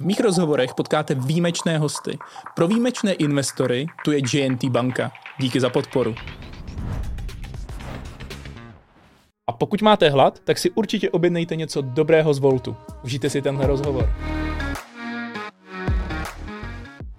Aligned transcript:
V 0.00 0.04
mých 0.04 0.20
rozhovorech 0.20 0.74
potkáte 0.74 1.14
výjimečné 1.14 1.78
hosty. 1.78 2.18
Pro 2.56 2.68
výjimečné 2.68 3.12
investory 3.12 3.86
tu 4.04 4.12
je 4.12 4.20
JNT 4.32 4.64
banka. 4.64 5.12
Díky 5.40 5.60
za 5.60 5.70
podporu. 5.70 6.14
A 9.46 9.52
pokud 9.52 9.82
máte 9.82 10.10
hlad, 10.10 10.40
tak 10.44 10.58
si 10.58 10.70
určitě 10.70 11.10
objednejte 11.10 11.56
něco 11.56 11.80
dobrého 11.80 12.34
z 12.34 12.38
Voltu. 12.38 12.76
Užijte 13.04 13.30
si 13.30 13.42
tenhle 13.42 13.66
rozhovor. 13.66 14.12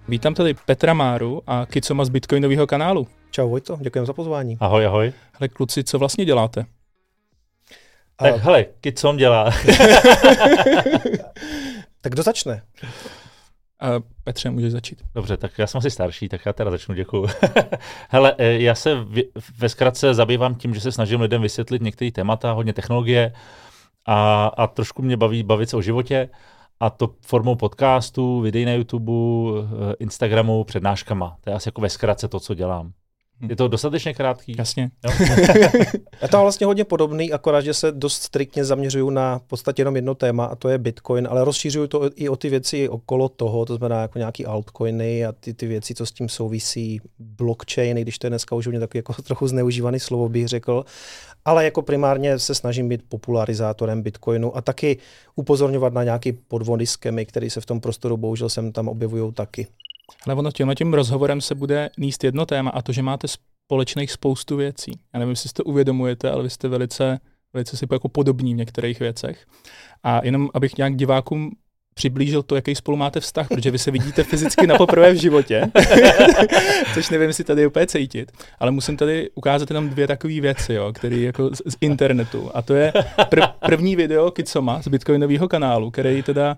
Vítám 0.08 0.34
tady 0.34 0.54
Petra 0.54 0.94
Máru 0.94 1.42
a 1.46 1.66
Kicoma 1.66 2.04
z 2.04 2.08
Bitcoinového 2.08 2.66
kanálu. 2.66 3.06
Čau 3.30 3.48
Vojto, 3.48 3.78
děkujeme 3.80 4.06
za 4.06 4.12
pozvání. 4.12 4.56
Ahoj, 4.60 4.86
ahoj. 4.86 5.12
Hele 5.40 5.48
kluci, 5.48 5.84
co 5.84 5.98
vlastně 5.98 6.24
děláte? 6.24 6.66
Tak 8.16 8.36
hele, 8.36 8.64
Kicom 8.80 9.16
dělá. 9.16 9.50
Tak 12.02 12.12
kdo 12.12 12.22
začne? 12.22 12.62
A 13.80 13.86
Petře, 14.24 14.50
můžeš 14.50 14.72
začít. 14.72 15.02
Dobře, 15.14 15.36
tak 15.36 15.58
já 15.58 15.66
jsem 15.66 15.78
asi 15.78 15.90
starší, 15.90 16.28
tak 16.28 16.46
já 16.46 16.52
teda 16.52 16.70
začnu, 16.70 16.94
děkuju. 16.94 17.26
hele, 18.08 18.34
eh, 18.38 18.62
já 18.62 18.74
se 18.74 18.94
v, 18.94 19.22
ve 19.58 19.68
zkratce 19.68 20.14
zabývám 20.14 20.54
tím, 20.54 20.74
že 20.74 20.80
se 20.80 20.92
snažím 20.92 21.20
lidem 21.20 21.42
vysvětlit 21.42 21.82
některé 21.82 22.10
témata, 22.10 22.52
hodně 22.52 22.72
technologie 22.72 23.32
a, 24.06 24.46
a 24.46 24.66
trošku 24.66 25.02
mě 25.02 25.16
baví 25.16 25.42
bavit 25.42 25.70
se 25.70 25.76
o 25.76 25.82
životě 25.82 26.28
a 26.80 26.90
to 26.90 27.14
formou 27.20 27.54
podcastů, 27.54 28.40
videí 28.40 28.64
na 28.64 28.72
YouTube, 28.72 29.12
eh, 29.12 29.94
Instagramu, 29.98 30.64
přednáškama. 30.64 31.36
To 31.40 31.50
je 31.50 31.56
asi 31.56 31.68
jako 31.68 31.80
ve 31.80 31.90
zkratce 31.90 32.28
to, 32.28 32.40
co 32.40 32.54
dělám. 32.54 32.92
Je 33.48 33.56
to 33.56 33.68
dostatečně 33.68 34.14
krátký? 34.14 34.54
Jasně. 34.58 34.90
Je 36.22 36.28
to 36.28 36.40
vlastně 36.40 36.66
hodně 36.66 36.84
podobný, 36.84 37.32
akorát, 37.32 37.60
že 37.60 37.74
se 37.74 37.92
dost 37.92 38.22
striktně 38.22 38.64
zaměřuju 38.64 39.10
na 39.10 39.38
v 39.38 39.42
podstatě 39.42 39.80
jenom 39.80 39.96
jedno 39.96 40.14
téma, 40.14 40.44
a 40.44 40.56
to 40.56 40.68
je 40.68 40.78
Bitcoin, 40.78 41.28
ale 41.30 41.44
rozšířuju 41.44 41.86
to 41.86 42.10
i 42.14 42.28
o 42.28 42.36
ty 42.36 42.48
věci 42.48 42.88
okolo 42.88 43.28
toho, 43.28 43.64
to 43.64 43.76
znamená 43.76 44.02
jako 44.02 44.18
nějaký 44.18 44.46
altcoiny 44.46 45.26
a 45.26 45.32
ty, 45.32 45.54
ty 45.54 45.66
věci, 45.66 45.94
co 45.94 46.06
s 46.06 46.12
tím 46.12 46.28
souvisí, 46.28 47.00
blockchainy, 47.18 48.02
když 48.02 48.18
to 48.18 48.26
je 48.26 48.30
dneska 48.30 48.56
už 48.56 48.64
takový 48.64 48.98
jako 48.98 49.12
trochu 49.22 49.48
zneužívaný 49.48 50.00
slovo, 50.00 50.28
bych 50.28 50.48
řekl. 50.48 50.84
Ale 51.44 51.64
jako 51.64 51.82
primárně 51.82 52.38
se 52.38 52.54
snažím 52.54 52.88
být 52.88 53.02
popularizátorem 53.08 54.02
Bitcoinu 54.02 54.56
a 54.56 54.60
taky 54.60 54.98
upozorňovat 55.36 55.92
na 55.92 56.04
nějaký 56.04 56.32
podvody, 56.32 56.86
skemy, 56.86 57.26
které 57.26 57.50
se 57.50 57.60
v 57.60 57.66
tom 57.66 57.80
prostoru 57.80 58.16
bohužel 58.16 58.48
sem 58.48 58.72
tam 58.72 58.88
objevují 58.88 59.32
taky. 59.32 59.66
Ale 60.26 60.34
ono 60.34 60.50
tímhle 60.52 60.74
tím 60.74 60.94
rozhovorem 60.94 61.40
se 61.40 61.54
bude 61.54 61.90
níst 61.98 62.24
jedno 62.24 62.46
téma 62.46 62.70
a 62.70 62.82
to, 62.82 62.92
že 62.92 63.02
máte 63.02 63.26
společných 63.66 64.12
spoustu 64.12 64.56
věcí. 64.56 64.92
Já 65.14 65.18
nevím, 65.18 65.30
jestli 65.30 65.48
si 65.48 65.54
to 65.54 65.64
uvědomujete, 65.64 66.30
ale 66.30 66.42
vy 66.42 66.50
jste 66.50 66.68
velice, 66.68 67.20
velice 67.52 67.76
si 67.76 67.86
jako 67.92 68.08
podobní 68.08 68.54
v 68.54 68.56
některých 68.56 69.00
věcech. 69.00 69.46
A 70.02 70.24
jenom 70.24 70.50
abych 70.54 70.76
nějak 70.76 70.96
divákům 70.96 71.52
přiblížil 71.94 72.42
to, 72.42 72.56
jaký 72.56 72.74
spolu 72.74 72.96
máte 72.96 73.20
vztah, 73.20 73.48
protože 73.48 73.70
vy 73.70 73.78
se 73.78 73.90
vidíte 73.90 74.24
fyzicky 74.24 74.66
na 74.66 74.74
poprvé 74.76 75.12
v 75.12 75.16
životě, 75.16 75.70
což 76.94 77.10
nevím, 77.10 77.28
jestli 77.28 77.44
tady 77.44 77.66
úplně 77.66 77.86
cítit, 77.86 78.32
ale 78.58 78.70
musím 78.70 78.96
tady 78.96 79.30
ukázat 79.34 79.70
jenom 79.70 79.88
dvě 79.88 80.06
takové 80.06 80.40
věci, 80.40 80.74
jo, 80.74 80.92
které 80.92 81.16
jako 81.16 81.54
z, 81.54 81.58
z, 81.58 81.76
internetu. 81.80 82.50
A 82.54 82.62
to 82.62 82.74
je 82.74 82.92
pr- 83.18 83.52
první 83.66 83.96
video 83.96 84.30
Kitsoma 84.30 84.82
z 84.82 84.88
Bitcoinového 84.88 85.48
kanálu, 85.48 85.90
který 85.90 86.22
teda 86.22 86.56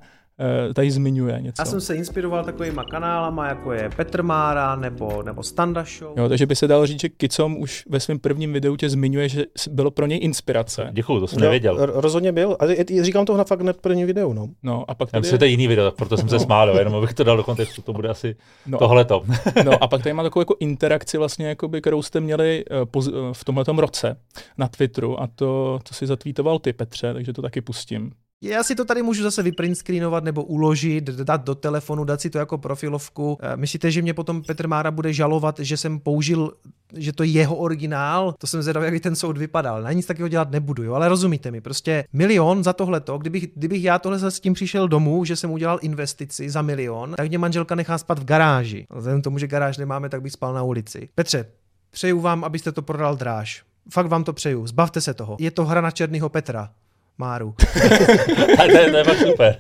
tady 0.75 0.91
zmiňuje 0.91 1.41
něco. 1.41 1.63
Já 1.63 1.67
jsem 1.67 1.81
se 1.81 1.95
inspiroval 1.95 2.45
takovýma 2.45 2.85
kanálama, 2.85 3.49
jako 3.49 3.73
je 3.73 3.91
Petr 3.97 4.23
Mára 4.23 4.77
nebo, 4.77 5.23
nebo 5.23 5.43
Standa 5.43 5.85
Show. 5.85 6.19
Jo, 6.19 6.29
takže 6.29 6.47
by 6.47 6.57
se 6.57 6.69
dalo 6.69 6.87
říct, 6.87 7.01
že 7.01 7.09
Kicom 7.09 7.57
už 7.57 7.85
ve 7.89 8.01
svém 8.01 8.19
prvním 8.19 8.53
videu 8.53 8.77
tě 8.77 8.89
zmiňuje, 8.89 9.29
že 9.29 9.45
bylo 9.71 9.91
pro 9.91 10.07
něj 10.07 10.19
inspirace. 10.23 10.89
Děkuju, 10.93 11.21
to 11.21 11.27
jsem 11.27 11.39
jo, 11.39 11.43
nevěděl. 11.43 11.77
Rozhodně 11.81 12.33
byl. 12.33 12.57
A 12.61 12.65
říkám 13.03 13.27
to 13.27 13.37
na 13.37 13.45
fakt 13.45 13.61
hned 13.61 13.81
první 13.81 14.05
videu. 14.05 14.33
No. 14.33 14.49
no 14.63 14.91
a 14.91 14.95
pak 14.95 15.11
tady... 15.11 15.29
Já 15.29 15.39
to 15.39 15.45
je 15.45 15.51
jiný 15.51 15.69
video, 15.69 15.91
proto 15.91 16.17
jsem 16.17 16.29
se 16.29 16.39
smál, 16.39 16.79
jenom 16.79 16.95
abych 16.95 17.15
to 17.15 17.25
dal 17.25 17.37
do 17.37 17.45
kontextu, 17.45 17.83
to 17.83 17.93
bude 17.93 18.09
asi 18.09 18.37
no, 18.67 18.79
tohleto. 18.79 19.23
no 19.65 19.83
a 19.83 19.89
pak 19.89 20.03
tady 20.03 20.13
má 20.13 20.23
takovou 20.23 20.41
jako 20.41 20.57
interakci 20.61 21.19
vlastně, 21.19 21.47
jakoby, 21.47 21.81
kterou 21.81 22.03
jste 22.03 22.21
měli 22.21 22.65
uh, 22.95 23.33
v 23.33 23.45
tomhletom 23.45 23.79
roce 23.79 24.17
na 24.59 24.69
Twitteru 24.69 25.21
a 25.21 25.27
to, 25.35 25.79
to 25.89 25.95
si 25.95 26.07
zatvítoval 26.07 26.59
ty, 26.59 26.73
Petře, 26.73 27.15
takže 27.15 27.33
to 27.33 27.43
taky 27.43 27.61
pustím. 27.61 28.13
Já 28.45 28.63
si 28.63 28.75
to 28.75 28.85
tady 28.85 29.03
můžu 29.03 29.23
zase 29.23 29.43
vyprint 29.43 29.79
screenovat 29.79 30.25
nebo 30.25 30.45
uložit, 30.45 31.05
dát 31.05 31.45
do 31.45 31.55
telefonu, 31.55 32.05
dát 32.05 32.21
si 32.21 32.31
to 32.31 32.39
jako 32.39 32.59
profilovku. 32.59 33.39
Eh, 33.41 33.57
myslíte, 33.57 33.91
že 33.91 34.03
mě 34.03 34.15
potom 34.15 34.43
Petr 34.43 34.69
Mára 34.69 34.91
bude 34.91 35.13
žalovat, 35.13 35.59
že 35.59 35.77
jsem 35.77 36.01
použil, 36.01 36.53
že 36.97 37.13
to 37.13 37.23
je 37.23 37.31
jeho 37.31 37.57
originál? 37.57 38.35
To 38.39 38.47
jsem 38.47 38.63
zvědavý, 38.63 38.85
jak 38.85 38.95
by 38.95 39.01
ten 39.01 39.17
soud 39.17 39.39
vypadal. 39.39 39.83
Na 39.83 39.93
nic 39.93 40.07
takového 40.07 40.29
dělat 40.29 40.51
nebudu, 40.51 40.83
jo? 40.83 40.95
ale 40.95 41.09
rozumíte 41.09 41.51
mi. 41.51 41.61
Prostě 41.61 42.05
milion 42.13 42.65
za 42.65 42.73
tohleto, 42.73 43.19
kdybych, 43.19 43.47
kdybych 43.57 43.85
já 43.85 43.99
tohle 43.99 44.31
s 44.31 44.41
tím 44.41 44.55
přišel 44.55 44.89
domů, 44.89 45.25
že 45.25 45.37
jsem 45.37 45.51
udělal 45.51 45.79
investici 45.83 46.51
za 46.51 46.63
milion, 46.63 47.15
tak 47.17 47.29
mě 47.29 47.39
manželka 47.39 47.75
nechá 47.75 47.99
spát 47.99 48.19
v 48.19 48.25
garáži. 48.25 48.87
Vzhledem 48.95 49.23
tomu, 49.23 49.39
že 49.39 49.47
garáž 49.47 49.79
nemáme, 49.79 50.09
tak 50.09 50.23
bych 50.23 50.33
spal 50.33 50.55
na 50.55 50.63
ulici. 50.63 51.09
Petře, 51.15 51.47
přeju 51.91 52.21
vám, 52.21 52.45
abyste 52.45 52.73
to 52.73 52.83
prodal 52.83 53.17
dráž. 53.17 53.63
Fakt 53.93 54.07
vám 54.07 54.25
to 54.25 54.33
přeju, 54.33 54.67
zbavte 54.67 55.01
se 55.01 55.15
toho. 55.15 55.37
Je 55.41 55.51
to 55.51 55.65
hra 55.65 55.81
na 55.81 55.91
černýho 55.91 56.29
Petra. 56.29 56.71
Máru. 57.19 57.55
to, 58.57 58.79
je, 58.79 58.91
to 58.91 58.97
je 58.97 59.05
fakt 59.05 59.19
super. 59.19 59.57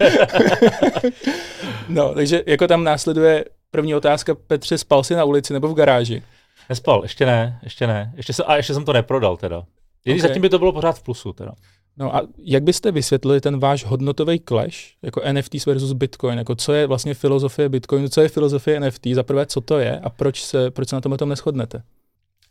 no, 1.88 2.14
takže 2.14 2.42
jako 2.46 2.66
tam 2.66 2.84
následuje 2.84 3.44
první 3.70 3.94
otázka, 3.94 4.34
Petře, 4.34 4.78
spal 4.78 5.04
jsi 5.04 5.14
na 5.14 5.24
ulici 5.24 5.52
nebo 5.52 5.68
v 5.68 5.74
garáži? 5.74 6.22
Nespal, 6.68 7.02
ještě 7.02 7.26
ne, 7.26 7.58
ještě 7.62 7.86
ne. 7.86 8.12
Ještě 8.16 8.32
se, 8.32 8.44
a 8.44 8.56
ještě 8.56 8.74
jsem 8.74 8.84
to 8.84 8.92
neprodal 8.92 9.36
teda. 9.36 9.58
okay. 10.06 10.20
zatím 10.20 10.42
by 10.42 10.48
to 10.48 10.58
bylo 10.58 10.72
pořád 10.72 10.92
v 10.98 11.02
plusu 11.02 11.32
teda. 11.32 11.52
No 11.96 12.16
a 12.16 12.22
jak 12.38 12.62
byste 12.62 12.92
vysvětlili 12.92 13.40
ten 13.40 13.58
váš 13.58 13.84
hodnotový 13.84 14.40
clash, 14.48 14.76
jako 15.02 15.22
NFT 15.32 15.66
versus 15.66 15.92
Bitcoin, 15.92 16.38
jako 16.38 16.54
co 16.54 16.72
je 16.72 16.86
vlastně 16.86 17.14
filozofie 17.14 17.68
Bitcoinu, 17.68 18.08
co 18.08 18.20
je 18.20 18.28
filozofie 18.28 18.80
NFT, 18.80 19.06
za 19.12 19.22
prvé 19.22 19.46
co 19.46 19.60
to 19.60 19.78
je 19.78 20.00
a 20.00 20.10
proč 20.10 20.42
se, 20.42 20.70
proč 20.70 20.88
se 20.88 20.96
na 20.96 21.00
tom 21.00 21.16
tom 21.16 21.28
neschodnete? 21.28 21.82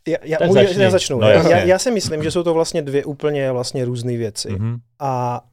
Já, 0.08 0.16
já, 0.22 0.38
můžu, 0.46 0.80
já 0.80 0.90
začnu. 0.90 1.20
No, 1.20 1.28
já, 1.28 1.58
já 1.58 1.78
si 1.78 1.90
myslím, 1.90 2.22
že 2.22 2.30
jsou 2.30 2.42
to 2.42 2.54
vlastně 2.54 2.82
dvě 2.82 3.04
úplně 3.04 3.52
vlastně 3.52 3.84
různé 3.84 4.16
věci. 4.16 4.48
Mm-hmm. 4.48 4.78
A 4.98 5.44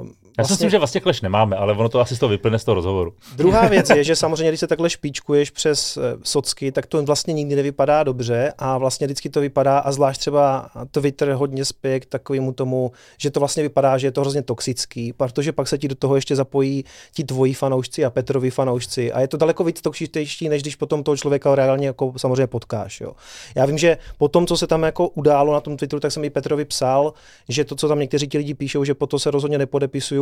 uh, 0.00 0.06
já 0.38 0.44
si 0.44 0.52
myslím, 0.52 0.70
že 0.70 0.78
vlastně 0.78 1.00
kleš 1.00 1.20
nemáme, 1.20 1.56
ale 1.56 1.72
ono 1.72 1.88
to 1.88 2.00
asi 2.00 2.16
z 2.16 2.18
toho 2.18 2.30
vyplne 2.30 2.58
z 2.58 2.64
toho 2.64 2.74
rozhovoru. 2.74 3.14
Druhá 3.36 3.68
věc 3.68 3.90
je, 3.90 4.04
že 4.04 4.16
samozřejmě, 4.16 4.48
když 4.48 4.60
se 4.60 4.66
takhle 4.66 4.90
špičkuješ 4.90 5.50
přes 5.50 5.96
eh, 5.96 6.00
socky, 6.22 6.72
tak 6.72 6.86
to 6.86 7.02
vlastně 7.02 7.34
nikdy 7.34 7.56
nevypadá 7.56 8.02
dobře 8.02 8.52
a 8.58 8.78
vlastně 8.78 9.06
vždycky 9.06 9.30
to 9.30 9.40
vypadá, 9.40 9.78
a 9.78 9.92
zvlášť 9.92 10.20
třeba 10.20 10.70
Twitter 10.90 11.30
hodně 11.30 11.64
spěje 11.64 12.00
k 12.00 12.06
takovému 12.06 12.52
tomu, 12.52 12.92
že 13.18 13.30
to 13.30 13.40
vlastně 13.40 13.62
vypadá, 13.62 13.98
že 13.98 14.06
je 14.06 14.12
to 14.12 14.20
hrozně 14.20 14.42
toxický, 14.42 15.12
protože 15.12 15.52
pak 15.52 15.68
se 15.68 15.78
ti 15.78 15.88
do 15.88 15.94
toho 15.94 16.14
ještě 16.14 16.36
zapojí 16.36 16.84
ti 17.14 17.24
tvoji 17.24 17.54
fanoušci 17.54 18.04
a 18.04 18.10
Petrovi 18.10 18.50
fanoušci 18.50 19.12
a 19.12 19.20
je 19.20 19.28
to 19.28 19.36
daleko 19.36 19.64
víc 19.64 19.80
toxičtější, 19.80 20.48
než 20.48 20.62
když 20.62 20.76
potom 20.76 21.02
toho 21.02 21.16
člověka 21.16 21.54
reálně 21.54 21.86
jako 21.86 22.12
samozřejmě 22.16 22.46
potkáš. 22.46 23.00
Jo. 23.00 23.12
Já 23.54 23.66
vím, 23.66 23.78
že 23.78 23.98
po 24.18 24.28
tom, 24.28 24.46
co 24.46 24.56
se 24.56 24.66
tam 24.66 24.82
jako 24.82 25.08
událo 25.08 25.52
na 25.52 25.60
tom 25.60 25.76
Twitteru, 25.76 26.00
tak 26.00 26.12
jsem 26.12 26.24
i 26.24 26.30
Petrovi 26.30 26.64
psal, 26.64 27.12
že 27.48 27.64
to, 27.64 27.74
co 27.74 27.88
tam 27.88 27.98
někteří 27.98 28.28
ti 28.28 28.38
lidi 28.38 28.54
píšou, 28.54 28.84
že 28.84 28.94
po 28.94 29.06
to 29.06 29.18
se 29.18 29.30
rozhodně 29.30 29.58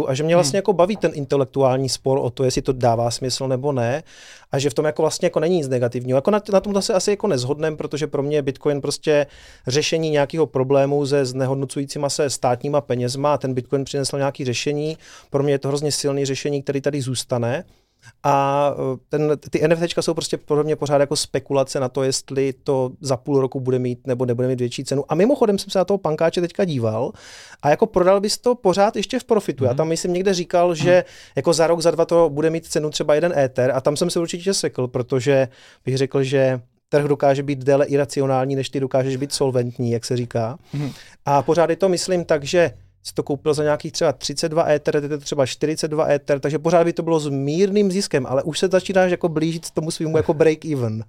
a 0.09 0.15
že 0.15 0.23
mě 0.23 0.35
vlastně 0.35 0.57
hmm. 0.57 0.59
jako 0.59 0.73
baví 0.73 0.97
ten 0.97 1.11
intelektuální 1.15 1.89
spor 1.89 2.19
o 2.23 2.31
to, 2.31 2.45
jestli 2.45 2.63
to 2.63 2.73
dává 2.73 3.11
smysl 3.11 3.49
nebo 3.49 3.73
ne 3.73 4.03
a 4.53 4.59
že 4.59 4.71
v 4.71 4.75
tom 4.75 4.85
jako 4.85 5.03
vlastně 5.03 5.27
jako 5.27 5.41
není 5.41 5.57
nic 5.57 5.69
negativního. 5.69 6.17
Jako 6.17 6.31
na, 6.31 6.43
na 6.53 6.61
tom 6.61 6.83
se 6.83 6.95
asi 6.95 7.11
jako 7.11 7.27
nezhodnem, 7.27 7.77
protože 7.77 8.07
pro 8.07 8.23
mě 8.23 8.37
je 8.37 8.43
Bitcoin 8.43 8.81
prostě 8.81 9.27
řešení 9.67 10.11
nějakého 10.11 10.47
problému 10.47 11.07
se 11.07 11.25
znehodnocujícíma 11.25 12.09
se 12.09 12.31
státníma 12.31 12.81
penězma 12.81 13.35
a 13.35 13.39
ten 13.39 13.55
Bitcoin 13.55 13.85
přinesl 13.85 14.19
nějaké 14.19 14.45
řešení. 14.45 14.99
Pro 15.31 15.43
mě 15.43 15.53
je 15.53 15.59
to 15.59 15.69
hrozně 15.69 15.93
silný 15.93 16.25
řešení, 16.25 16.63
který 16.63 16.81
tady 16.81 17.01
zůstane. 17.01 17.65
A 18.23 18.71
eh, 18.75 18.99
ten, 19.09 19.33
ty 19.51 19.69
NFTčka 19.69 20.03
jsou 20.03 20.15
prostě 20.15 20.37
pro 20.37 20.65
mě 20.65 20.77
pořád 20.77 21.01
jako 21.01 21.17
spekulace 21.17 21.81
na 21.81 21.89
to, 21.89 22.03
jestli 22.03 22.53
to 22.53 22.91
za 23.01 23.17
půl 23.17 23.41
roku 23.41 23.61
bude 23.61 23.79
mít 23.79 24.07
nebo 24.07 24.25
nebude 24.25 24.49
mít 24.49 24.61
větší 24.61 24.85
cenu. 24.85 25.05
A 25.09 25.15
mimochodem 25.15 25.59
jsem 25.59 25.71
se 25.71 25.79
na 25.79 25.85
toho 25.85 25.99
pankáče 25.99 26.41
teďka 26.41 26.65
díval 26.65 27.13
a 27.63 27.71
jako 27.71 27.87
prodal 27.87 28.21
bys 28.21 28.39
to 28.39 28.55
pořád 28.55 28.97
ještě 28.97 29.19
v 29.19 29.25
profitu. 29.25 29.65
Mm. 29.65 29.67
Já 29.67 29.71
mhm. 29.73 29.77
tam 29.77 29.89
myslím 29.89 30.13
někde 30.13 30.35
říkal, 30.35 30.75
že 30.75 31.05
mm. 31.07 31.13
jako 31.37 31.53
za 31.53 31.67
rok, 31.67 31.81
za 31.81 31.91
dva 31.91 32.05
to 32.05 32.31
bude 32.31 32.51
mít 32.51 32.67
cenu 32.67 32.91
třeba 32.91 33.15
jeden 33.15 33.39
Ether 33.39 33.71
a 33.75 33.81
tam 33.81 33.97
jsem 33.97 34.11
se 34.11 34.21
určitě 34.21 34.55
sekl, 34.55 34.89
protože 34.89 35.49
bych 35.85 35.97
řekl, 35.97 36.23
že 36.23 36.61
trh 36.89 37.05
dokáže 37.05 37.43
být 37.43 37.59
déle 37.59 37.87
iracionální, 37.87 38.57
než 38.57 38.71
ty 38.71 38.81
dokážeš 38.81 39.17
být 39.17 39.33
solventní, 39.33 39.91
jak 39.91 40.05
se 40.05 40.17
říká. 40.17 40.59
Mm. 40.73 40.91
A 41.25 41.43
pořád 41.43 41.71
je 41.71 41.77
to, 41.77 41.89
myslím, 41.89 42.25
tak, 42.25 42.45
že 42.45 42.71
si 43.05 43.15
to 43.15 43.23
koupil 43.23 43.55
za 43.55 43.63
nějakých 43.63 43.93
třeba 43.93 44.13
32 44.13 44.69
Ether, 44.71 45.01
teď 45.01 45.11
je 45.11 45.19
to 45.19 45.25
třeba 45.25 45.47
42 45.47 46.11
Ether, 46.11 46.41
takže 46.41 46.59
pořád 46.59 46.85
by 46.85 46.93
to 46.93 47.03
bylo 47.03 47.21
s 47.21 47.29
mírným 47.29 47.91
ziskem, 47.91 48.27
ale 48.27 48.43
už 48.43 48.59
se 48.59 48.69
začínáš 48.69 49.11
jako 49.11 49.29
blížit 49.29 49.71
tomu 49.71 49.91
svýmu 49.91 50.17
jako 50.17 50.35
break 50.35 50.65
even. 50.65 51.05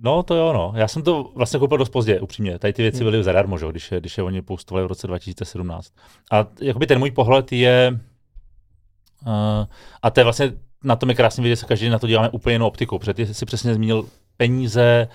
No 0.00 0.22
to 0.22 0.34
jo, 0.34 0.52
no. 0.52 0.72
Já 0.76 0.88
jsem 0.88 1.02
to 1.02 1.32
vlastně 1.34 1.58
koupil 1.58 1.78
dost 1.78 1.88
pozdě, 1.88 2.20
upřímně. 2.20 2.58
Tady 2.58 2.72
ty 2.72 2.82
věci 2.82 2.98
hmm. 2.98 3.10
byly 3.10 3.24
zadarmo, 3.24 3.58
že? 3.58 3.66
Když, 3.70 3.92
je, 3.92 4.00
když 4.00 4.18
je 4.18 4.24
oni 4.24 4.42
postovali 4.42 4.84
v 4.84 4.88
roce 4.88 5.06
2017. 5.06 5.92
A 6.32 6.46
jakoby 6.60 6.86
ten 6.86 6.98
můj 6.98 7.10
pohled 7.10 7.52
je, 7.52 8.00
uh, 9.26 9.66
a 10.02 10.10
to 10.10 10.20
je 10.20 10.24
vlastně, 10.24 10.52
na 10.84 10.96
tom 10.96 11.08
je 11.08 11.14
krásně 11.14 11.42
vidět, 11.42 11.56
že 11.56 11.66
každý 11.66 11.88
na 11.88 11.98
to 11.98 12.06
děláme 12.06 12.28
úplně 12.28 12.54
jinou 12.54 12.66
optikou, 12.66 12.98
protože 12.98 13.14
ty 13.14 13.34
jsi 13.34 13.46
přesně 13.46 13.74
zmínil 13.74 14.06
peníze, 14.36 15.08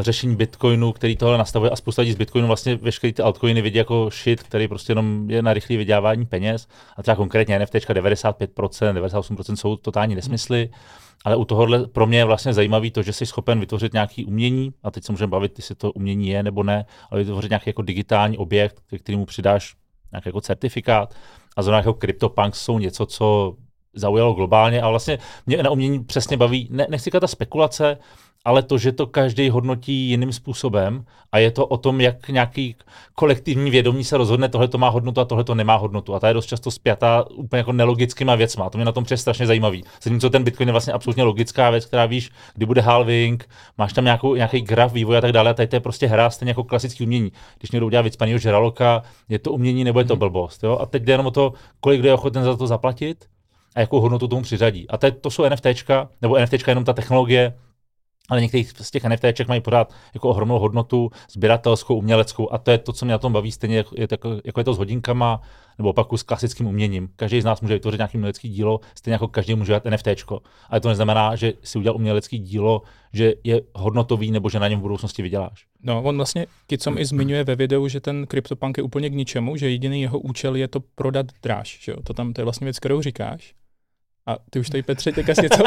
řešení 0.00 0.36
Bitcoinu, 0.36 0.92
který 0.92 1.16
tohle 1.16 1.38
nastavuje 1.38 1.70
a 1.70 1.76
spousta 1.76 2.02
lidí 2.02 2.12
z 2.12 2.16
Bitcoinu 2.16 2.46
vlastně 2.46 2.76
veškeré 2.76 3.12
ty 3.12 3.22
altcoiny 3.22 3.62
vidí 3.62 3.78
jako 3.78 4.10
shit, 4.10 4.42
který 4.42 4.68
prostě 4.68 4.90
jenom 4.90 5.30
je 5.30 5.42
na 5.42 5.52
rychlé 5.52 5.76
vydělávání 5.76 6.26
peněz. 6.26 6.68
A 6.96 7.02
třeba 7.02 7.16
konkrétně 7.16 7.58
NFT 7.58 7.74
95%, 7.74 8.94
98% 8.94 9.54
jsou 9.54 9.76
totální 9.76 10.14
nesmysly. 10.14 10.70
Ale 11.24 11.36
u 11.36 11.44
tohohle 11.44 11.86
pro 11.86 12.06
mě 12.06 12.18
je 12.18 12.24
vlastně 12.24 12.52
zajímavý 12.52 12.90
to, 12.90 13.02
že 13.02 13.12
jsi 13.12 13.26
schopen 13.26 13.60
vytvořit 13.60 13.92
nějaký 13.92 14.24
umění, 14.24 14.72
a 14.82 14.90
teď 14.90 15.04
se 15.04 15.12
můžeme 15.12 15.30
bavit, 15.30 15.58
jestli 15.58 15.74
to 15.74 15.92
umění 15.92 16.28
je 16.28 16.42
nebo 16.42 16.62
ne, 16.62 16.84
ale 17.10 17.20
vytvořit 17.20 17.50
nějaký 17.50 17.70
jako 17.70 17.82
digitální 17.82 18.38
objekt, 18.38 18.82
který 18.98 19.18
mu 19.18 19.26
přidáš 19.26 19.74
nějaký 20.12 20.28
jako 20.28 20.40
certifikát. 20.40 21.14
A 21.56 21.62
zrovna 21.62 21.78
jako 21.78 21.92
CryptoPunks 21.92 22.60
jsou 22.60 22.78
něco, 22.78 23.06
co 23.06 23.54
zaujalo 23.94 24.32
globálně 24.32 24.82
a 24.82 24.88
vlastně 24.88 25.18
mě 25.46 25.62
na 25.62 25.70
umění 25.70 26.04
přesně 26.04 26.36
baví, 26.36 26.68
ne, 26.70 26.86
nechci 26.90 27.10
ta 27.10 27.26
spekulace, 27.26 27.98
ale 28.44 28.62
to, 28.62 28.78
že 28.78 28.92
to 28.92 29.06
každý 29.06 29.50
hodnotí 29.50 29.92
jiným 29.92 30.32
způsobem 30.32 31.04
a 31.32 31.38
je 31.38 31.50
to 31.50 31.66
o 31.66 31.76
tom, 31.76 32.00
jak 32.00 32.28
nějaký 32.28 32.76
kolektivní 33.14 33.70
vědomí 33.70 34.04
se 34.04 34.16
rozhodne, 34.16 34.48
tohle 34.48 34.68
to 34.68 34.78
má 34.78 34.88
hodnotu 34.88 35.20
a 35.20 35.24
tohle 35.24 35.44
to 35.44 35.54
nemá 35.54 35.76
hodnotu. 35.76 36.14
A 36.14 36.20
ta 36.20 36.28
je 36.28 36.34
dost 36.34 36.46
často 36.46 36.70
spjatá 36.70 37.24
úplně 37.30 37.58
jako 37.58 37.72
nelogickýma 37.72 38.34
věcma. 38.34 38.64
A 38.64 38.70
to 38.70 38.78
mě 38.78 38.84
na 38.84 38.92
tom 38.92 39.04
přes 39.04 39.20
strašně 39.20 39.46
zajímavý. 39.46 39.84
Zatímco 40.02 40.30
ten 40.30 40.44
Bitcoin 40.44 40.68
je 40.68 40.72
vlastně 40.72 40.92
absolutně 40.92 41.22
logická 41.22 41.70
věc, 41.70 41.86
která 41.86 42.06
víš, 42.06 42.30
kdy 42.54 42.66
bude 42.66 42.80
halving, 42.80 43.48
máš 43.78 43.92
tam 43.92 44.04
nějakou, 44.04 44.34
nějaký 44.34 44.60
graf 44.60 44.92
vývoje 44.92 45.18
a 45.18 45.20
tak 45.20 45.32
dále. 45.32 45.50
A 45.50 45.54
tady 45.54 45.66
to 45.66 45.76
je 45.76 45.80
prostě 45.80 46.06
hra 46.06 46.30
stejně 46.30 46.50
jako 46.50 46.64
klasický 46.64 47.04
umění. 47.04 47.32
Když 47.58 47.70
někdo 47.70 47.86
udělá 47.86 48.02
vycpaného 48.02 48.38
žraloka, 48.38 49.02
je 49.28 49.38
to 49.38 49.52
umění 49.52 49.84
nebo 49.84 49.98
je 49.98 50.04
to 50.04 50.14
mhm. 50.14 50.18
blbost. 50.18 50.64
Jo? 50.64 50.78
A 50.80 50.86
teď 50.86 51.02
jde 51.02 51.12
jenom 51.12 51.26
o 51.26 51.30
to, 51.30 51.52
kolik 51.80 52.00
kdo 52.00 52.08
je 52.08 52.14
ochoten 52.14 52.44
za 52.44 52.56
to 52.56 52.66
zaplatit 52.66 53.24
a 53.74 53.80
jakou 53.80 54.00
hodnotu 54.00 54.28
tomu 54.28 54.42
přiřadí. 54.42 54.90
A 54.90 54.96
teď 54.96 55.20
to 55.20 55.30
jsou 55.30 55.48
NFTčka, 55.48 56.08
nebo 56.22 56.38
NFTčka 56.38 56.70
jenom 56.70 56.84
ta 56.84 56.92
technologie, 56.92 57.54
ale 58.30 58.40
některý 58.40 58.64
z 58.64 58.90
těch 58.90 59.04
NFTček 59.04 59.48
mají 59.48 59.60
pořád 59.60 59.94
jako 60.14 60.28
ohromnou 60.28 60.58
hodnotu, 60.58 61.10
sběratelskou, 61.30 61.96
uměleckou 61.96 62.52
a 62.52 62.58
to 62.58 62.70
je 62.70 62.78
to, 62.78 62.92
co 62.92 63.04
mě 63.04 63.12
na 63.12 63.18
tom 63.18 63.32
baví, 63.32 63.52
stejně 63.52 63.76
jako 63.76 63.94
je, 63.98 64.08
jako 64.44 64.60
je 64.60 64.64
to 64.64 64.74
s 64.74 64.78
hodinkama, 64.78 65.40
nebo 65.78 65.90
opaku 65.90 66.16
s 66.16 66.22
klasickým 66.22 66.66
uměním. 66.66 67.08
Každý 67.16 67.40
z 67.40 67.44
nás 67.44 67.60
může 67.60 67.74
vytvořit 67.74 67.98
nějaký 67.98 68.16
umělecký 68.16 68.48
dílo, 68.48 68.80
stejně 68.94 69.12
jako 69.12 69.28
každý 69.28 69.54
může 69.54 69.70
dělat 69.70 69.84
NFT. 69.84 70.08
Ale 70.70 70.80
to 70.80 70.88
neznamená, 70.88 71.36
že 71.36 71.52
si 71.62 71.78
udělal 71.78 71.96
umělecký 71.96 72.38
dílo, 72.38 72.82
že 73.12 73.34
je 73.44 73.62
hodnotový 73.74 74.30
nebo 74.30 74.50
že 74.50 74.60
na 74.60 74.68
něm 74.68 74.78
v 74.78 74.82
budoucnosti 74.82 75.22
vyděláš. 75.22 75.64
No, 75.82 76.02
on 76.02 76.16
vlastně 76.16 76.46
Kicom 76.66 76.98
i 76.98 77.04
zmiňuje 77.04 77.44
ve 77.44 77.56
videu, 77.56 77.88
že 77.88 78.00
ten 78.00 78.26
CryptoPunk 78.30 78.76
je 78.76 78.82
úplně 78.82 79.10
k 79.10 79.14
ničemu, 79.14 79.56
že 79.56 79.70
jediný 79.70 80.02
jeho 80.02 80.18
účel 80.18 80.56
je 80.56 80.68
to 80.68 80.80
prodat 80.80 81.26
dráž. 81.42 81.78
Že 81.82 81.92
jo? 81.92 81.98
To 82.04 82.14
tam 82.14 82.32
to 82.32 82.40
je 82.40 82.44
vlastně 82.44 82.64
věc, 82.64 82.78
kterou 82.78 83.02
říkáš. 83.02 83.54
A 84.30 84.36
ty 84.50 84.60
už 84.60 84.70
tady, 84.70 84.82
Petře, 84.82 85.12
teď 85.12 85.26
něco, 85.26 85.62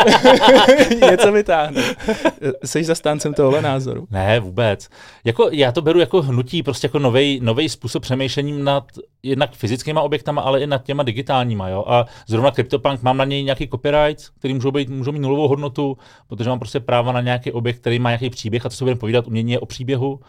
něco 1.11 1.31
vytáhne. 1.31 1.81
Jsi 2.65 2.83
zastáncem 2.83 3.33
tohle 3.33 3.61
názoru? 3.61 4.07
Ne, 4.11 4.39
vůbec. 4.39 4.89
Jako, 5.23 5.49
já 5.51 5.71
to 5.71 5.81
beru 5.81 5.99
jako 5.99 6.21
hnutí, 6.21 6.63
prostě 6.63 6.85
jako 6.85 6.99
nový 7.41 7.69
způsob 7.69 8.01
přemýšlením 8.01 8.63
nad 8.63 8.91
jednak 9.23 9.51
fyzickými 9.51 9.99
objektama, 9.99 10.41
ale 10.41 10.61
i 10.61 10.67
nad 10.67 10.83
těma 10.83 11.03
digitálníma. 11.03 11.69
Jo? 11.69 11.83
A 11.87 12.05
zrovna 12.27 12.51
CryptoPunk 12.51 13.01
mám 13.01 13.17
na 13.17 13.25
něj 13.25 13.43
nějaký 13.43 13.67
copyright, 13.67 14.29
který 14.39 14.53
můžou, 14.53 14.71
být, 14.71 14.89
můžou 14.89 15.11
mít 15.11 15.19
nulovou 15.19 15.47
hodnotu, 15.47 15.97
protože 16.27 16.49
mám 16.49 16.59
prostě 16.59 16.79
práva 16.79 17.11
na 17.11 17.21
nějaký 17.21 17.51
objekt, 17.51 17.79
který 17.79 17.99
má 17.99 18.09
nějaký 18.09 18.29
příběh 18.29 18.65
a 18.65 18.69
to 18.69 18.75
se 18.75 18.83
budeme 18.83 18.99
povídat, 18.99 19.27
umění 19.27 19.51
je 19.51 19.59
o 19.59 19.65
příběhu. 19.65 20.19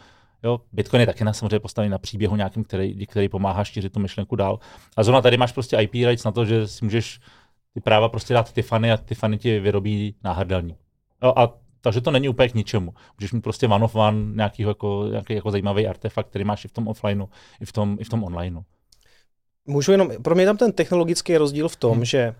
Jo, 0.44 0.60
Bitcoin 0.72 1.00
je 1.00 1.06
taky 1.06 1.24
na 1.24 1.32
samozřejmě 1.32 1.58
postavený 1.60 1.90
na 1.90 1.98
příběhu 1.98 2.36
nějakým, 2.36 2.64
který, 2.64 3.06
který 3.06 3.28
pomáhá 3.28 3.64
šířit 3.64 3.92
tu 3.92 4.00
myšlenku 4.00 4.36
dál. 4.36 4.58
A 4.96 5.02
zrovna 5.02 5.20
tady 5.20 5.36
máš 5.36 5.52
prostě 5.52 5.76
IP 5.76 5.92
rights 5.92 6.24
na 6.24 6.32
to, 6.32 6.44
že 6.44 6.68
si 6.68 6.84
můžeš 6.84 7.20
ty 7.74 7.80
práva 7.80 8.08
prostě 8.08 8.34
dát 8.34 8.52
Tiffany 8.52 8.92
a 8.92 8.96
Tiffany 8.96 9.38
ti 9.38 9.60
vyrobí 9.60 10.14
náhrdelník. 10.24 10.78
No 11.22 11.38
a 11.38 11.58
takže 11.80 12.00
to 12.00 12.10
není 12.10 12.28
úplně 12.28 12.48
k 12.48 12.54
ničemu. 12.54 12.94
Můžeš 13.18 13.32
mít 13.32 13.40
prostě 13.40 13.68
one 13.68 13.84
of 13.84 13.94
one 13.94 14.34
nějaký 14.34 14.62
jako, 14.62 15.06
nějaký 15.10 15.34
jako 15.34 15.50
zajímavý 15.50 15.86
artefakt, 15.86 16.28
který 16.28 16.44
máš 16.44 16.64
i 16.64 16.68
v 16.68 16.72
tom 16.72 16.88
offlineu, 16.88 17.26
i 17.60 17.64
v 17.64 17.72
tom, 17.72 17.96
i 18.00 18.04
v 18.04 18.08
tom 18.08 18.24
onlineu. 18.24 18.60
Můžu 19.66 19.92
jenom, 19.92 20.10
pro 20.22 20.34
mě 20.34 20.46
tam 20.46 20.56
ten 20.56 20.72
technologický 20.72 21.36
rozdíl 21.36 21.68
v 21.68 21.76
tom, 21.76 21.94
hmm. 21.94 22.04
že 22.04 22.34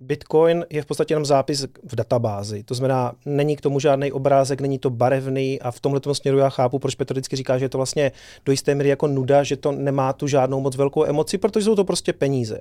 Bitcoin 0.00 0.66
je 0.70 0.82
v 0.82 0.86
podstatě 0.86 1.14
jenom 1.14 1.24
zápis 1.24 1.66
v 1.82 1.96
databázi. 1.96 2.62
To 2.62 2.74
znamená, 2.74 3.12
není 3.26 3.56
k 3.56 3.60
tomu 3.60 3.80
žádný 3.80 4.12
obrázek, 4.12 4.60
není 4.60 4.78
to 4.78 4.90
barevný 4.90 5.60
a 5.60 5.70
v 5.70 5.80
tomhle 5.80 6.00
směru 6.12 6.38
já 6.38 6.48
chápu, 6.48 6.78
proč 6.78 6.94
Petr 6.94 7.14
vždycky 7.14 7.36
říká, 7.36 7.58
že 7.58 7.64
je 7.64 7.68
to 7.68 7.78
vlastně 7.78 8.12
do 8.44 8.52
jisté 8.52 8.74
míry 8.74 8.88
jako 8.88 9.06
nuda, 9.06 9.42
že 9.42 9.56
to 9.56 9.72
nemá 9.72 10.12
tu 10.12 10.26
žádnou 10.26 10.60
moc 10.60 10.76
velkou 10.76 11.04
emoci, 11.04 11.38
protože 11.38 11.64
jsou 11.64 11.74
to 11.74 11.84
prostě 11.84 12.12
peníze. 12.12 12.60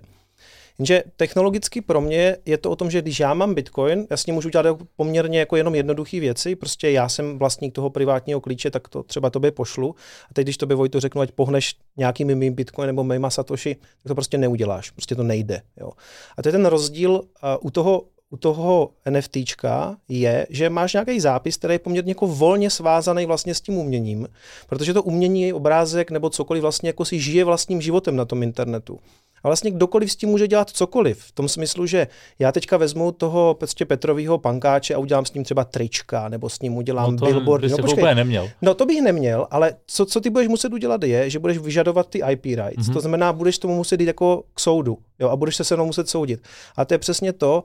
Jenže 0.80 1.04
technologicky 1.18 1.81
pro 1.81 2.02
mě 2.02 2.38
je 2.46 2.58
to 2.58 2.72
o 2.72 2.76
tom, 2.76 2.92
že 2.92 3.02
když 3.02 3.20
já 3.20 3.34
mám 3.34 3.54
Bitcoin, 3.54 4.08
já 4.10 4.18
s 4.18 4.26
ním 4.26 4.36
můžu 4.36 4.50
dělat 4.50 4.66
jako 4.66 4.88
poměrně 4.96 5.40
jako 5.40 5.56
jenom 5.56 5.76
jednoduché 5.76 6.20
věci, 6.20 6.56
prostě 6.56 6.92
já 6.92 7.10
jsem 7.10 7.40
vlastník 7.40 7.74
toho 7.74 7.90
privátního 7.90 8.42
klíče, 8.42 8.72
tak 8.72 8.88
to 8.88 9.04
třeba 9.04 9.30
tobě 9.30 9.52
pošlu. 9.52 9.96
A 10.30 10.34
teď, 10.34 10.46
když 10.46 10.58
tobě 10.58 10.76
Vojto 10.76 11.00
řeknu, 11.00 11.22
ať 11.22 11.31
pohneš 11.31 11.76
nějakými 11.98 12.36
mým 12.36 12.54
Bitcoin 12.54 12.88
nebo 12.88 13.04
mýma 13.04 13.30
Satoshi, 13.30 13.76
tak 13.76 14.08
to 14.08 14.16
prostě 14.16 14.38
neuděláš, 14.38 14.92
prostě 14.92 15.16
to 15.16 15.24
nejde. 15.24 15.62
Jo. 15.78 15.92
A 16.38 16.42
to 16.44 16.48
je 16.48 16.54
ten 16.54 16.66
rozdíl 16.66 17.12
uh, 17.12 17.22
u 17.62 17.70
toho 17.72 18.04
u 18.31 18.38
toho 18.38 18.92
NFTčka 19.10 19.98
je, 20.08 20.48
že 20.50 20.70
máš 20.70 20.94
nějaký 20.94 21.20
zápis, 21.20 21.58
který 21.58 21.74
je 21.74 21.80
poměrně 21.80 22.12
jako 22.12 22.28
volně 22.28 22.70
svázaný 22.70 23.26
vlastně 23.26 23.56
s 23.56 23.62
tím 23.62 23.78
uměním, 23.78 24.28
protože 24.68 24.94
to 24.94 25.04
umění, 25.04 25.54
obrázek 25.54 26.12
nebo 26.12 26.30
cokoliv 26.30 26.62
vlastně 26.62 26.90
jako 26.90 27.06
si 27.06 27.20
žije 27.20 27.46
vlastním 27.46 27.81
životem 27.81 28.16
na 28.16 28.26
tom 28.26 28.44
internetu. 28.44 29.00
A 29.44 29.48
vlastně 29.48 29.72
kdokoliv 29.72 30.12
s 30.12 30.16
tím 30.16 30.30
může 30.30 30.48
dělat 30.48 30.70
cokoliv. 30.70 31.24
V 31.24 31.32
tom 31.32 31.48
smyslu, 31.48 31.86
že 31.86 32.08
já 32.40 32.52
teďka 32.52 32.78
vezmu 32.78 33.12
toho 33.12 33.54
prostě 33.54 33.86
Petrovýho 33.86 34.38
pankáče 34.38 34.96
a 34.96 34.98
udělám 34.98 35.26
s 35.26 35.34
ním 35.34 35.44
třeba 35.44 35.64
trička, 35.64 36.30
nebo 36.30 36.50
s 36.50 36.62
ním 36.62 36.78
udělám 36.78 37.12
no 37.12 37.18
to 37.18 37.26
billboard. 37.26 37.64
No, 37.64 37.78
počkej. 37.78 38.16
neměl. 38.16 38.50
No 38.62 38.74
to 38.74 38.86
bych 38.86 39.02
neměl, 39.02 39.48
ale 39.52 39.74
co, 39.88 40.06
co 40.06 40.22
ty 40.22 40.30
budeš 40.30 40.48
muset 40.48 40.74
udělat 40.74 41.04
je, 41.04 41.30
že 41.30 41.40
budeš 41.40 41.58
vyžadovat 41.58 42.10
ty 42.10 42.22
IP 42.32 42.46
rights. 42.46 42.60
Mm-hmm. 42.60 42.94
To 42.94 43.00
znamená, 43.00 43.34
budeš 43.34 43.60
tomu 43.60 43.76
muset 43.76 44.00
jít 44.00 44.08
jako 44.08 44.44
k 44.54 44.60
soudu 44.60 44.98
jo, 45.20 45.30
a 45.30 45.36
budeš 45.36 45.56
se 45.56 45.64
se 45.64 45.76
mnou 45.76 45.86
muset 45.86 46.10
soudit. 46.10 46.42
A 46.76 46.86
to 46.86 46.94
je 46.94 46.98
přesně 46.98 47.34
to, 47.34 47.64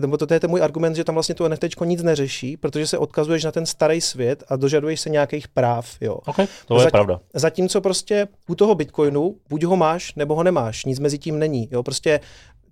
nebo 0.00 0.16
to, 0.16 0.26
to 0.26 0.34
je 0.34 0.40
ten 0.40 0.50
můj 0.50 0.62
argument, 0.62 0.94
že 0.94 1.04
tam 1.04 1.14
vlastně 1.14 1.34
to 1.34 1.48
NFT 1.48 1.80
nic 1.84 2.02
neřeší, 2.02 2.56
protože 2.56 2.86
se 2.86 2.98
odkazuješ 2.98 3.44
na 3.44 3.52
ten 3.52 3.66
starý 3.66 4.00
svět 4.00 4.44
a 4.48 4.56
dožaduješ 4.56 5.00
se 5.00 5.10
nějakých 5.10 5.48
práv. 5.48 5.90
Jo. 6.00 6.18
Okay, 6.26 6.46
to 6.66 6.74
je 6.74 6.80
Zatím, 6.80 6.90
pravda. 6.90 7.20
Zatímco 7.34 7.80
prostě 7.80 8.28
u 8.48 8.54
toho 8.54 8.74
Bitcoinu 8.74 9.36
buď 9.48 9.64
ho 9.64 9.76
máš, 9.76 10.14
nebo 10.14 10.34
ho 10.34 10.42
nemáš. 10.42 10.84
Nic 10.84 10.98
mezi 10.98 11.18
tím 11.18 11.38
není. 11.38 11.68
Jo. 11.70 11.82
Prostě 11.82 12.20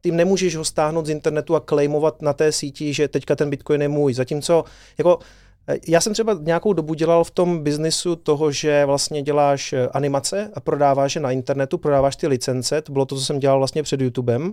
ty 0.00 0.10
nemůžeš 0.10 0.56
ho 0.56 0.64
stáhnout 0.64 1.06
z 1.06 1.10
internetu 1.10 1.56
a 1.56 1.60
claimovat 1.60 2.22
na 2.22 2.32
té 2.32 2.52
síti, 2.52 2.92
že 2.92 3.08
teďka 3.08 3.36
ten 3.36 3.50
Bitcoin 3.50 3.82
je 3.82 3.88
můj. 3.88 4.14
Zatímco 4.14 4.64
jako 4.98 5.18
eh, 5.68 5.76
já 5.88 6.00
jsem 6.00 6.12
třeba 6.12 6.38
nějakou 6.40 6.72
dobu 6.72 6.94
dělal 6.94 7.24
v 7.24 7.30
tom 7.30 7.58
biznisu 7.58 8.16
toho, 8.16 8.52
že 8.52 8.84
vlastně 8.84 9.22
děláš 9.22 9.72
eh, 9.72 9.88
animace 9.88 10.50
a 10.54 10.60
prodáváš 10.60 11.14
je 11.14 11.20
na 11.20 11.30
internetu, 11.30 11.78
prodáváš 11.78 12.16
ty 12.16 12.26
licence, 12.26 12.82
to 12.82 12.92
bylo 12.92 13.06
to, 13.06 13.16
co 13.16 13.24
jsem 13.24 13.38
dělal 13.38 13.58
vlastně 13.58 13.82
před 13.82 14.00
YouTubem. 14.00 14.52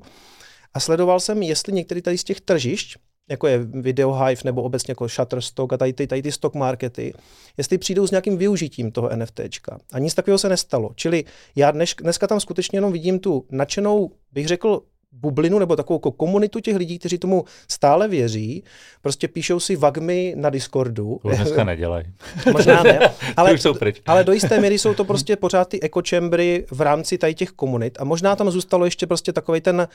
A 0.73 0.79
sledoval 0.79 1.19
jsem, 1.19 1.43
jestli 1.43 1.73
některý 1.73 2.01
tady 2.01 2.17
z 2.17 2.23
těch 2.23 2.41
tržišť, 2.41 2.97
jako 3.29 3.47
je 3.47 3.57
Video 3.57 4.13
Hive 4.13 4.41
nebo 4.45 4.63
obecně 4.63 4.91
jako 4.91 5.07
Shutterstock 5.07 5.73
a 5.73 5.77
tady 5.77 5.93
ty, 5.93 6.07
tady 6.07 6.21
ty 6.21 6.31
stock 6.31 6.55
markety, 6.55 7.13
jestli 7.57 7.77
přijdou 7.77 8.07
s 8.07 8.11
nějakým 8.11 8.37
využitím 8.37 8.91
toho 8.91 9.09
NFTčka. 9.15 9.79
A 9.93 9.99
nic 9.99 10.13
takového 10.13 10.37
se 10.37 10.49
nestalo. 10.49 10.91
Čili 10.95 11.23
já 11.55 11.71
dnes, 11.71 11.95
dneska 12.01 12.27
tam 12.27 12.39
skutečně 12.39 12.77
jenom 12.77 12.91
vidím 12.91 13.19
tu 13.19 13.45
nadšenou, 13.51 14.11
bych 14.31 14.47
řekl, 14.47 14.81
bublinu 15.13 15.59
nebo 15.59 15.75
takovou 15.75 15.97
jako 15.97 16.11
komunitu 16.11 16.59
těch 16.59 16.75
lidí, 16.75 16.99
kteří 16.99 17.17
tomu 17.17 17.45
stále 17.67 18.07
věří, 18.07 18.63
prostě 19.01 19.27
píšou 19.27 19.59
si 19.59 19.75
vagmy 19.75 20.33
na 20.37 20.49
Discordu. 20.49 21.19
To 21.21 21.29
dneska 21.29 21.63
nedělají. 21.63 22.05
Možná 22.53 22.83
ne, 22.83 22.99
ale, 23.37 23.57
jsou 23.57 23.73
pryč. 23.73 24.01
ale 24.05 24.23
do 24.23 24.31
jisté 24.31 24.59
míry 24.59 24.79
jsou 24.79 24.93
to 24.93 25.05
prostě 25.05 25.35
pořád 25.35 25.69
ty 25.69 25.81
echo 25.81 26.01
chambry 26.09 26.65
v 26.71 26.81
rámci 26.81 27.17
tady 27.17 27.35
těch 27.35 27.49
komunit 27.49 27.97
a 27.99 28.03
možná 28.03 28.35
tam 28.35 28.51
zůstalo 28.51 28.85
ještě 28.85 29.07
prostě 29.07 29.33
takový 29.33 29.61
ten 29.61 29.87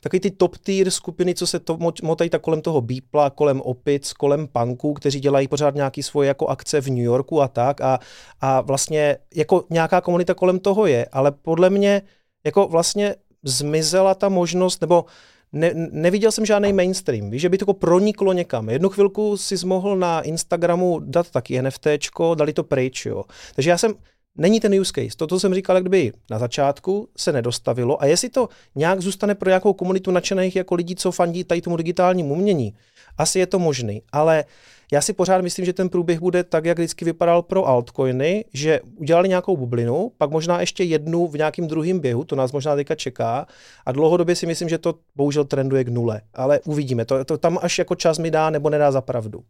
takový 0.00 0.20
ty 0.20 0.30
top 0.30 0.56
tier 0.56 0.90
skupiny, 0.90 1.34
co 1.34 1.46
se 1.46 1.58
to 1.58 1.78
motají 2.02 2.30
tak 2.30 2.42
kolem 2.42 2.62
toho 2.62 2.80
Beepla, 2.80 3.30
kolem 3.30 3.60
Opic, 3.60 4.12
kolem 4.12 4.46
punků, 4.46 4.94
kteří 4.94 5.20
dělají 5.20 5.48
pořád 5.48 5.74
nějaký 5.74 6.02
svoje 6.02 6.28
jako 6.28 6.46
akce 6.46 6.80
v 6.80 6.88
New 6.88 7.04
Yorku 7.04 7.42
a 7.42 7.48
tak 7.48 7.80
a, 7.80 7.98
a 8.40 8.60
vlastně 8.60 9.16
jako 9.34 9.64
nějaká 9.70 10.00
komunita 10.00 10.34
kolem 10.34 10.58
toho 10.58 10.86
je, 10.86 11.06
ale 11.12 11.30
podle 11.30 11.70
mě 11.70 12.02
jako 12.44 12.68
vlastně 12.68 13.14
zmizela 13.42 14.14
ta 14.14 14.28
možnost, 14.28 14.80
nebo 14.80 15.04
ne, 15.52 15.70
neviděl 15.74 16.32
jsem 16.32 16.46
žádný 16.46 16.72
mainstream, 16.72 17.30
víš, 17.30 17.42
že 17.42 17.48
by 17.48 17.58
to 17.58 17.62
jako 17.62 17.74
proniklo 17.74 18.32
někam. 18.32 18.68
Jednu 18.68 18.88
chvilku 18.88 19.36
si 19.36 19.66
mohl 19.66 19.96
na 19.96 20.20
Instagramu 20.20 21.00
dát 21.00 21.30
taky 21.30 21.62
NFTčko, 21.62 22.34
dali 22.34 22.52
to 22.52 22.64
pryč, 22.64 23.06
jo. 23.06 23.24
Takže 23.54 23.70
já 23.70 23.78
jsem, 23.78 23.94
Není 24.36 24.60
ten 24.60 24.80
use 24.80 24.92
case. 24.94 25.26
To, 25.26 25.40
jsem 25.40 25.54
říkal, 25.54 25.80
kdyby 25.80 26.12
na 26.30 26.38
začátku 26.38 27.08
se 27.16 27.32
nedostavilo 27.32 28.02
a 28.02 28.06
jestli 28.06 28.28
to 28.28 28.48
nějak 28.74 29.00
zůstane 29.00 29.34
pro 29.34 29.50
nějakou 29.50 29.72
komunitu 29.72 30.10
nadšených 30.10 30.56
jako 30.56 30.74
lidí, 30.74 30.96
co 30.96 31.12
fandí 31.12 31.44
tady 31.44 31.60
tomu 31.60 31.76
digitálnímu 31.76 32.34
umění, 32.34 32.74
asi 33.18 33.38
je 33.38 33.46
to 33.46 33.58
možný, 33.58 34.02
ale 34.12 34.44
já 34.92 35.00
si 35.00 35.12
pořád 35.12 35.42
myslím, 35.42 35.64
že 35.64 35.72
ten 35.72 35.88
průběh 35.88 36.20
bude 36.20 36.44
tak, 36.44 36.64
jak 36.64 36.78
vždycky 36.78 37.04
vypadal 37.04 37.42
pro 37.42 37.66
altcoiny, 37.66 38.44
že 38.52 38.80
udělali 38.96 39.28
nějakou 39.28 39.56
bublinu, 39.56 40.12
pak 40.18 40.30
možná 40.30 40.60
ještě 40.60 40.84
jednu 40.84 41.26
v 41.26 41.36
nějakým 41.36 41.66
druhém 41.66 42.00
běhu, 42.00 42.24
to 42.24 42.36
nás 42.36 42.52
možná 42.52 42.76
teďka 42.76 42.94
čeká 42.94 43.46
a 43.86 43.92
dlouhodobě 43.92 44.36
si 44.36 44.46
myslím, 44.46 44.68
že 44.68 44.78
to 44.78 44.94
bohužel 45.16 45.44
trenduje 45.44 45.84
k 45.84 45.88
nule, 45.88 46.20
ale 46.34 46.60
uvidíme, 46.64 47.04
to, 47.04 47.24
to 47.24 47.38
tam 47.38 47.58
až 47.62 47.78
jako 47.78 47.94
čas 47.94 48.18
mi 48.18 48.30
dá 48.30 48.50
nebo 48.50 48.70
nedá 48.70 48.92
za 48.92 49.00
pravdu. 49.00 49.44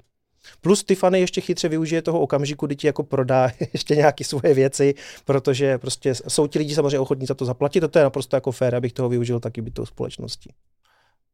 Plus 0.60 0.84
Tiffany 0.84 1.20
ještě 1.20 1.40
chytře 1.40 1.68
využije 1.68 2.02
toho 2.02 2.20
okamžiku, 2.20 2.66
kdy 2.66 2.76
ti 2.76 2.86
jako 2.86 3.02
prodá 3.02 3.50
ještě 3.72 3.96
nějaké 3.96 4.24
svoje 4.24 4.54
věci, 4.54 4.94
protože 5.24 5.78
prostě 5.78 6.14
jsou 6.14 6.46
ti 6.46 6.58
lidi 6.58 6.74
samozřejmě 6.74 6.98
ochotní 6.98 7.26
za 7.26 7.34
to 7.34 7.44
zaplatit, 7.44 7.84
a 7.84 7.88
to 7.88 7.98
je 7.98 8.02
naprosto 8.02 8.36
jako 8.36 8.52
fér, 8.52 8.74
abych 8.74 8.92
toho 8.92 9.08
využil 9.08 9.40
taky 9.40 9.62
by 9.62 9.70
tou 9.70 9.86
společností. 9.86 10.52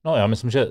No 0.05 0.17
já 0.17 0.27
myslím, 0.27 0.51
že 0.51 0.67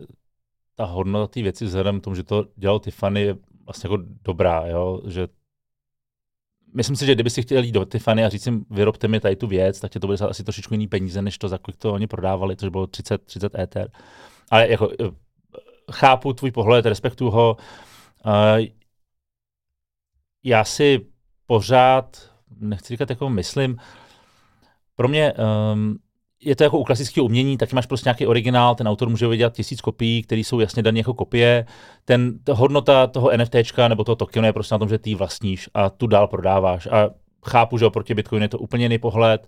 ta 0.76 0.86
hodnota 0.86 1.34
té 1.34 1.42
věci 1.42 1.66
vzhledem 1.66 2.00
k 2.00 2.04
tomu, 2.04 2.16
že 2.16 2.24
to 2.24 2.46
dělal 2.56 2.80
Tiffany, 2.80 3.22
je 3.22 3.38
vlastně 3.66 3.88
jako 3.88 4.04
dobrá, 4.24 4.68
jo? 4.68 5.02
že 5.08 5.28
myslím 6.74 6.96
si, 6.96 7.06
že 7.06 7.16
kdyby 7.16 7.30
si 7.30 7.42
chtěl 7.42 7.64
jít 7.64 7.72
do 7.72 7.86
Tiffany 7.86 8.26
a 8.26 8.30
říct 8.30 8.46
jim, 8.46 8.66
vyrobte 8.70 9.08
mi 9.08 9.20
tady 9.20 9.36
tu 9.36 9.48
věc, 9.48 9.80
tak 9.80 9.92
tě 9.92 10.00
to 10.00 10.08
bude 10.08 10.26
asi 10.28 10.44
trošičku 10.44 10.74
jiný 10.74 10.88
peníze, 10.88 11.22
než 11.22 11.38
to, 11.38 11.48
za 11.48 11.58
kolik 11.58 11.78
to 11.78 11.94
oni 11.94 12.08
prodávali, 12.08 12.56
což 12.56 12.70
bylo 12.70 12.88
30, 12.88 13.24
30 13.24 13.56
Ether. 13.56 13.92
Ale 14.52 14.70
jako 14.70 14.90
eh, 14.92 15.12
chápu 15.92 16.34
tvůj 16.34 16.52
pohled, 16.52 16.86
respektuju 16.86 17.32
ho. 17.32 17.58
Uh, 18.26 18.66
já 20.44 20.64
si 20.64 21.06
pořád, 21.46 22.32
nechci 22.60 22.94
říkat 22.94 23.10
jako 23.10 23.30
myslím, 23.30 23.78
pro 24.96 25.08
mě 25.08 25.34
um, 25.74 25.98
je 26.42 26.56
to 26.56 26.64
jako 26.64 26.78
u 26.78 26.84
klasického 26.84 27.26
umění, 27.26 27.58
taky 27.58 27.76
máš 27.76 27.86
prostě 27.86 28.08
nějaký 28.08 28.28
originál, 28.28 28.76
ten 28.76 28.88
autor 28.88 29.10
může 29.10 29.28
vydělat 29.28 29.54
tisíc 29.54 29.82
kopií, 29.82 30.24
které 30.24 30.42
jsou 30.42 30.60
jasně 30.60 30.84
dané 30.84 31.00
jako 31.00 31.14
kopie. 31.14 31.66
Ten, 32.06 32.40
ta 32.44 32.54
hodnota 32.54 33.08
toho 33.08 33.32
NFTčka 33.38 33.88
nebo 33.88 34.04
toho 34.04 34.16
tokenu 34.16 34.46
je 34.46 34.54
prostě 34.54 34.76
na 34.76 34.80
tom, 34.80 34.90
že 34.90 34.98
ty 34.98 35.16
vlastníš 35.16 35.70
a 35.74 35.90
tu 35.90 36.08
dál 36.08 36.28
prodáváš. 36.28 36.88
A 36.88 37.10
chápu, 37.46 37.78
že 37.78 37.86
oproti 37.86 38.14
Bitcoinu 38.14 38.44
je 38.44 38.50
to 38.50 38.60
úplně 38.60 38.86
jiný 38.86 38.98
pohled. 38.98 39.48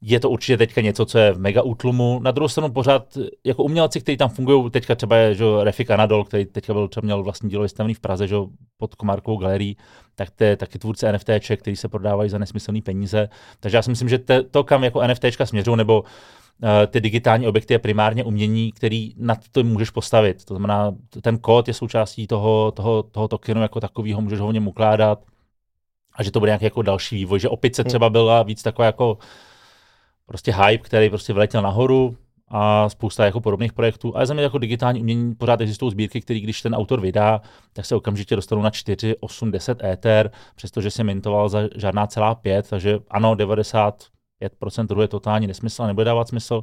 Je 0.00 0.20
to 0.20 0.30
určitě 0.30 0.56
teďka 0.56 0.80
něco, 0.80 1.06
co 1.06 1.18
je 1.18 1.32
v 1.32 1.38
mega 1.38 1.62
útlumu. 1.62 2.20
Na 2.22 2.30
druhou 2.30 2.48
stranu 2.48 2.72
pořád 2.72 3.18
jako 3.44 3.62
umělci, 3.62 4.00
kteří 4.00 4.16
tam 4.16 4.28
fungují, 4.28 4.70
teďka 4.70 4.94
třeba 4.94 5.16
je 5.16 5.34
že 5.34 5.44
Refik 5.62 5.90
Anadol, 5.90 6.24
který 6.24 6.44
teďka 6.44 6.72
byl, 6.72 6.88
třeba 6.88 7.04
měl 7.04 7.22
vlastní 7.22 7.50
dílo 7.50 7.62
vystavený 7.62 7.94
v 7.94 8.00
Praze, 8.00 8.28
že 8.28 8.36
pod 8.76 8.94
Komárkovou 8.94 9.36
galerií, 9.36 9.76
tak 10.14 10.30
to 10.30 10.44
je 10.44 10.56
taky 10.56 10.78
tvůrce 10.78 11.12
NFTček, 11.12 11.60
který 11.60 11.76
se 11.76 11.88
prodávají 11.88 12.30
za 12.30 12.38
nesmyslné 12.38 12.80
peníze. 12.82 13.28
Takže 13.60 13.76
já 13.76 13.82
si 13.82 13.90
myslím, 13.90 14.08
že 14.08 14.18
te, 14.18 14.42
to, 14.42 14.64
kam 14.64 14.84
jako 14.84 15.06
NFTčka 15.06 15.46
směřují, 15.46 15.76
nebo 15.76 16.00
uh, 16.00 16.68
ty 16.86 17.00
digitální 17.00 17.46
objekty 17.46 17.74
je 17.74 17.78
primárně 17.78 18.24
umění, 18.24 18.72
který 18.72 19.12
nad 19.16 19.38
to 19.52 19.64
můžeš 19.64 19.90
postavit. 19.90 20.44
To 20.44 20.54
znamená, 20.54 20.94
ten 21.22 21.38
kód 21.38 21.68
je 21.68 21.74
součástí 21.74 22.26
toho, 22.26 22.72
toho, 22.72 23.02
toho 23.02 23.28
tokenu 23.28 23.62
jako 23.62 23.80
takového, 23.80 24.20
můžeš 24.20 24.40
ho 24.40 24.48
v 24.48 24.52
něm 24.52 24.68
ukládat 24.68 25.18
a 26.16 26.22
že 26.22 26.30
to 26.30 26.40
bude 26.40 26.50
nějaký 26.50 26.64
jako 26.64 26.82
další 26.82 27.16
vývoj, 27.16 27.40
že 27.40 27.48
opět 27.48 27.76
se 27.76 27.82
hmm. 27.82 27.88
třeba 27.88 28.10
byla 28.10 28.42
víc 28.42 28.62
taková 28.62 28.86
jako 28.86 29.18
prostě 30.26 30.52
hype, 30.52 30.84
který 30.84 31.08
prostě 31.08 31.32
vyletěl 31.32 31.62
nahoru 31.62 32.16
a 32.48 32.88
spousta 32.88 33.24
jako 33.24 33.40
podobných 33.40 33.72
projektů. 33.72 34.16
Ale 34.16 34.26
za 34.26 34.34
mě 34.34 34.42
jako 34.42 34.58
digitální 34.58 35.00
umění 35.00 35.34
pořád 35.34 35.60
existují 35.60 35.92
sbírky, 35.92 36.20
které 36.20 36.40
když 36.40 36.62
ten 36.62 36.74
autor 36.74 37.00
vydá, 37.00 37.40
tak 37.72 37.86
se 37.86 37.94
okamžitě 37.94 38.36
dostanou 38.36 38.62
na 38.62 38.70
4, 38.70 39.16
8, 39.20 39.50
10 39.50 39.84
Ether, 39.84 40.30
přestože 40.56 40.90
se 40.90 41.04
mintoval 41.04 41.48
za 41.48 41.60
žádná 41.74 42.06
celá 42.06 42.34
5, 42.34 42.68
takže 42.70 42.98
ano, 43.10 43.34
95% 43.34 44.86
trhu 44.86 45.02
je 45.02 45.08
totální 45.08 45.46
nesmysl 45.46 45.82
a 45.82 45.86
nebude 45.86 46.04
dávat 46.04 46.28
smysl, 46.28 46.62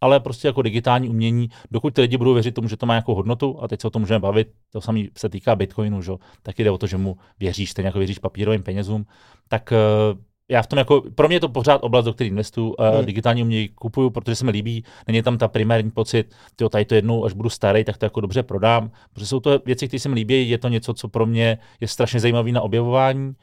ale 0.00 0.20
prostě 0.20 0.48
jako 0.48 0.62
digitální 0.62 1.08
umění, 1.08 1.48
dokud 1.70 1.94
ty 1.94 2.00
lidi 2.00 2.16
budou 2.16 2.34
věřit 2.34 2.54
tomu, 2.54 2.68
že 2.68 2.76
to 2.76 2.86
má 2.86 2.94
nějakou 2.94 3.14
hodnotu, 3.14 3.62
a 3.62 3.68
teď 3.68 3.80
se 3.80 3.86
o 3.86 3.90
tom 3.90 4.02
můžeme 4.02 4.20
bavit, 4.20 4.48
to 4.72 4.80
samé 4.80 5.00
se 5.16 5.28
týká 5.28 5.56
Bitcoinu, 5.56 6.02
že? 6.02 6.12
tak 6.42 6.58
jde 6.58 6.70
o 6.70 6.78
to, 6.78 6.86
že 6.86 6.96
mu 6.96 7.16
věříš, 7.40 7.70
stejně 7.70 7.86
jako 7.86 7.98
věříš 7.98 8.18
papírovým 8.18 8.62
penězům, 8.62 9.06
tak 9.48 9.72
uh, 9.72 10.18
já 10.48 10.62
v 10.62 10.66
tom 10.66 10.78
jako, 10.78 11.02
pro 11.14 11.28
mě 11.28 11.36
je 11.36 11.40
to 11.40 11.48
pořád 11.48 11.78
oblast, 11.82 12.04
do 12.04 12.14
které 12.14 12.28
investuju, 12.28 12.74
hmm. 12.78 13.04
digitální 13.04 13.42
umění 13.42 13.68
kupuju, 13.68 14.10
protože 14.10 14.36
se 14.36 14.44
mi 14.44 14.50
líbí, 14.50 14.84
není 15.06 15.22
tam 15.22 15.38
ta 15.38 15.48
primární 15.48 15.90
pocit, 15.90 16.34
tyjo, 16.56 16.68
tady 16.68 16.84
to 16.84 16.94
jednou, 16.94 17.24
až 17.24 17.32
budu 17.32 17.50
starý, 17.50 17.84
tak 17.84 17.98
to 17.98 18.06
jako 18.06 18.20
dobře 18.20 18.42
prodám, 18.42 18.90
protože 19.12 19.26
jsou 19.26 19.40
to 19.40 19.58
věci, 19.66 19.88
které 19.88 20.00
se 20.00 20.08
mi 20.08 20.14
líbí, 20.14 20.50
je 20.50 20.58
to 20.58 20.68
něco, 20.68 20.94
co 20.94 21.08
pro 21.08 21.26
mě 21.26 21.58
je 21.80 21.88
strašně 21.88 22.20
zajímavé 22.20 22.52
na 22.52 22.60
objevování, 22.60 23.34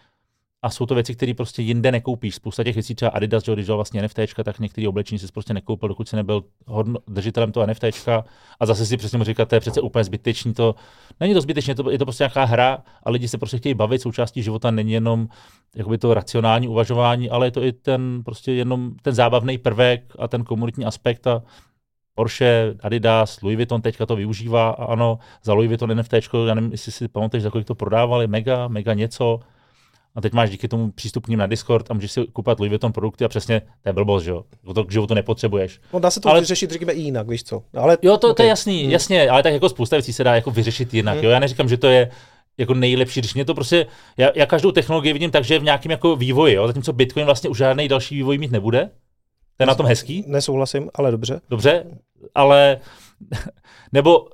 a 0.63 0.69
jsou 0.69 0.85
to 0.85 0.95
věci, 0.95 1.15
které 1.15 1.33
prostě 1.33 1.61
jinde 1.61 1.91
nekoupíš. 1.91 2.35
Spousta 2.35 2.63
těch 2.63 2.75
věcí, 2.75 2.95
třeba 2.95 3.11
Adidas, 3.11 3.43
když 3.43 3.65
dělal 3.65 3.77
vlastně 3.77 4.01
NFT, 4.01 4.19
tak 4.43 4.59
některé 4.59 4.87
oblečení 4.87 5.19
si 5.19 5.27
prostě 5.33 5.53
nekoupil, 5.53 5.89
dokud 5.89 6.09
si 6.09 6.15
nebyl 6.15 6.43
hodno, 6.65 6.99
držitelem 7.07 7.51
toho 7.51 7.67
NFT. 7.67 7.83
A 8.59 8.65
zase 8.65 8.85
si 8.85 8.97
přesně 8.97 9.23
říkat, 9.23 9.49
to 9.49 9.55
je 9.55 9.59
přece 9.59 9.81
úplně 9.81 10.03
zbytečný. 10.03 10.53
To, 10.53 10.75
není 11.19 11.33
to 11.33 11.41
zbytečné, 11.41 11.75
to, 11.75 11.91
je 11.91 11.97
to 11.97 12.05
prostě 12.05 12.23
nějaká 12.23 12.43
hra 12.43 12.83
a 13.03 13.09
lidi 13.09 13.27
se 13.27 13.37
prostě 13.37 13.57
chtějí 13.57 13.75
bavit. 13.75 14.01
Součástí 14.01 14.43
života 14.43 14.71
není 14.71 14.91
jenom 14.91 15.27
jakoby 15.75 15.97
to 15.97 16.13
racionální 16.13 16.67
uvažování, 16.67 17.29
ale 17.29 17.47
je 17.47 17.51
to 17.51 17.63
i 17.63 17.71
ten 17.71 18.21
prostě 18.25 18.51
jenom 18.51 18.91
ten 19.01 19.13
zábavný 19.13 19.57
prvek 19.57 20.13
a 20.19 20.27
ten 20.27 20.43
komunitní 20.43 20.85
aspekt 20.85 21.27
a 21.27 21.43
Porsche, 22.15 22.75
Adidas, 22.79 23.41
Louis 23.41 23.55
Vuitton 23.55 23.81
teďka 23.81 24.05
to 24.05 24.15
využívá 24.15 24.69
a 24.69 24.85
ano, 24.85 25.19
za 25.43 25.53
Louis 25.53 25.67
Vuitton 25.67 25.97
NFT, 25.97 26.13
já 26.47 26.53
nevím, 26.53 26.71
jestli 26.71 26.91
si 26.91 27.07
pamatuješ, 27.07 27.43
za 27.43 27.49
kolik 27.49 27.67
to 27.67 27.75
prodávali, 27.75 28.27
mega, 28.27 28.67
mega 28.67 28.93
něco, 28.93 29.39
a 30.15 30.21
teď 30.21 30.33
máš 30.33 30.49
díky 30.49 30.67
tomu 30.67 30.91
přístup 30.91 31.25
k 31.25 31.27
ním 31.27 31.39
na 31.39 31.47
Discord 31.47 31.91
a 31.91 31.93
můžeš 31.93 32.11
si 32.11 32.25
kupovat 32.25 32.59
Louis 32.59 32.69
Vuitton 32.69 32.91
produkty 32.91 33.25
a 33.25 33.27
přesně 33.27 33.59
to 33.59 33.89
je 33.89 33.93
blbost, 33.93 34.23
že 34.23 34.31
jo. 34.31 34.43
To 34.75 34.83
k 34.83 34.91
životu 34.91 35.13
nepotřebuješ. 35.13 35.79
No 35.93 35.99
dá 35.99 36.11
se 36.11 36.19
to 36.19 36.29
ale... 36.29 36.39
vyřešit, 36.39 36.71
řekněme, 36.71 36.93
i 36.93 37.01
jinak, 37.01 37.27
víš 37.27 37.43
co. 37.43 37.63
Ale, 37.73 37.97
jo, 38.01 38.17
to, 38.17 38.27
okay. 38.27 38.35
to 38.35 38.43
je 38.43 38.49
jasný, 38.49 38.81
hmm. 38.81 38.91
jasně, 38.91 39.29
ale 39.29 39.43
tak 39.43 39.53
jako 39.53 39.69
spousta 39.69 39.95
věcí 39.95 40.13
se 40.13 40.23
dá 40.23 40.35
jako 40.35 40.51
vyřešit 40.51 40.93
jinak. 40.93 41.15
Hmm. 41.15 41.23
Jo? 41.23 41.29
Já 41.29 41.39
neříkám, 41.39 41.69
že 41.69 41.77
to 41.77 41.87
je 41.87 42.11
jako 42.57 42.73
nejlepší, 42.73 43.19
když 43.19 43.33
mě 43.33 43.45
to 43.45 43.53
prostě, 43.53 43.85
já, 44.17 44.29
já 44.35 44.45
každou 44.45 44.71
technologii 44.71 45.13
vidím 45.13 45.31
tak, 45.31 45.43
že 45.43 45.53
je 45.53 45.59
v 45.59 45.63
nějakém 45.63 45.91
jako 45.91 46.15
vývoji, 46.15 46.55
jo? 46.55 46.67
zatímco 46.67 46.93
Bitcoin 46.93 47.25
vlastně 47.25 47.49
už 47.49 47.57
žádný 47.57 47.87
další 47.87 48.15
vývoj 48.15 48.37
mít 48.37 48.51
nebude. 48.51 48.89
To 49.57 49.63
je 49.63 49.67
na 49.67 49.75
tom 49.75 49.85
hezký. 49.85 50.23
Nesouhlasím, 50.27 50.89
ale 50.93 51.11
dobře. 51.11 51.41
Dobře, 51.49 51.85
ale 52.35 52.77
nebo 53.91 54.19
uh, 54.19 54.25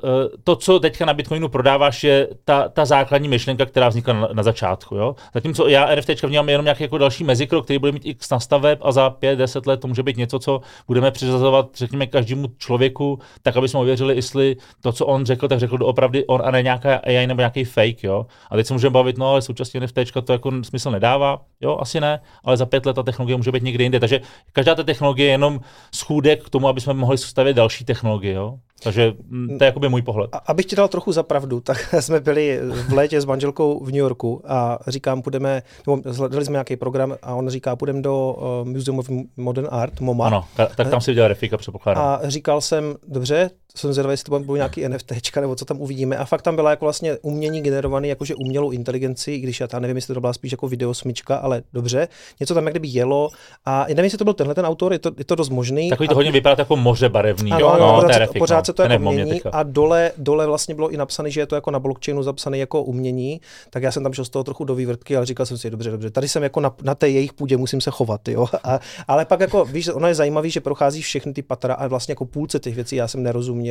to, 0.43 0.55
co 0.55 0.79
teďka 0.79 1.05
na 1.05 1.13
Bitcoinu 1.13 1.49
prodáváš, 1.49 2.03
je 2.03 2.27
ta, 2.45 2.69
ta 2.69 2.85
základní 2.85 3.27
myšlenka, 3.27 3.65
která 3.65 3.89
vznikla 3.89 4.13
na, 4.13 4.29
na 4.33 4.43
začátku. 4.43 4.95
Jo? 4.95 5.15
Zatímco 5.33 5.67
já 5.67 5.95
NFT 5.95 6.23
vnímám 6.23 6.49
jenom 6.49 6.65
nějaký 6.65 6.83
jako 6.83 6.97
další 6.97 7.23
mezikrok, 7.23 7.65
který 7.65 7.79
bude 7.79 7.91
mít 7.91 8.05
x 8.05 8.29
nastaveb 8.29 8.79
a 8.81 8.91
za 8.91 9.09
5-10 9.09 9.67
let 9.67 9.79
to 9.79 9.87
může 9.87 10.03
být 10.03 10.17
něco, 10.17 10.39
co 10.39 10.61
budeme 10.87 11.11
přiřazovat, 11.11 11.69
řekněme, 11.75 12.07
každému 12.07 12.47
člověku, 12.57 13.19
tak 13.41 13.57
aby 13.57 13.67
jsme 13.67 13.79
ověřili, 13.79 14.15
jestli 14.15 14.55
to, 14.81 14.91
co 14.91 15.05
on 15.05 15.25
řekl, 15.25 15.47
tak 15.47 15.59
řekl 15.59 15.77
doopravdy 15.77 16.25
on 16.25 16.41
a 16.45 16.51
ne 16.51 16.63
nějaká 16.63 16.95
AI 16.95 17.27
nebo 17.27 17.41
nějaký 17.41 17.63
fake. 17.63 18.03
Jo? 18.03 18.25
A 18.51 18.55
teď 18.55 18.67
se 18.67 18.73
můžeme 18.73 18.93
bavit, 18.93 19.17
no 19.17 19.29
ale 19.29 19.41
současně 19.41 19.79
NFT 19.79 19.97
to 20.23 20.31
jako 20.31 20.51
smysl 20.63 20.91
nedává. 20.91 21.41
Jo, 21.61 21.77
asi 21.81 21.99
ne, 21.99 22.21
ale 22.43 22.57
za 22.57 22.65
pět 22.65 22.85
let 22.85 22.93
ta 22.93 23.03
technologie 23.03 23.37
může 23.37 23.51
být 23.51 23.63
někde 23.63 23.83
jinde. 23.83 23.99
Takže 23.99 24.21
každá 24.53 24.75
ta 24.75 24.83
technologie 24.83 25.27
je 25.27 25.31
jenom 25.31 25.59
schůdek 25.95 26.45
k 26.45 26.49
tomu, 26.49 26.67
aby 26.67 26.81
jsme 26.81 26.93
mohli 26.93 27.17
stavět 27.17 27.53
další 27.53 27.85
technologie. 27.85 28.33
Jo? 28.33 28.59
Takže 28.83 29.13
to 29.57 29.63
je 29.63 29.65
jakoby 29.65 29.89
můj 29.89 30.01
pohled. 30.01 30.29
A, 30.33 30.37
abych 30.37 30.65
ti 30.65 30.75
dal 30.75 30.87
trochu 30.87 31.11
za 31.11 31.23
pravdu, 31.23 31.59
tak 31.59 31.95
jsme 31.99 32.19
byli 32.19 32.59
v 32.89 32.93
létě 32.93 33.21
s 33.21 33.25
manželkou 33.25 33.83
v 33.83 33.87
New 33.87 33.95
Yorku 33.95 34.41
a 34.45 34.79
říkám, 34.87 35.21
půjdeme, 35.21 35.63
nebo 35.87 36.01
hledali 36.15 36.45
jsme 36.45 36.51
nějaký 36.51 36.75
program 36.75 37.15
a 37.21 37.35
on 37.35 37.49
říká, 37.49 37.75
půjdeme 37.75 38.01
do 38.01 38.37
uh, 38.61 38.67
Museum 38.67 38.99
of 38.99 39.09
Modern 39.37 39.67
Art, 39.71 39.99
MoMA. 39.99 40.27
Ano, 40.27 40.45
tak 40.75 40.89
tam 40.89 41.01
si 41.01 41.11
udělal 41.11 41.27
refika, 41.27 41.57
předpokládám. 41.57 42.03
A 42.03 42.19
říkal 42.23 42.61
jsem, 42.61 42.95
dobře, 43.07 43.49
jsem 43.79 43.93
zvědavý, 43.93 44.13
jestli 44.13 44.23
to 44.23 44.39
bude 44.39 44.57
nějaký 44.57 44.87
NFT, 44.87 45.11
nebo 45.41 45.55
co 45.55 45.65
tam 45.65 45.81
uvidíme. 45.81 46.17
A 46.17 46.25
fakt 46.25 46.41
tam 46.41 46.55
byla 46.55 46.69
jako 46.69 46.85
vlastně 46.85 47.17
umění 47.21 47.61
generovaný 47.61 48.09
jakože 48.09 48.35
umělou 48.35 48.71
inteligenci, 48.71 49.31
i 49.31 49.39
když 49.39 49.59
já 49.59 49.67
tam 49.67 49.81
nevím, 49.81 49.95
jestli 49.95 50.13
to 50.13 50.21
byla 50.21 50.33
spíš 50.33 50.51
jako 50.51 50.67
videosmyčka, 50.67 51.35
ale 51.35 51.63
dobře. 51.73 52.07
Něco 52.39 52.53
tam 52.53 52.65
jak 52.65 52.73
kdyby 52.73 52.87
jelo. 52.87 53.29
A 53.65 53.85
nevím, 53.87 54.03
jestli 54.03 54.17
to 54.17 54.23
byl 54.23 54.33
tenhle 54.33 54.55
ten 54.55 54.65
autor, 54.65 54.93
je 54.93 54.99
to, 54.99 55.11
je 55.17 55.25
to 55.25 55.35
dost 55.35 55.49
možný. 55.49 55.89
Takový 55.89 56.09
to 56.09 56.15
hodně 56.15 56.31
vypadá 56.31 56.55
jako 56.59 56.75
moře 56.75 57.09
barevný. 57.09 57.51
Ano, 57.51 57.59
jo, 57.59 57.75
no, 57.79 58.01
pořád, 58.01 58.17
refik, 58.17 58.37
pořád 58.37 58.57
no. 58.57 58.65
se 58.65 58.73
to 58.73 58.81
jako 58.81 59.11
mění. 59.11 59.41
A 59.43 59.63
dole, 59.63 60.11
dole 60.17 60.47
vlastně 60.47 60.75
bylo 60.75 60.89
i 60.89 60.97
napsané, 60.97 61.31
že 61.31 61.41
je 61.41 61.45
to 61.45 61.55
jako 61.55 61.71
na 61.71 61.79
blockchainu 61.79 62.23
zapsané 62.23 62.57
jako 62.57 62.83
umění. 62.83 63.41
Tak 63.69 63.83
já 63.83 63.91
jsem 63.91 64.03
tam 64.03 64.13
šel 64.13 64.25
z 64.25 64.29
toho 64.29 64.43
trochu 64.43 64.63
do 64.63 64.75
vývrtky, 64.75 65.17
ale 65.17 65.25
říkal 65.25 65.45
jsem 65.45 65.57
si, 65.57 65.69
dobře, 65.69 65.91
dobře, 65.91 66.09
tady 66.09 66.27
jsem 66.27 66.43
jako 66.43 66.59
na, 66.59 66.73
na 66.83 66.95
té 66.95 67.09
jejich 67.09 67.33
půdě 67.33 67.57
musím 67.57 67.81
se 67.81 67.91
chovat. 67.91 68.27
Jo? 68.27 68.47
A, 68.63 68.79
ale 69.07 69.25
pak 69.25 69.39
jako, 69.39 69.65
víš, 69.65 69.87
ono 69.87 70.07
je 70.07 70.15
zajímavé, 70.15 70.49
že 70.49 70.61
prochází 70.61 71.01
všechny 71.01 71.33
ty 71.33 71.41
patra 71.41 71.73
a 71.73 71.87
vlastně 71.87 72.11
jako 72.11 72.25
půlce 72.25 72.59
těch 72.59 72.75
věcí 72.75 72.95
já 72.95 73.07
jsem 73.07 73.23
nerozuměl 73.23 73.66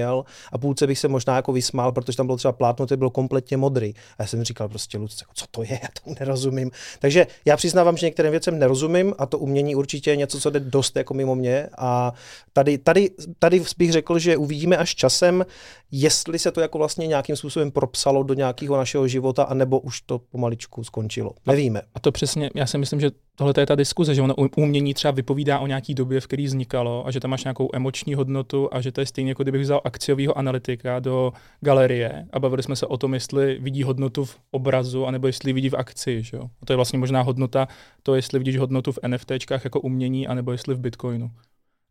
a 0.53 0.59
půlce 0.59 0.87
bych 0.87 0.99
se 0.99 1.09
možná 1.09 1.37
jako 1.37 1.53
vysmál, 1.53 1.93
protože 1.93 2.17
tam 2.17 2.27
bylo 2.27 2.37
třeba 2.37 2.53
plátno, 2.53 2.87
to 2.87 2.97
bylo 2.97 3.11
kompletně 3.11 3.57
modrý. 3.57 3.95
A 4.19 4.23
já 4.23 4.27
jsem 4.27 4.45
říkal 4.45 4.69
prostě, 4.69 4.99
Lucce, 4.99 5.23
jako, 5.23 5.33
co 5.35 5.45
to 5.51 5.63
je, 5.63 5.69
já 5.83 5.89
tomu 6.05 6.17
nerozumím. 6.21 6.71
Takže 6.99 7.27
já 7.45 7.57
přiznávám, 7.57 7.97
že 7.97 8.07
některým 8.07 8.31
věcem 8.31 8.59
nerozumím 8.59 9.15
a 9.19 9.27
to 9.27 9.39
umění 9.39 9.75
určitě 9.75 10.11
je 10.11 10.17
něco, 10.17 10.41
co 10.41 10.51
jde 10.51 10.61
dost 10.61 10.97
jako 10.97 11.15
mimo 11.15 11.35
mě. 11.35 11.69
A 11.79 12.13
tady, 12.53 12.79
tady, 12.79 13.11
tady 13.39 13.63
bych 13.79 13.93
řekl, 13.93 14.19
že 14.19 14.37
uvidíme 14.37 14.77
až 14.77 14.95
časem, 14.95 15.47
jestli 15.91 16.39
se 16.39 16.51
to 16.51 16.61
jako 16.61 16.79
vlastně 16.79 17.07
nějakým 17.07 17.37
způsobem 17.37 17.71
propsalo 17.71 18.23
do 18.23 18.35
nějakého 18.35 18.77
našeho 18.77 19.09
života, 19.09 19.43
anebo 19.43 19.81
už 19.81 20.01
to 20.01 20.19
pomaličku 20.19 20.85
skončilo. 20.85 21.33
Nevíme. 21.47 21.83
A 21.95 22.01
to 22.01 22.13
přesně, 22.13 22.51
já 22.55 22.67
si 22.67 22.79
myslím, 22.79 23.01
že 23.01 23.11
tohle 23.37 23.55
je 23.59 23.67
ta 23.67 23.75
diskuze, 23.75 24.15
že 24.15 24.23
ono 24.23 24.35
umění 24.57 24.95
třeba 24.95 25.11
vypovídá 25.13 25.59
o 25.59 25.67
nějaký 25.67 25.95
době, 25.95 26.21
v 26.21 26.27
které 26.27 26.45
vznikalo 26.45 27.07
a 27.07 27.11
že 27.11 27.21
tam 27.21 27.31
máš 27.31 27.45
nějakou 27.45 27.71
emoční 27.73 28.15
hodnotu 28.15 28.69
a 28.73 28.81
že 28.81 28.93
to 28.93 29.01
je 29.01 29.07
stejně, 29.07 29.31
jako 29.31 29.43
kdybych 29.43 29.63
vzal 29.63 29.81
akciového 29.85 30.39
analytika 30.39 30.99
do 31.01 31.33
galerie 31.61 32.27
a 32.33 32.39
bavili 32.39 32.63
jsme 32.63 32.77
se 32.77 32.87
o 32.87 32.97
tom, 32.97 33.15
jestli 33.15 33.59
vidí 33.61 33.83
hodnotu 33.83 34.25
v 34.25 34.39
obrazu, 34.51 35.07
anebo 35.07 35.27
jestli 35.27 35.53
vidí 35.53 35.69
v 35.69 35.75
akci. 35.75 36.23
Že? 36.23 36.39
A 36.39 36.67
to 36.67 36.73
je 36.73 36.77
vlastně 36.77 36.99
možná 36.99 37.23
hodnota, 37.23 37.69
to 38.03 38.15
jestli 38.15 38.39
vidíš 38.39 38.57
hodnotu 38.59 38.93
v 38.93 38.99
NFTčkách 39.09 39.65
jako 39.65 39.81
umění, 39.81 40.27
anebo 40.29 40.53
jestli 40.53 40.75
v 40.75 40.79
Bitcoinu. 40.81 41.31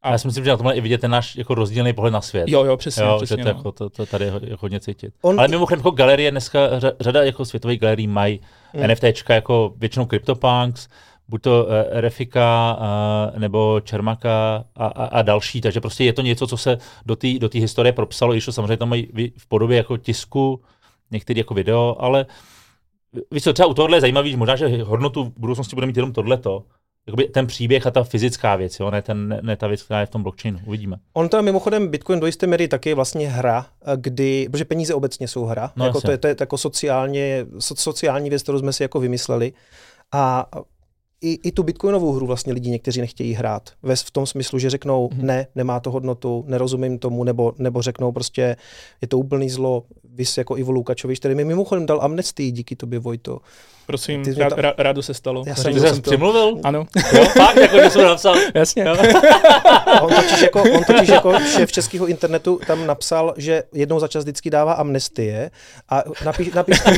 A 0.01 0.11
já 0.11 0.17
si 0.17 0.27
myslím, 0.27 0.43
že 0.43 0.49
na 0.49 0.57
tomhle 0.57 0.75
i 0.75 0.81
vidět 0.81 1.01
ten 1.01 1.11
náš 1.11 1.35
jako 1.35 1.55
rozdílný 1.55 1.93
pohled 1.93 2.13
na 2.13 2.21
svět. 2.21 2.47
Jo, 2.47 2.63
jo, 2.63 2.77
přesně. 2.77 3.03
Jo, 3.03 3.17
přesně 3.17 3.37
že 3.37 3.43
to, 3.43 3.49
no. 3.49 3.57
jako, 3.57 3.71
to, 3.71 3.89
to 3.89 4.05
tady 4.05 4.25
je 4.25 4.31
ho- 4.31 4.39
hodně 4.59 4.79
cítit. 4.79 5.13
On- 5.21 5.39
Ale 5.39 5.47
mimochodem, 5.47 5.79
jako 5.79 5.91
galerie 5.91 6.31
dneska, 6.31 6.79
řa- 6.79 6.91
řada 6.99 7.23
jako 7.23 7.45
světových 7.45 7.79
galerií 7.79 8.07
mají 8.07 8.39
Hmm. 8.73 8.83
mm. 8.83 8.89
NFTčka 8.91 9.33
jako 9.33 9.73
většinou 9.77 10.05
CryptoPunks, 10.05 10.87
buď 11.27 11.41
to 11.41 11.65
uh, 11.65 11.71
Refika 11.91 12.77
uh, 12.79 13.39
nebo 13.39 13.81
Čermaka 13.83 14.63
a, 14.75 14.87
a, 14.87 15.05
a, 15.05 15.21
další, 15.21 15.61
takže 15.61 15.81
prostě 15.81 16.03
je 16.03 16.13
to 16.13 16.21
něco, 16.21 16.47
co 16.47 16.57
se 16.57 16.77
do 17.05 17.15
té 17.15 17.39
do 17.39 17.49
historie 17.53 17.93
propsalo, 17.93 18.33
to 18.45 18.51
samozřejmě 18.51 18.77
tam 18.77 18.89
mají 18.89 19.07
v 19.37 19.47
podobě 19.47 19.77
jako 19.77 19.97
tisku, 19.97 20.61
některý 21.11 21.37
jako 21.37 21.53
video, 21.53 21.95
ale 21.99 22.25
víš 23.31 23.43
co, 23.43 23.53
třeba 23.53 23.67
u 23.67 23.73
tohohle 23.73 23.97
je 23.97 24.01
zajímavý, 24.01 24.31
že 24.31 24.37
možná, 24.37 24.55
že 24.55 24.83
hodnotu 24.83 25.23
v 25.23 25.39
budoucnosti 25.39 25.75
bude 25.75 25.87
mít 25.87 25.95
jenom 25.97 26.13
tohleto, 26.13 26.63
Jakoby 27.07 27.23
ten 27.23 27.47
příběh 27.47 27.87
a 27.87 27.91
ta 27.91 28.03
fyzická 28.03 28.55
věc, 28.55 28.79
jo? 28.79 28.91
Ne, 28.91 29.01
ten, 29.01 29.27
ne, 29.27 29.39
ne 29.43 29.55
ta 29.55 29.67
věc, 29.67 29.83
která 29.83 29.99
je 29.99 30.05
v 30.05 30.09
tom 30.09 30.23
blockchainu. 30.23 30.59
Uvidíme. 30.65 30.97
On 31.13 31.29
to 31.29 31.37
je 31.37 31.43
mimochodem 31.43 31.87
Bitcoin 31.87 32.19
do 32.19 32.25
jisté 32.25 32.47
míry 32.47 32.67
taky 32.67 32.93
vlastně 32.93 33.29
hra, 33.29 33.65
kdy, 33.95 34.47
protože 34.51 34.65
peníze 34.65 34.93
obecně 34.93 35.27
jsou 35.27 35.45
hra, 35.45 35.71
No, 35.75 35.85
jako 35.85 35.97
jasně. 35.97 36.07
to, 36.07 36.11
je, 36.11 36.17
to 36.17 36.27
je 36.27 36.35
jako 36.39 36.57
sociálně, 36.57 37.45
so, 37.59 37.81
sociální 37.81 38.29
věc, 38.29 38.43
kterou 38.43 38.59
jsme 38.59 38.73
si 38.73 38.83
jako 38.83 38.99
vymysleli. 38.99 39.53
A 40.11 40.45
i, 41.21 41.39
i 41.43 41.51
tu 41.51 41.63
bitcoinovou 41.63 42.11
hru 42.11 42.27
vlastně 42.27 42.53
lidi 42.53 42.69
někteří 42.69 43.01
nechtějí 43.01 43.33
hrát. 43.33 43.69
Ve, 43.83 43.95
v 43.95 44.11
tom 44.11 44.25
smyslu, 44.25 44.59
že 44.59 44.69
řeknou, 44.69 45.09
Mhm. 45.13 45.25
ne, 45.25 45.47
nemá 45.55 45.79
to 45.79 45.91
hodnotu, 45.91 46.43
nerozumím 46.47 46.99
tomu, 46.99 47.23
nebo, 47.23 47.53
nebo 47.57 47.81
řeknou 47.81 48.11
prostě, 48.11 48.55
je 49.01 49.07
to 49.07 49.19
úplný 49.19 49.49
zlo, 49.49 49.83
vys 50.03 50.37
jako 50.37 50.57
Ivo 50.57 50.71
Lukačovič, 50.71 51.19
který 51.19 51.35
mi 51.35 51.45
mimochodem 51.45 51.85
dal 51.85 52.01
amnestii 52.01 52.51
díky 52.51 52.75
tobě, 52.75 52.99
Vojto. 52.99 53.39
Prosím, 53.87 54.23
Ty 54.23 54.33
rád, 54.33 54.49
to- 54.49 54.61
rá, 54.61 54.73
rádo 54.77 55.03
se 55.03 55.13
stalo. 55.13 55.43
Já 55.47 55.55
jsem- 55.55 55.73
Ty 55.73 55.79
jsem 55.79 55.95
jsi 55.95 56.01
to- 56.01 56.09
přimluvil? 56.11 56.57
Ano, 56.63 56.85
Jo, 57.13 57.25
fakt, 57.25 57.55
jako, 57.55 57.77
že 57.77 57.89
jsem 57.89 58.01
to 58.01 58.07
napsal. 58.07 58.35
jasně. 58.53 58.83
Jo. 58.83 58.95
On 60.01 60.09
totiž 60.15 60.41
jako, 60.41 60.63
on 60.63 60.83
totiž 60.83 61.09
jako 61.09 61.39
šéf 61.39 61.71
českého 61.71 62.05
internetu 62.07 62.59
tam 62.67 62.87
napsal, 62.87 63.33
že 63.37 63.63
jednou 63.73 63.99
za 63.99 64.07
čas 64.07 64.23
vždycky 64.23 64.49
dává 64.49 64.73
amnestie 64.73 65.51
a 65.89 66.03
napíš, 66.25 66.53
napište 66.53 66.91
mi, 66.91 66.97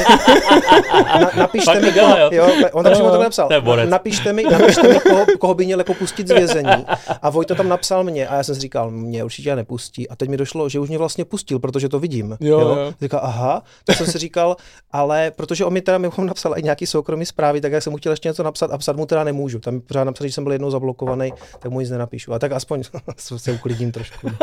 na, 1.22 1.32
napište 1.38 1.66
Fakt 1.72 1.82
mi, 1.82 1.88
to 1.88 1.94
dělá, 1.94 2.10
koho, 2.16 2.20
jo? 2.20 2.30
jo, 2.32 2.70
on 2.74 2.84
tam 2.84 3.22
napsal, 3.22 3.50
To 3.50 3.62
borec. 3.62 3.90
napište 3.90 4.34
mi, 4.34 4.44
napište 4.44 4.88
mi 4.88 5.00
koho, 5.00 5.26
koho, 5.40 5.54
by 5.54 5.66
měl 5.66 5.80
jako 5.80 5.94
pustit 5.94 6.28
z 6.28 6.32
vězení 6.34 6.86
a 7.22 7.30
Vojto 7.30 7.56
tam 7.56 7.70
napsal 7.70 8.04
mě 8.04 8.28
a 8.28 8.36
já 8.36 8.44
jsem 8.44 8.56
si 8.56 8.62
říkal, 8.62 8.92
mě 8.92 9.24
určitě 9.24 9.56
nepustí 9.56 10.10
a 10.10 10.16
teď 10.16 10.30
mi 10.30 10.38
došlo, 10.38 10.70
že 10.70 10.80
už 10.80 10.90
mě 10.90 10.98
vlastně 10.98 11.26
pustil, 11.26 11.60
protože 11.60 11.90
to 11.90 12.00
vidím. 12.00 12.38
Jo, 12.40 12.60
jo. 12.60 12.94
Říkal, 13.02 13.20
aha, 13.24 13.62
tak 13.86 13.98
jsem 13.98 14.06
si 14.06 14.18
říkal, 14.18 14.56
ale 14.92 15.32
protože 15.36 15.66
on 15.66 15.74
mi 15.74 15.82
teda 15.82 15.98
mimochodem 15.98 16.28
napsal 16.28 16.54
i 16.58 16.62
nějaký 16.78 16.88
soukromý 16.88 17.26
zprávy, 17.26 17.62
tak 17.62 17.72
jak 17.72 17.84
jsem 17.84 17.92
mu 17.92 17.98
chtěl 17.98 18.12
ještě 18.12 18.30
něco 18.30 18.44
napsat 18.44 18.72
a 18.72 18.78
psat 18.78 18.96
mu 18.96 19.06
teda 19.06 19.24
nemůžu. 19.24 19.60
Tam 19.60 19.82
pořád 19.82 20.04
napsal, 20.04 20.28
že 20.28 20.34
jsem 20.34 20.44
byl 20.44 20.54
jednou 20.54 20.72
zablokovaný, 20.72 21.34
tak 21.60 21.72
mu 21.72 21.80
nic 21.80 21.90
nenapíšu. 21.90 22.34
A 22.34 22.40
tak 22.40 22.52
aspoň 22.52 22.84
se 23.38 23.52
uklidím 23.52 23.92
trošku. 23.92 24.32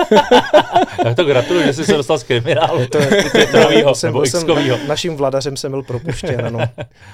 Tak 1.03 1.17
to 1.17 1.25
gratuluju, 1.25 1.67
že 1.67 1.73
jsi 1.73 1.85
se 1.85 1.93
dostal 1.93 2.19
z 2.19 2.23
kriminálu. 2.23 2.87
To 2.87 2.99
je, 2.99 3.07
Twitterovýho, 3.33 3.95
jsem, 3.95 4.09
nebo 4.09 4.27
jsem, 4.27 4.49
naším 4.89 5.17
vladařem 5.17 5.57
jsem 5.57 5.71
byl 5.71 5.83
propuštěn, 5.83 6.47
ano. 6.47 6.59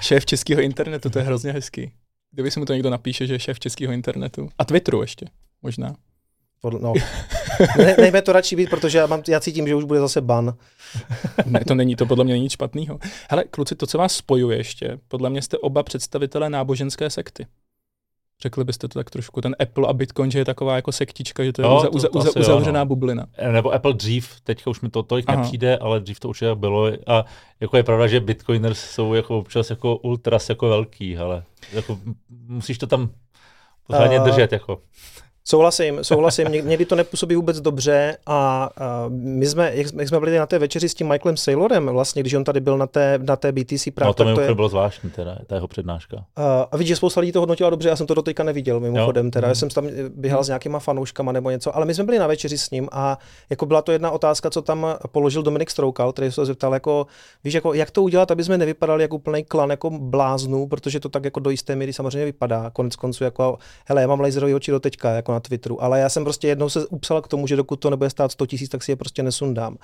Šéf 0.01 0.25
českého 0.25 0.61
internetu, 0.61 1.09
to 1.09 1.19
je 1.19 1.25
hrozně 1.25 1.51
hezký. 1.51 1.91
Kdyby 2.31 2.51
si 2.51 2.59
mu 2.59 2.65
to 2.65 2.73
někdo 2.73 2.89
napíše, 2.89 3.27
že 3.27 3.33
je 3.33 3.39
šéf 3.39 3.59
českého 3.59 3.93
internetu. 3.93 4.49
A 4.57 4.65
Twitteru 4.65 5.01
ještě, 5.01 5.25
možná. 5.61 5.95
Podle, 6.61 6.79
no. 6.79 6.93
Ne, 7.77 7.95
nejme 7.97 8.21
to 8.21 8.31
radši 8.31 8.55
být, 8.55 8.69
protože 8.69 8.97
já, 8.97 9.07
mám, 9.07 9.23
já 9.27 9.39
cítím, 9.39 9.67
že 9.67 9.75
už 9.75 9.83
bude 9.83 9.99
zase 9.99 10.21
ban. 10.21 10.53
Ne, 11.45 11.59
to 11.67 11.75
není, 11.75 11.95
to 11.95 12.05
podle 12.05 12.23
mě 12.23 12.33
není 12.33 12.43
nic 12.43 12.53
špatného. 12.53 12.99
Hele, 13.29 13.43
kluci, 13.43 13.75
to, 13.75 13.87
co 13.87 13.97
vás 13.97 14.15
spojuje 14.15 14.57
ještě, 14.57 14.97
podle 15.07 15.29
mě 15.29 15.41
jste 15.41 15.57
oba 15.57 15.83
představitelé 15.83 16.49
náboženské 16.49 17.09
sekty. 17.09 17.45
Řekli 18.41 18.63
byste 18.63 18.87
to 18.87 18.99
tak 18.99 19.09
trošku, 19.09 19.41
ten 19.41 19.55
Apple 19.59 19.87
a 19.87 19.93
Bitcoin, 19.93 20.31
že 20.31 20.39
je 20.39 20.45
taková 20.45 20.75
jako 20.75 20.91
sektička, 20.91 21.43
že 21.43 21.53
to 21.53 21.61
je 21.61 21.65
Jo, 21.65 21.77
uza, 21.77 21.87
to- 21.87 21.91
uza, 21.91 22.07
to 22.07 22.19
uza, 22.19 22.29
asi 22.29 22.39
jo, 22.39 22.43
uzavřená 22.45 22.79
no. 22.79 22.85
bublina. 22.85 23.25
Nebo 23.51 23.73
Apple 23.73 23.93
dřív, 23.93 24.41
teďka 24.43 24.69
už 24.69 24.81
mi 24.81 24.89
to 24.89 25.03
tolik 25.03 25.25
Aha. 25.27 25.41
nepřijde, 25.41 25.77
ale 25.77 25.99
dřív 25.99 26.19
to 26.19 26.29
určitě 26.29 26.55
bylo. 26.55 26.91
A 27.07 27.25
jako 27.59 27.77
je 27.77 27.83
pravda, 27.83 28.07
že 28.07 28.19
bitcoiners 28.19 28.79
jsou 28.79 29.13
jako 29.13 29.37
občas 29.39 29.69
jako 29.69 29.95
ultras 29.95 30.49
jako 30.49 30.69
velký, 30.69 31.17
ale 31.17 31.43
jako 31.73 31.99
musíš 32.47 32.77
to 32.77 32.87
tam 32.87 33.09
pořádně 33.87 34.19
držet. 34.19 34.51
Jako. 34.51 34.81
Souhlasím, 35.55 35.99
souhlasím. 36.03 36.47
Něk- 36.47 36.65
Někdy 36.65 36.85
to 36.85 36.95
nepůsobí 36.95 37.35
vůbec 37.35 37.61
dobře 37.61 38.17
a, 38.25 38.69
a 38.77 39.05
my 39.09 39.45
jsme, 39.45 39.71
jak, 39.73 39.87
jsme- 39.87 40.01
jak 40.01 40.09
jsme 40.09 40.19
byli 40.19 40.37
na 40.37 40.45
té 40.45 40.59
večeři 40.59 40.89
s 40.89 40.93
tím 40.93 41.07
Michaelem 41.07 41.37
Saylorem, 41.37 41.87
vlastně, 41.87 42.21
když 42.21 42.33
on 42.33 42.43
tady 42.43 42.59
byl 42.59 42.77
na 42.77 42.87
té, 42.87 43.19
na 43.23 43.35
té 43.35 43.51
BTC 43.51 43.87
Prague, 43.95 44.09
No 44.09 44.13
to 44.13 44.25
mi 44.25 44.35
to 44.35 44.41
je, 44.41 44.55
bylo 44.55 44.69
zvláštní, 44.69 45.09
teda, 45.09 45.37
ta 45.47 45.55
jeho 45.55 45.67
přednáška. 45.67 46.15
Uh, 46.17 46.23
a 46.71 46.77
vidíš, 46.77 46.87
že 46.89 46.95
spousta 46.95 47.21
lidí 47.21 47.31
to 47.31 47.39
hodnotila 47.39 47.69
dobře, 47.69 47.89
já 47.89 47.95
jsem 47.95 48.07
to 48.07 48.13
doteďka 48.13 48.43
neviděl 48.43 48.79
mimochodem, 48.79 49.31
teda 49.31 49.45
Mhm. 49.47 49.51
já 49.51 49.55
jsem 49.55 49.69
tam 49.69 49.87
běhal 50.15 50.43
s 50.43 50.47
nějakýma 50.47 50.79
fanouškama 50.79 51.31
nebo 51.31 51.49
něco, 51.49 51.75
ale 51.75 51.85
my 51.85 51.93
jsme 51.93 52.03
byli 52.03 52.19
na 52.19 52.27
večeři 52.27 52.57
s 52.57 52.69
ním 52.71 52.89
a 52.91 53.17
jako 53.49 53.65
byla 53.65 53.81
to 53.81 53.91
jedna 53.91 54.11
otázka, 54.11 54.49
co 54.49 54.61
tam 54.61 54.87
položil 55.11 55.43
Dominik 55.43 55.69
Stroukal, 55.71 56.11
který 56.13 56.31
se 56.31 56.45
zeptal, 56.45 56.73
jako, 56.73 57.07
víš, 57.43 57.53
jako, 57.53 57.73
jak 57.73 57.91
to 57.91 58.03
udělat, 58.03 58.31
aby 58.31 58.43
jsme 58.43 58.57
nevypadali 58.57 59.03
jako 59.03 59.15
úplný 59.15 59.43
klan 59.43 59.69
jako 59.69 59.89
bláznů, 59.89 60.67
protože 60.67 60.99
to 60.99 61.09
tak 61.09 61.25
jako 61.25 61.39
do 61.39 61.49
jisté 61.49 61.75
míry 61.75 61.93
samozřejmě 61.93 62.25
vypadá, 62.25 62.69
konec 62.73 62.95
konců 62.95 63.23
jako, 63.23 63.57
hele, 63.85 64.01
já 64.01 64.07
mám 64.07 64.19
laserové 64.19 64.55
oči 64.55 64.71
do 64.71 64.79
teďka, 64.79 65.09
jako 65.11 65.31
na 65.31 65.40
Twitteru, 65.41 65.83
ale 65.83 65.99
já 65.99 66.09
jsem 66.09 66.23
prostě 66.23 66.47
jednou 66.47 66.69
se 66.69 66.87
upsal 66.87 67.21
k 67.21 67.27
tomu, 67.27 67.47
že 67.47 67.55
dokud 67.55 67.75
to 67.75 67.89
nebude 67.89 68.09
stát 68.09 68.31
100 68.31 68.45
tisíc, 68.45 68.69
tak 68.69 68.83
si 68.83 68.91
je 68.91 68.95
prostě 68.95 69.23
nesundám. 69.23 69.77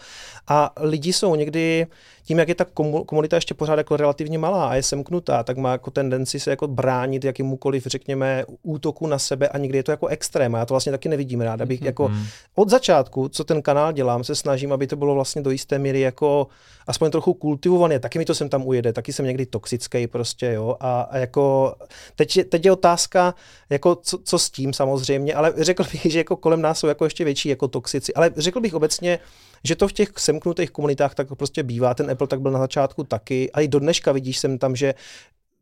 A 0.48 0.72
lidi 0.80 1.14
jsou 1.14 1.36
někdy, 1.36 1.88
tím, 2.26 2.40
jak 2.40 2.48
je 2.50 2.56
ta 2.56 2.66
komu- 2.74 3.06
komunita 3.06 3.38
ještě 3.38 3.54
pořád 3.54 3.78
jako 3.78 3.98
relativně 3.98 4.38
malá 4.38 4.70
a 4.70 4.76
je 4.76 4.84
semknutá, 4.84 5.44
tak 5.44 5.58
má 5.58 5.72
jako 5.72 5.92
tendenci 5.92 6.40
se 6.40 6.50
jako 6.50 6.68
bránit 6.68 7.24
jakýmukoliv, 7.24 7.86
řekněme, 7.86 8.46
útoku 8.64 9.08
na 9.08 9.20
sebe 9.20 9.48
a 9.50 9.58
někdy 9.58 9.78
je 9.78 9.84
to 9.84 9.92
jako 9.92 10.08
extrém. 10.08 10.56
A 10.56 10.58
já 10.60 10.66
to 10.66 10.74
vlastně 10.74 10.92
taky 10.92 11.10
nevidím 11.10 11.42
rád. 11.42 11.62
Abych 11.62 11.82
jako 11.82 12.08
Mm. 12.08 12.24
od 12.56 12.70
začátku, 12.70 13.30
co 13.30 13.44
ten 13.44 13.62
kanál 13.62 13.92
dělám, 13.92 14.24
se 14.24 14.36
snažím, 14.36 14.74
aby 14.74 14.88
to 14.88 14.96
bylo 14.96 15.14
vlastně 15.14 15.42
do 15.42 15.50
jisté 15.52 15.80
míry 15.80 16.00
jako 16.00 16.48
aspoň 16.88 17.12
trochu 17.12 17.34
kultivované. 17.34 18.00
Taky 18.00 18.20
mi 18.20 18.26
to 18.26 18.36
sem 18.36 18.50
tam 18.50 18.68
ujede, 18.68 18.94
taky 18.94 19.14
jsem 19.14 19.26
někdy 19.26 19.46
toxický 19.46 20.08
prostě, 20.08 20.46
jo. 20.54 20.76
A, 20.80 21.02
a 21.02 21.18
jako 21.18 21.76
teď 22.16 22.38
je, 22.38 22.44
teď 22.46 22.66
je 22.66 22.72
otázka, 22.72 23.36
jako 23.70 23.96
co, 23.96 24.18
co, 24.24 24.40
s 24.40 24.50
tím 24.50 24.74
samozřejmě, 24.74 25.34
ale 25.34 25.47
řekl 25.58 25.84
bych, 25.92 26.06
že 26.06 26.20
jako 26.20 26.36
kolem 26.36 26.62
nás 26.62 26.80
jsou 26.80 26.88
jako 26.88 27.04
ještě 27.04 27.24
větší 27.24 27.50
jako 27.50 27.68
toxici, 27.68 28.14
ale 28.14 28.32
řekl 28.38 28.60
bych 28.60 28.74
obecně, 28.74 29.20
že 29.64 29.76
to 29.76 29.88
v 29.88 29.94
těch 29.94 30.10
semknutých 30.18 30.72
komunitách 30.72 31.16
tak 31.16 31.36
prostě 31.36 31.64
bývá. 31.64 31.94
Ten 31.94 32.12
Apple 32.12 32.28
tak 32.28 32.42
byl 32.42 32.52
na 32.52 32.60
začátku 32.60 33.04
taky. 33.04 33.52
A 33.52 33.62
i 33.62 33.68
do 33.68 33.80
dneška 33.80 34.12
vidíš 34.12 34.40
sem 34.40 34.58
tam, 34.58 34.76
že 34.76 34.94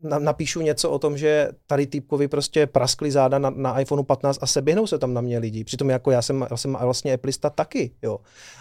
na, 0.04 0.20
napíšu 0.20 0.62
něco 0.62 0.90
o 0.90 1.00
tom, 1.00 1.18
že 1.18 1.50
tady 1.68 1.88
týpkovi 1.88 2.28
prostě 2.28 2.68
praskly 2.68 3.12
záda 3.12 3.40
na, 3.40 3.50
na 3.50 3.80
iPhoneu 3.80 4.04
15 4.04 4.40
a 4.42 4.48
seběhnou 4.48 4.88
se 4.88 4.98
tam 4.98 5.14
na 5.14 5.22
mě 5.22 5.40
lidi. 5.40 5.64
Přitom 5.64 5.90
jako 5.90 6.12
já 6.12 6.22
jsem, 6.22 6.48
já 6.52 6.58
jsem 6.58 6.78
vlastně 6.82 7.14
Appleista 7.14 7.50
taky, 7.50 7.92
jo. 8.02 8.20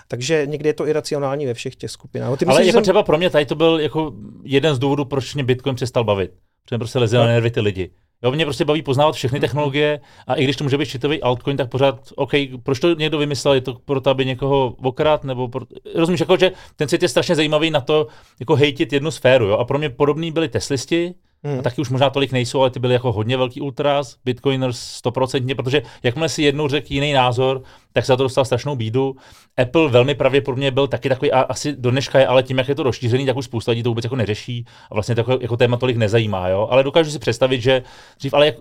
Takže 0.09 0.47
někdy 0.47 0.69
je 0.69 0.75
to 0.75 0.87
iracionální 0.87 1.47
ve 1.47 1.55
všech 1.55 1.77
těch 1.77 1.91
skupinách. 1.91 2.31
No, 2.31 2.37
ty 2.37 2.47
Ale 2.47 2.55
myslíš, 2.55 2.67
jako 2.67 2.77
jsem... 2.77 2.83
třeba 2.83 3.03
pro 3.03 3.19
mě 3.19 3.31
tady 3.31 3.47
to 3.47 3.55
byl 3.55 3.81
jako 3.81 4.13
jeden 4.43 4.75
z 4.75 4.79
důvodů, 4.79 5.05
proč 5.05 5.35
mě 5.35 5.45
Bitcoin 5.45 5.77
přestal 5.77 6.05
bavit. 6.05 6.31
Protože 6.65 6.79
prostě 6.79 6.99
leze 6.99 7.19
na 7.19 7.27
nervy 7.27 7.51
ty 7.51 7.61
lidi. 7.61 7.91
Jo, 8.25 8.33
mě 8.33 8.45
prostě 8.45 8.65
baví 8.65 8.83
poznávat 8.83 9.15
všechny 9.15 9.41
technologie 9.41 10.01
a 10.27 10.35
i 10.35 10.45
když 10.45 10.57
to 10.57 10.65
může 10.65 10.79
být 10.79 10.89
šitový 10.89 11.23
altcoin, 11.23 11.57
tak 11.57 11.71
pořád, 11.71 12.13
OK, 12.17 12.31
proč 12.63 12.81
to 12.81 12.95
někdo 12.95 13.19
vymyslel, 13.19 13.55
je 13.55 13.61
to 13.61 13.75
proto, 13.85 14.11
aby 14.11 14.25
někoho 14.25 14.77
okrát, 14.83 15.25
nebo 15.25 15.49
pro... 15.49 15.67
rozumíš, 15.95 16.21
jako, 16.21 16.37
že 16.37 16.53
ten 16.77 16.89
svět 16.89 17.03
je 17.03 17.09
strašně 17.09 17.35
zajímavý 17.35 17.71
na 17.71 17.81
to, 17.81 18.07
jako 18.41 18.55
hejtit 18.55 18.93
jednu 18.93 19.11
sféru, 19.11 19.47
jo, 19.47 19.57
a 19.57 19.65
pro 19.65 19.79
mě 19.79 19.91
podobný 19.91 20.33
byli 20.33 20.49
teslisti, 20.49 21.15
Hmm. 21.45 21.59
a 21.59 21.63
taky 21.63 21.81
už 21.81 21.91
možná 21.91 22.11
tolik 22.11 22.33
nejsou, 22.33 22.61
ale 22.61 22.71
ty 22.71 22.79
byly 22.81 22.95
jako 22.95 23.13
hodně 23.13 23.37
velký 23.37 23.61
ultras, 23.61 24.17
bitcoiners 24.25 24.79
stoprocentně, 24.79 25.55
protože 25.55 25.83
jakmile 26.03 26.29
si 26.29 26.43
jednou 26.43 26.69
řekl 26.69 26.93
jiný 26.93 27.13
názor, 27.13 27.63
tak 27.93 28.05
se 28.05 28.13
za 28.13 28.17
to 28.17 28.23
dostal 28.23 28.45
strašnou 28.45 28.77
bídu. 28.77 29.17
Apple 29.57 29.89
velmi 29.89 30.15
pravděpodobně 30.15 30.71
byl 30.71 30.87
taky 30.87 31.09
takový, 31.09 31.33
a 31.33 31.41
asi 31.41 31.77
do 31.77 31.91
dneška 31.91 32.19
je, 32.19 32.27
ale 32.27 32.43
tím, 32.43 32.59
jak 32.59 32.69
je 32.69 32.75
to 32.75 32.83
rozšířený, 32.83 33.27
tak 33.27 33.37
už 33.37 33.45
spousta 33.45 33.71
lidí 33.71 33.83
to 33.83 33.89
vůbec 33.89 34.05
jako 34.05 34.17
neřeší 34.17 34.65
a 34.91 34.95
vlastně 34.95 35.15
to 35.15 35.21
jako, 35.21 35.39
jako 35.41 35.57
téma 35.57 35.77
tolik 35.77 35.97
nezajímá, 35.97 36.49
jo. 36.49 36.69
Ale 36.71 36.83
dokážu 36.83 37.11
si 37.11 37.19
představit, 37.19 37.61
že 37.61 37.83
dřív, 38.19 38.35
ale 38.35 38.47
jak, 38.47 38.55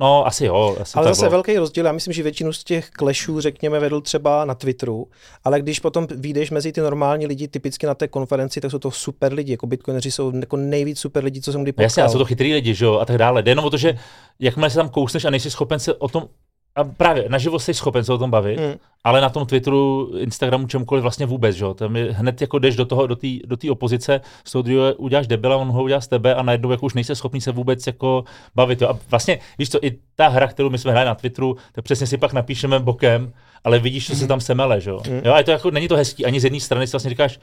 no 0.00 0.26
asi 0.26 0.44
jo. 0.44 0.76
Asi 0.80 0.92
Ale 0.94 1.08
zase 1.08 1.20
bylo. 1.20 1.30
velký 1.30 1.56
rozdíl, 1.56 1.86
já 1.86 1.92
myslím, 1.92 2.14
že 2.14 2.22
většinu 2.22 2.52
z 2.52 2.64
těch 2.64 2.90
klešů, 2.90 3.40
řekněme, 3.40 3.78
vedl 3.80 4.00
třeba 4.00 4.44
na 4.44 4.54
Twitteru, 4.54 5.08
ale 5.44 5.60
když 5.60 5.80
potom 5.80 6.06
vyjdeš 6.16 6.50
mezi 6.50 6.72
ty 6.72 6.80
normální 6.80 7.26
lidi, 7.26 7.48
typicky 7.48 7.86
na 7.86 7.94
té 7.94 8.08
konferenci, 8.08 8.60
tak 8.60 8.70
jsou 8.70 8.78
to 8.78 8.90
super 8.90 9.32
lidi, 9.32 9.52
jako 9.52 9.66
bitcoineři 9.66 10.10
jsou 10.10 10.32
jako 10.40 10.56
nejvíc 10.56 10.98
super 10.98 11.24
lidi, 11.24 11.40
co 11.40 11.52
jsem 11.52 11.62
kdy 11.62 11.68
No 11.68 11.72
potkal. 11.72 11.84
Jasně, 11.84 12.02
a 12.02 12.08
jsou 12.08 12.18
to 12.18 12.24
chytrý 12.24 12.52
lidi, 12.52 12.74
že 12.74 12.84
jo, 12.84 12.98
a 12.98 13.04
tak 13.04 13.18
dále. 13.18 13.42
Jde 13.42 13.50
jenom 13.50 13.64
o 13.64 13.70
to, 13.70 13.76
že 13.76 13.98
jakmile 14.38 14.70
se 14.70 14.76
tam 14.76 14.88
kousneš 14.88 15.24
a 15.24 15.30
nejsi 15.30 15.50
schopen 15.50 15.78
se 15.78 15.94
o 15.94 16.08
tom, 16.08 16.28
a 16.76 16.84
právě 16.84 17.24
naživo 17.28 17.58
jsi 17.58 17.74
schopen 17.74 18.04
se 18.04 18.12
o 18.12 18.18
tom 18.18 18.30
bavit, 18.30 18.58
Hmm. 18.60 18.74
ale 19.04 19.20
na 19.20 19.28
tom 19.30 19.46
Twitteru, 19.46 20.10
Instagramu, 20.18 20.66
čemkoliv 20.66 21.02
vlastně 21.02 21.26
vůbec, 21.26 21.56
že 21.56 21.64
jo. 21.64 21.74
Tam 21.74 21.96
je, 21.96 22.12
hned 22.12 22.40
jako 22.40 22.58
jdeš 22.58 22.76
do 22.76 22.84
toho, 22.84 23.06
do 23.06 23.16
té 23.16 23.26
do 23.44 23.56
té 23.56 23.70
opozice, 23.70 24.20
z 24.44 24.52
toho 24.52 24.62
druhého 24.62 24.94
uděláš 24.94 25.26
debila, 25.26 25.56
on 25.56 25.68
ho 25.68 25.82
udělá 25.82 26.00
z 26.00 26.08
tebe 26.08 26.34
a 26.34 26.42
najednou 26.42 26.70
jako 26.70 26.86
už 26.86 26.94
nejsi 26.94 27.16
schopný 27.16 27.40
se 27.40 27.52
vůbec 27.52 27.86
jako 27.86 28.24
bavit. 28.54 28.82
Jo. 28.82 28.88
A 28.88 28.98
vlastně, 29.10 29.38
víš 29.58 29.70
co, 29.70 29.84
i 29.86 29.98
ta 30.16 30.28
hra, 30.28 30.46
kterou 30.48 30.70
my 30.70 30.78
jsme 30.78 30.90
hráli 30.90 31.06
na 31.06 31.14
Twitteru, 31.14 31.56
tak 31.72 31.84
přesně 31.84 32.06
si 32.06 32.16
pak 32.16 32.32
napíšeme 32.32 32.78
bokem, 32.78 33.32
ale 33.64 33.78
vidíš, 33.78 34.06
co 34.06 34.16
se 34.16 34.26
tam 34.26 34.40
semele, 34.40 34.80
že 34.80 34.90
jo. 34.90 35.00
Mhm. 35.06 35.20
jo 35.24 35.32
a 35.32 35.38
je 35.38 35.44
to 35.44 35.50
jako, 35.50 35.70
není 35.70 35.88
to 35.88 35.96
hezký, 35.96 36.26
ani 36.26 36.40
z 36.40 36.44
jedné 36.44 36.60
strany 36.60 36.86
si 36.86 36.92
vlastně 36.92 37.10
říkáš, 37.10 37.40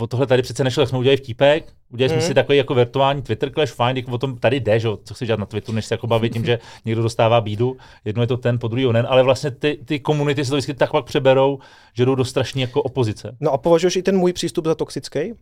o 0.00 0.06
tohle 0.06 0.26
tady 0.26 0.42
přece 0.42 0.64
nešlo, 0.64 0.80
tak 0.82 0.88
jsme 0.88 0.98
udělali 0.98 1.16
vtípek, 1.16 1.72
udělali 1.92 2.08
jsme 2.08 2.16
Mhm. 2.18 2.26
si 2.26 2.34
takový 2.34 2.58
jako 2.58 2.74
virtuální 2.74 3.22
Twitter 3.22 3.50
clash, 3.52 3.72
fajn, 3.72 3.96
jako 3.96 4.10
o 4.10 4.18
tom 4.18 4.38
tady 4.38 4.60
jde, 4.60 4.80
že? 4.80 4.88
co 5.04 5.14
chci 5.14 5.26
dělat 5.26 5.40
na 5.40 5.46
Twitteru, 5.46 5.74
než 5.74 5.86
se 5.86 5.94
jako 5.94 6.06
bavit 6.06 6.32
tím, 6.32 6.44
že 6.44 6.58
někdo 6.84 7.02
dostává 7.02 7.40
bídu, 7.40 7.76
jedno 8.04 8.22
je 8.22 8.26
to 8.26 8.36
ten, 8.36 8.58
po 8.58 8.68
druhý 8.68 8.86
onen, 8.86 9.06
ale 9.08 9.22
vlastně 9.22 9.50
ty, 9.50 9.78
ty 9.84 10.00
komunity 10.00 10.44
se 10.44 10.50
to 10.50 10.56
vždycky 10.56 10.74
tak 10.74 10.90
pak 10.90 11.04
přeberou, 11.04 11.58
že 11.94 12.04
jdou 12.04 12.14
do 12.14 12.24
strašní 12.24 12.62
jako 12.62 12.82
opozice. 12.82 13.36
No 13.40 13.50
a 13.52 13.58
považuješ 13.58 13.96
i 13.96 14.02
ten 14.02 14.16
můj 14.18 14.32
přístup 14.32 14.64
za 14.66 14.74
toxický? 14.74 15.32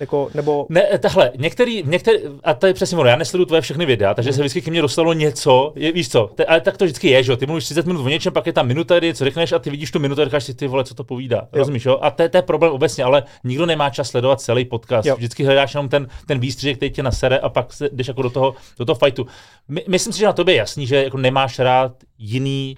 Jako, 0.00 0.30
nebo 0.34 0.66
Ne, 0.68 0.82
tahle, 0.98 1.32
některý, 1.38 1.82
některý, 1.86 2.18
a 2.44 2.54
to 2.54 2.66
je 2.66 2.74
přesně 2.74 2.98
ono, 2.98 3.08
já 3.08 3.16
nesleduju 3.16 3.46
tvoje 3.46 3.60
všechny 3.60 3.86
videa, 3.86 4.14
takže 4.14 4.32
se 4.32 4.40
vždycky 4.40 4.62
ke 4.62 4.70
mně 4.70 4.82
dostalo 4.82 5.12
něco, 5.12 5.72
je, 5.76 5.92
víš 5.92 6.08
co, 6.08 6.30
te, 6.34 6.44
ale 6.44 6.60
tak 6.60 6.76
to 6.76 6.84
vždycky 6.84 7.08
je, 7.08 7.22
že 7.22 7.32
jo, 7.32 7.36
ty 7.36 7.46
mluvíš 7.46 7.64
30 7.64 7.86
minut 7.86 8.04
o 8.06 8.08
něčem, 8.08 8.32
pak 8.32 8.46
je 8.46 8.52
tam 8.52 8.66
minuta, 8.66 8.98
kdy 8.98 9.06
něco 9.06 9.24
řekneš 9.24 9.52
a 9.52 9.58
ty 9.58 9.70
vidíš 9.70 9.90
tu 9.90 9.98
minutu 9.98 10.22
a 10.22 10.24
říkáš 10.24 10.44
si, 10.44 10.54
ty 10.54 10.66
vole, 10.66 10.84
co 10.84 10.94
to 10.94 11.04
povídá, 11.04 11.36
jo. 11.36 11.46
rozumíš, 11.52 11.84
jo, 11.84 11.98
a 12.02 12.10
to, 12.10 12.22
je- 12.22 12.28
to 12.28 12.36
je 12.38 12.42
problém 12.42 12.72
obecně, 12.72 13.04
ale 13.04 13.22
nikdo 13.44 13.66
nemá 13.66 13.90
čas 13.90 14.10
sledovat 14.10 14.40
celý 14.40 14.64
podcast, 14.64 15.06
Jo. 15.06 15.12
jo. 15.12 15.16
vždycky 15.16 15.44
hledáš 15.44 15.74
jenom 15.74 15.88
ten, 15.88 16.08
ten 16.26 16.38
výstřih, 16.40 16.76
který 16.76 16.90
tě 16.92 17.02
nasere 17.02 17.38
a 17.38 17.48
pak 17.48 17.72
se, 17.72 17.88
jdeš 17.92 18.08
jako 18.08 18.22
do 18.22 18.30
toho, 18.30 18.54
do 18.78 18.84
toho 18.84 18.98
fightu. 19.04 19.26
My, 19.68 19.84
myslím 19.88 20.12
si, 20.12 20.18
že 20.18 20.26
na 20.26 20.32
tobě 20.32 20.54
je 20.54 20.58
jasný, 20.58 20.86
že 20.86 21.04
jako 21.04 21.18
nemáš 21.18 21.58
rád 21.58 21.92
jiný, 22.18 22.76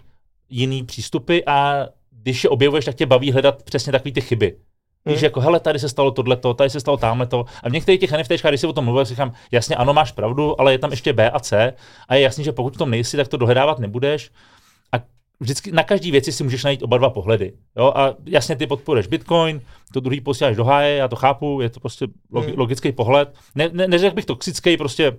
jiný 0.51 0.83
přístupy 0.85 1.39
a 1.47 1.87
když 2.23 2.45
je 2.45 2.51
objevuješ, 2.51 2.85
tak 2.85 2.95
tě 2.95 3.07
baví 3.07 3.33
hledat 3.33 3.63
přesně 3.63 3.93
takové 3.93 4.13
ty 4.13 4.21
chyby. 4.21 4.57
Víš, 5.07 5.17
Hmm. 5.17 5.25
jako 5.25 5.41
hele, 5.41 5.61
tady 5.61 5.79
se 5.79 5.88
stalo 5.88 6.11
tohleto, 6.11 6.55
tady 6.55 6.71
se 6.71 6.81
stalo 6.81 6.97
tamhleto. 6.97 7.45
A 7.62 7.69
v 7.69 7.73
některých 7.73 8.01
těch 8.01 8.12
NFTčkách, 8.12 8.51
když 8.51 8.61
si 8.61 8.67
o 8.67 8.73
tom 8.73 8.85
mluvil, 8.85 9.05
říkám, 9.05 9.33
jasně, 9.51 9.77
ano, 9.77 9.95
máš 9.95 10.12
pravdu, 10.12 10.61
ale 10.61 10.73
je 10.73 10.79
tam 10.79 10.91
ještě 10.91 11.12
B 11.12 11.31
a 11.31 11.41
C. 11.41 11.73
A 12.09 12.15
je 12.15 12.21
jasný, 12.21 12.45
že 12.45 12.53
pokud 12.53 12.75
v 12.75 12.79
tom 12.79 12.91
nejsi, 12.91 13.17
tak 13.17 13.29
to 13.29 13.37
dohledávat 13.37 13.79
nebudeš. 13.79 14.31
A 14.93 14.97
vždycky 15.41 15.73
na 15.73 15.83
každý 15.83 16.11
věci 16.11 16.33
si 16.33 16.45
můžeš 16.45 16.65
najít 16.65 16.83
oba 16.83 16.99
dva 16.99 17.11
pohledy. 17.11 17.53
Jo? 17.77 17.93
A 17.97 18.15
jasně 18.27 18.57
ty 18.57 18.67
podporuješ 18.67 19.07
Bitcoin, 19.07 19.61
to 19.93 20.01
druhý 20.01 20.21
posíláš 20.21 20.57
do 20.57 20.65
háje, 20.65 20.97
já 20.97 21.09
to 21.09 21.17
chápu, 21.17 21.61
je 21.61 21.71
to 21.71 21.81
prostě 21.81 22.07
logi- 22.33 22.47
Hmm. 22.49 22.59
logický 22.59 22.93
pohled. 22.93 23.35
Ne, 23.55 23.69
ne, 23.73 23.88
neřekl 23.88 24.15
bych 24.17 24.25
toxický, 24.25 24.77
prostě 24.77 25.12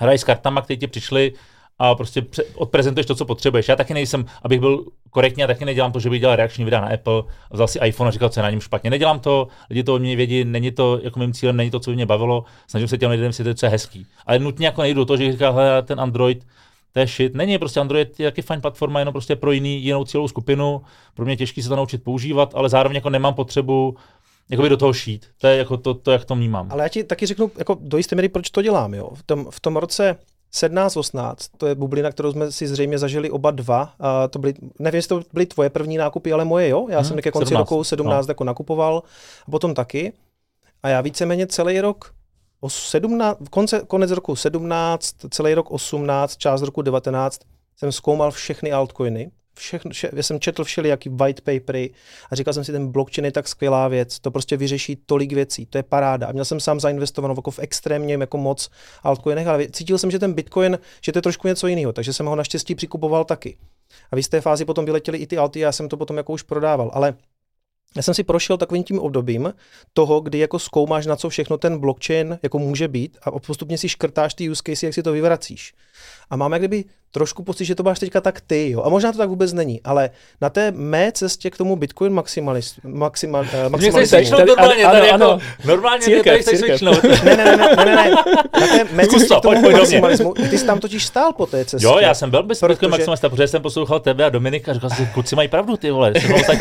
hraj 0.00 0.18
s 0.18 0.24
kartama, 0.24 0.62
které 0.62 0.76
ti 0.76 0.86
přišly 0.86 1.32
a 1.80 1.94
prostě 1.94 2.22
odprezentuješ 2.54 3.06
to, 3.06 3.14
co 3.14 3.24
potřebuješ. 3.24 3.68
Já 3.68 3.76
taky 3.76 3.94
nejsem, 3.94 4.24
abych 4.42 4.60
byl 4.60 4.84
korektní, 5.10 5.40
já 5.40 5.46
taky 5.46 5.64
nedělám 5.64 5.92
to, 5.92 6.00
že 6.00 6.10
bych 6.10 6.20
dělal 6.20 6.36
reakční 6.36 6.64
videa 6.64 6.80
na 6.80 6.88
Apple, 6.88 7.22
a 7.50 7.54
vzal 7.54 7.68
si 7.68 7.78
iPhone 7.78 8.08
a 8.08 8.12
říkal, 8.12 8.28
co 8.28 8.40
je 8.40 8.42
na 8.42 8.50
něm 8.50 8.60
špatně. 8.60 8.90
Nedělám 8.90 9.20
to, 9.20 9.48
lidi 9.70 9.82
to 9.82 9.94
od 9.94 10.02
mě 10.02 10.16
vědí, 10.16 10.44
není 10.44 10.70
to 10.70 11.00
jako 11.02 11.18
mým 11.18 11.32
cílem, 11.32 11.56
není 11.56 11.70
to, 11.70 11.80
co 11.80 11.90
by 11.90 11.96
mě 11.96 12.06
bavilo, 12.06 12.44
snažím 12.66 12.88
se 12.88 12.98
těm 12.98 13.10
lidem 13.10 13.26
vysvětlit, 13.26 13.58
co 13.58 13.66
je 13.66 13.70
hezký. 13.70 14.06
Ale 14.26 14.38
nutně 14.38 14.66
jako 14.66 14.82
nejdu 14.82 15.00
do 15.00 15.04
toho, 15.04 15.16
že 15.16 15.32
říká, 15.32 15.82
ten 15.82 16.00
Android, 16.00 16.46
to 16.92 17.00
je 17.00 17.06
shit. 17.06 17.34
Není, 17.34 17.58
prostě 17.58 17.80
Android 17.80 18.20
je 18.20 18.30
taky 18.30 18.42
fajn 18.42 18.60
platforma, 18.60 18.98
jenom 18.98 19.12
prostě 19.12 19.36
pro 19.36 19.52
jiný, 19.52 19.84
jinou 19.84 20.04
cílovou 20.04 20.28
skupinu. 20.28 20.82
Pro 21.14 21.24
mě 21.24 21.32
je 21.32 21.36
těžký 21.36 21.62
se 21.62 21.68
to 21.68 21.76
naučit 21.76 22.04
používat, 22.04 22.52
ale 22.54 22.68
zároveň 22.68 22.94
jako 22.94 23.10
nemám 23.10 23.34
potřebu 23.34 23.96
jakoby 24.50 24.68
do 24.68 24.76
toho 24.76 24.92
šít. 24.92 25.26
To 25.38 25.46
je 25.46 25.56
jako 25.56 25.76
to, 25.76 25.94
to 25.94 26.10
jak 26.10 26.24
to 26.24 26.34
vnímám. 26.34 26.68
Ale 26.70 26.82
já 26.82 26.88
ti 26.88 27.04
taky 27.04 27.26
řeknu 27.26 27.50
jako 27.58 27.78
do 27.80 27.96
jisté 27.96 28.16
míry, 28.16 28.28
proč 28.28 28.50
to 28.50 28.62
dělám. 28.62 28.94
Jo. 28.94 29.10
V, 29.14 29.22
tom, 29.22 29.46
v 29.50 29.60
tom 29.60 29.76
roce 29.76 30.16
17-18, 30.52 31.34
to 31.56 31.66
je 31.66 31.74
bublina, 31.74 32.10
kterou 32.10 32.32
jsme 32.32 32.52
si 32.52 32.66
zřejmě 32.68 32.98
zažili 32.98 33.30
oba 33.30 33.50
dva. 33.50 33.94
A 34.00 34.28
to 34.28 34.38
byly, 34.38 34.54
nevím, 34.78 34.96
jestli 34.98 35.08
to 35.08 35.22
byly 35.32 35.46
tvoje 35.46 35.70
první 35.70 35.96
nákupy, 35.96 36.32
ale 36.32 36.44
moje, 36.44 36.68
jo. 36.68 36.86
Já 36.90 36.98
Hmm, 36.98 37.08
jsem 37.08 37.18
ke 37.18 37.30
konci 37.30 37.48
17, 37.48 37.70
roku 37.70 37.84
17 37.84 38.26
no. 38.26 38.30
jako 38.30 38.44
nakupoval 38.44 39.02
a 39.46 39.50
potom 39.50 39.74
taky. 39.74 40.12
A 40.82 40.88
já 40.88 41.00
víceméně 41.00 41.46
celý 41.46 41.80
rok, 41.80 42.14
os- 42.60 42.88
17, 42.90 43.38
konce, 43.50 43.80
konec 43.86 44.10
roku 44.10 44.36
17, 44.36 45.14
celý 45.30 45.54
rok 45.54 45.70
18, 45.70 46.36
část 46.36 46.62
roku 46.62 46.82
19, 46.82 47.40
jsem 47.76 47.92
zkoumal 47.92 48.30
všechny 48.30 48.72
altcoiny. 48.72 49.30
Všechno, 49.60 49.90
vše, 49.90 50.10
já 50.12 50.22
jsem 50.22 50.40
četl 50.40 50.64
všelijaký 50.64 51.08
white 51.08 51.40
papery 51.40 51.90
a 52.30 52.34
říkal 52.34 52.54
jsem 52.54 52.64
si, 52.64 52.72
ten 52.72 52.88
blockchain 52.88 53.24
je 53.24 53.32
tak 53.32 53.48
skvělá 53.48 53.88
věc, 53.88 54.20
to 54.20 54.30
prostě 54.30 54.56
vyřeší 54.56 54.96
tolik 55.06 55.32
věcí, 55.32 55.66
to 55.66 55.78
je 55.78 55.82
paráda. 55.82 56.26
A 56.26 56.32
měl 56.32 56.44
jsem 56.44 56.60
sám 56.60 56.80
zainvestovanou 56.80 57.34
jako 57.36 57.50
v 57.50 57.58
extrémně 57.58 58.14
jako 58.14 58.38
moc 58.38 58.70
altcoinech, 59.02 59.46
ale 59.46 59.68
cítil 59.70 59.98
jsem, 59.98 60.10
že 60.10 60.18
ten 60.18 60.32
bitcoin, 60.32 60.78
že 61.04 61.12
to 61.12 61.18
je 61.18 61.22
trošku 61.22 61.48
něco 61.48 61.66
jiného, 61.66 61.92
takže 61.92 62.12
jsem 62.12 62.26
ho 62.26 62.36
naštěstí 62.36 62.74
přikupoval 62.74 63.24
taky. 63.24 63.56
A 64.12 64.16
v 64.16 64.18
jisté 64.18 64.40
fázi 64.40 64.64
potom 64.64 64.84
vyletěly 64.84 65.18
i 65.18 65.26
ty 65.26 65.36
alty, 65.36 65.60
já 65.60 65.72
jsem 65.72 65.88
to 65.88 65.96
potom 65.96 66.16
jako 66.16 66.32
už 66.32 66.42
prodával, 66.42 66.90
ale 66.94 67.14
já 67.96 68.02
jsem 68.02 68.14
si 68.14 68.24
prošel 68.24 68.56
takovým 68.56 68.84
tím 68.84 68.98
obdobím 68.98 69.54
toho, 69.92 70.20
kdy 70.20 70.38
jako 70.38 70.58
zkoumáš, 70.58 71.06
na 71.06 71.16
co 71.16 71.28
všechno 71.28 71.58
ten 71.58 71.78
blockchain 71.78 72.38
jako 72.42 72.58
může 72.58 72.88
být 72.88 73.18
a 73.22 73.30
postupně 73.30 73.78
si 73.78 73.88
škrtáš 73.88 74.34
ty 74.34 74.50
use 74.50 74.62
case, 74.66 74.86
jak 74.86 74.94
si 74.94 75.02
to 75.02 75.12
vyvracíš. 75.12 75.74
A 76.30 76.36
mám 76.36 76.52
jak 76.52 76.60
kdyby 76.60 76.84
trošku 77.12 77.42
pocit, 77.42 77.64
že 77.64 77.74
to 77.74 77.82
máš 77.82 77.98
teďka 77.98 78.20
tak 78.20 78.40
ty, 78.40 78.70
jo. 78.70 78.82
A 78.84 78.88
možná 78.88 79.12
to 79.12 79.18
tak 79.18 79.28
vůbec 79.28 79.52
není, 79.52 79.80
ale 79.84 80.10
na 80.40 80.50
té 80.50 80.70
mé 80.70 81.12
cestě 81.12 81.50
k 81.50 81.56
tomu 81.56 81.76
Bitcoin 81.76 82.12
maximalist, 82.12 82.80
maximal, 82.84 83.44
eh, 83.52 83.68
Mě 83.68 83.78
chceš 83.90 83.92
maximalismu. 84.12 84.36
Tady- 84.36 84.48
normálně, 84.48 84.84
ano, 84.84 84.92
tady 84.92 85.06
jako, 85.06 85.14
ano. 85.24 85.38
normálně 85.64 86.02
Církev, 86.04 86.44
tady 86.44 86.58
církev. 86.58 86.82
ne, 86.82 87.36
ne, 87.36 87.36
ne, 87.36 87.56
ne, 87.56 87.76
ne, 87.76 87.84
ne, 87.84 88.10
na 88.60 88.66
té 88.66 88.84
mé 88.92 89.06
cestě 89.06 89.28
to, 89.28 89.40
k 89.40 89.42
tomu 89.42 89.62
pojď, 89.62 89.76
maximalismu, 89.76 90.34
ty 90.50 90.58
jsi 90.58 90.66
tam 90.66 90.78
totiž 90.78 91.06
stál 91.06 91.32
po 91.32 91.46
té 91.46 91.64
cestě. 91.64 91.86
Jo, 91.86 91.98
já 91.98 92.14
jsem 92.14 92.30
byl 92.30 92.42
bez 92.42 92.60
Protože- 92.60 92.68
Bitcoin 92.68 92.90
maximalista, 92.90 93.28
protože 93.28 93.48
jsem 93.48 93.62
poslouchal 93.62 94.00
tebe 94.00 94.24
a 94.24 94.28
Dominika 94.28 94.70
a 94.70 94.74
říkal 94.74 94.90
si, 94.90 95.06
kluci 95.14 95.36
mají 95.36 95.48
pravdu, 95.48 95.76
ty 95.76 95.90
vole, 95.90 96.12
jsem. 96.14 96.58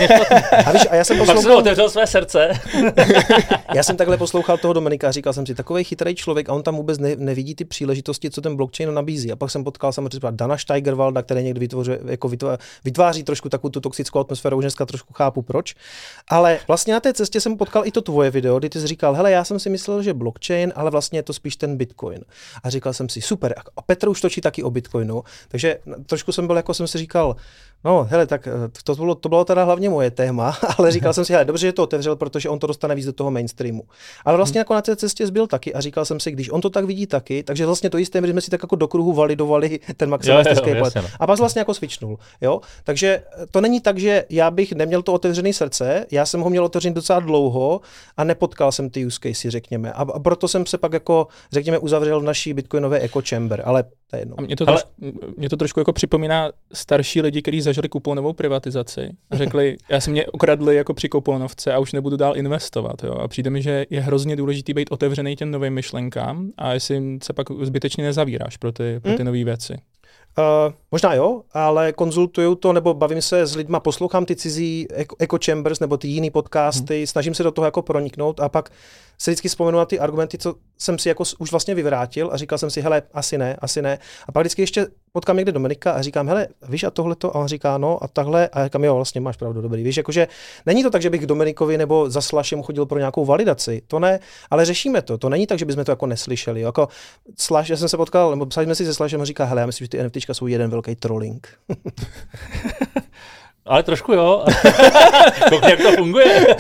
A 0.66 0.72
víš, 0.72 0.82
a 0.90 0.96
já 0.96 1.04
jsem 1.04 1.18
Pak 1.18 1.28
jsem 1.28 1.36
poslouchal, 1.36 1.58
otevřel 1.60 1.90
své 1.90 2.08
srdce. 2.08 2.50
Já 3.76 3.84
jsem 3.84 3.98
takhle 3.98 4.18
poslouchal 4.18 4.58
toho 4.58 4.74
Dominika 4.74 5.08
a 5.08 5.12
říkal 5.12 5.34
jsem 5.34 5.46
si, 5.46 5.56
takový 5.56 5.84
chytrý 5.84 6.16
člověk 6.16 6.50
a 6.50 6.54
on 6.54 6.64
tam 6.64 6.76
vůbec 6.76 7.00
ne, 7.00 7.16
nevidí 7.16 7.56
ty 7.56 7.66
příležitosti, 7.66 8.30
co 8.30 8.42
ten 8.42 8.56
blockchain 8.56 8.94
nabízí. 8.94 9.32
A 9.32 9.36
pak 9.36 9.52
jsem 9.52 9.59
potkal 9.64 9.92
samozřejmě 9.92 10.10
třeba 10.10 10.32
Dana 10.32 10.58
Steigerwalda, 10.58 11.22
který 11.22 11.44
někdy 11.44 11.60
vytvoří, 11.60 11.92
jako 12.06 12.30
vytváří, 12.30 12.62
vytváří 12.84 13.24
trošku 13.24 13.50
takovou 13.50 13.70
tu 13.70 13.82
toxickou 13.82 14.20
atmosféru, 14.20 14.58
už 14.58 14.64
dneska 14.64 14.86
trošku 14.86 15.14
chápu 15.14 15.42
proč. 15.42 15.76
Ale 16.28 16.60
vlastně 16.68 16.94
na 16.94 17.00
té 17.00 17.14
cestě 17.14 17.42
jsem 17.42 17.58
potkal 17.58 17.86
i 17.86 17.92
to 17.92 18.02
tvoje 18.02 18.32
video, 18.32 18.60
kdy 18.60 18.70
ty 18.70 18.80
jsi 18.80 18.88
říkal, 18.88 19.14
hele, 19.14 19.32
já 19.32 19.44
jsem 19.44 19.60
si 19.60 19.70
myslel, 19.70 20.04
že 20.04 20.14
blockchain, 20.14 20.74
ale 20.76 20.92
vlastně 20.92 21.20
je 21.20 21.24
to 21.24 21.34
spíš 21.34 21.56
ten 21.56 21.78
bitcoin. 21.78 22.20
A 22.64 22.70
říkal 22.70 22.94
jsem 22.94 23.10
si, 23.10 23.22
super, 23.22 23.56
a 23.78 23.82
Petr 23.82 24.10
už 24.10 24.22
točí 24.22 24.42
taky 24.42 24.64
o 24.64 24.72
bitcoinu, 24.72 25.24
takže 25.48 25.78
trošku 26.06 26.32
jsem 26.32 26.48
byl, 26.48 26.56
jako 26.56 26.74
jsem 26.74 26.88
si 26.88 26.98
říkal, 26.98 27.36
No, 27.86 28.08
hele, 28.10 28.28
tak 28.28 28.48
eh, 28.48 28.52
to 28.84 28.96
bylo, 28.96 29.16
to 29.16 29.30
bylo 29.30 29.46
teda 29.46 29.64
hlavně 29.64 29.90
moje 29.90 30.12
téma, 30.12 30.58
ale 30.78 30.92
říkal 30.92 31.14
jsem 31.14 31.26
si, 31.26 31.34
hele, 31.34 31.46
dobře, 31.46 31.68
že 31.68 31.74
to 31.74 31.84
otevřel, 31.84 32.16
protože 32.16 32.50
on 32.50 32.60
to 32.60 32.68
dostane 32.68 32.96
víc 32.96 33.06
do 33.06 33.14
toho 33.14 33.32
mainstreamu. 33.32 33.84
Ale 34.26 34.38
vlastně 34.38 34.60
jako 34.60 34.74
na 34.74 34.82
té 34.82 34.96
cestě 34.96 35.28
zbyl 35.28 35.48
taky 35.48 35.74
a 35.74 35.82
říkal 35.82 36.06
jsem 36.06 36.20
si, 36.20 36.32
když 36.32 36.50
on 36.50 36.62
to 36.62 36.70
tak 36.70 36.86
vidí 36.86 37.08
taky, 37.08 37.44
takže 37.44 37.66
vlastně 37.66 37.90
to 37.90 37.98
jisté, 37.98 38.22
my 38.22 38.28
jsme 38.28 38.42
si 38.42 38.50
tak 38.50 38.64
jako 38.64 38.76
do 38.76 38.88
kruhu 38.88 39.14
validovali 39.14 39.49
ten 39.98 40.10
maximalistický 40.10 40.72
pohled. 40.72 40.96
no. 40.96 41.04
A 41.20 41.28
pak 41.28 41.40
vlastně 41.40 41.60
jako 41.60 41.74
switchnul. 41.74 42.20
Jo? 42.42 42.62
Takže 42.84 43.24
to 43.52 43.62
není 43.62 43.82
tak, 43.82 43.98
že 43.98 44.26
já 44.30 44.52
bych 44.52 44.74
neměl 44.74 45.02
to 45.02 45.14
otevřené 45.14 45.54
srdce, 45.54 46.06
já 46.12 46.26
jsem 46.26 46.42
ho 46.42 46.50
měl 46.50 46.66
otevřený 46.66 46.96
docela 46.96 47.20
dlouho 47.20 47.82
a 48.18 48.24
nepotkal 48.24 48.72
jsem 48.72 48.90
ty 48.90 49.06
use 49.06 49.20
case, 49.24 49.52
řekněme. 49.52 49.94
A, 49.94 50.02
a 50.02 50.20
proto 50.20 50.48
jsem 50.48 50.66
se 50.66 50.78
pak 50.78 50.94
jako, 50.94 51.28
řekněme, 51.52 51.78
uzavřel 51.78 52.20
v 52.20 52.24
naší 52.24 52.54
bitcoinové 52.54 53.00
echo 53.00 53.22
chamber, 53.30 53.64
ale 53.66 53.84
to 54.10 54.16
je 54.16 54.22
jedno. 54.22 54.36
A 54.38 54.42
mě 54.42 54.56
to, 54.56 54.70
Ale- 54.70 54.82
troš, 55.00 55.12
mě 55.38 55.50
to 55.50 55.58
trošku 55.58 55.80
jako 55.80 55.94
připomíná 55.94 56.52
starší 56.74 57.22
lidi, 57.22 57.42
kteří 57.42 57.62
zažili 57.62 57.90
kuponovou 57.90 58.34
privatizaci 58.34 59.10
a 59.32 59.36
řekli, 59.38 59.78
já 59.90 60.00
si 60.00 60.12
mě 60.12 60.26
okradli 60.26 60.76
jako 60.76 60.94
při 60.94 61.10
kuponovce 61.10 61.74
a 61.74 61.80
už 61.80 61.94
nebudu 61.94 62.18
dál 62.18 62.38
investovat. 62.38 63.04
Jo? 63.04 63.14
A 63.14 63.28
přijde 63.28 63.50
mi, 63.50 63.62
že 63.62 63.86
je 63.90 64.02
hrozně 64.02 64.36
důležitý 64.36 64.74
být 64.74 64.92
otevřený 64.92 65.36
těm 65.36 65.52
novým 65.52 65.74
myšlenkám 65.74 66.50
a 66.58 66.74
jestli 66.74 67.20
se 67.24 67.34
pak 67.34 67.48
zbytečně 67.62 68.04
nezavíráš 68.04 68.58
pro 68.58 68.72
ty, 68.72 69.00
pro 69.02 69.12
ty 69.12 69.18
Hmm. 69.18 69.26
nové 69.26 69.44
věci. 69.44 69.74
Uh, 70.38 70.74
možná 70.92 71.14
jo, 71.14 71.42
ale 71.54 71.94
konzultuju 71.94 72.56
to, 72.56 72.74
nebo 72.74 72.94
bavím 72.94 73.22
se 73.22 73.46
s 73.46 73.56
lidma, 73.56 73.80
poslouchám 73.80 74.26
ty 74.26 74.36
cizí 74.36 74.88
eco, 74.94 75.16
eco 75.20 75.38
chambers 75.46 75.80
nebo 75.80 75.98
ty 75.98 76.08
jiný 76.08 76.30
podcasty, 76.30 76.98
hmm. 76.98 77.08
snažím 77.08 77.34
se 77.34 77.44
do 77.44 77.52
toho 77.52 77.66
jako 77.66 77.82
proniknout 77.82 78.40
a 78.40 78.50
pak 78.50 78.70
se 79.22 79.32
vždycky 79.32 79.48
vzpomenu 79.48 79.78
na 79.78 79.86
ty 79.86 80.00
argumenty, 80.00 80.38
co 80.38 80.56
jsem 80.78 81.00
si 81.00 81.10
jako 81.10 81.24
už 81.40 81.52
vlastně 81.52 81.76
vyvrátil 81.76 82.30
a 82.34 82.38
říkal 82.38 82.58
jsem 82.58 82.70
si, 82.70 82.82
hele, 82.82 83.02
asi 83.14 83.38
ne, 83.38 83.58
asi 83.60 83.82
ne. 83.82 84.00
A 84.28 84.32
pak 84.32 84.42
vždycky 84.42 84.62
ještě 84.62 84.88
potkám 85.12 85.38
někde 85.38 85.52
Dominika 85.52 85.92
a 85.92 86.02
říkám, 86.02 86.28
hele, 86.28 86.48
víš 86.70 86.84
a 86.84 86.92
tohle 86.92 87.16
to, 87.16 87.36
a 87.36 87.40
on 87.40 87.48
říká, 87.48 87.78
no 87.78 88.04
a 88.04 88.08
takhle, 88.08 88.48
a 88.48 88.60
já 88.60 88.66
říkám, 88.66 88.84
jo, 88.84 88.96
vlastně 88.96 89.22
máš 89.22 89.38
pravdu, 89.38 89.62
dobrý. 89.62 89.84
Víš, 89.84 89.98
jakože 89.98 90.28
není 90.66 90.84
to 90.84 90.90
tak, 90.90 91.02
že 91.02 91.10
bych 91.10 91.22
k 91.22 91.26
Dominikovi 91.26 91.78
nebo 91.78 92.10
za 92.10 92.22
Slashem 92.22 92.64
chodil 92.64 92.86
pro 92.86 93.00
nějakou 93.00 93.26
validaci, 93.26 93.82
to 93.88 94.00
ne, 94.00 94.20
ale 94.50 94.66
řešíme 94.66 95.02
to. 95.02 95.18
To 95.18 95.30
není 95.30 95.48
tak, 95.48 95.60
že 95.60 95.66
bychom 95.66 95.86
to 95.86 95.92
jako 95.92 96.06
neslyšeli. 96.06 96.62
Jako 96.62 96.88
Slash, 97.38 97.70
já 97.70 97.78
jsem 97.78 97.90
se 97.90 97.98
potkal, 97.98 98.30
nebo 98.30 98.46
psali 98.46 98.66
jsme 98.66 98.76
si 98.76 98.86
se 98.86 98.94
Slashem 98.94 99.22
a 99.22 99.26
říká, 99.26 99.46
hele, 99.46 99.62
já 99.62 99.66
myslím, 99.66 99.86
že 99.86 99.90
ty 99.90 100.04
NFTčka 100.04 100.34
jsou 100.34 100.48
jeden 100.48 100.70
velký 100.70 100.96
trolling. 100.96 101.48
Ale 103.66 103.84
trošku 103.84 104.14
jo. 104.14 104.46
Koukni, 105.50 105.70
jak 105.70 105.82
to 105.82 105.92
funguje. 105.92 106.56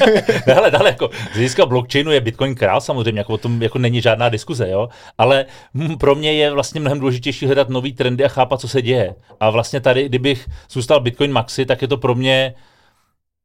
Ne, 0.47 0.53
ale 0.53 0.71
dále, 0.71 0.89
jako, 0.89 1.09
z 1.31 1.33
hlediska 1.33 1.65
blockchainu 1.65 2.11
je 2.11 2.21
Bitcoin 2.21 2.55
král 2.55 2.81
samozřejmě, 2.81 3.19
jako 3.19 3.33
o 3.33 3.37
tom 3.37 3.61
jako 3.61 3.79
není 3.79 4.01
žádná 4.01 4.29
diskuze, 4.29 4.69
jo. 4.69 4.89
Ale 5.17 5.45
hm, 5.73 5.97
pro 5.97 6.15
mě 6.15 6.33
je 6.33 6.51
vlastně 6.51 6.81
mnohem 6.81 6.99
důležitější 6.99 7.45
hledat 7.45 7.69
nový 7.69 7.93
trendy 7.93 8.25
a 8.25 8.27
chápat, 8.27 8.61
co 8.61 8.67
se 8.67 8.81
děje. 8.81 9.15
A 9.39 9.49
vlastně 9.49 9.81
tady, 9.81 10.05
kdybych 10.05 10.47
zůstal 10.71 10.99
Bitcoin 10.99 11.31
maxi, 11.31 11.65
tak 11.65 11.81
je 11.81 11.87
to 11.87 11.97
pro 11.97 12.15
mě 12.15 12.55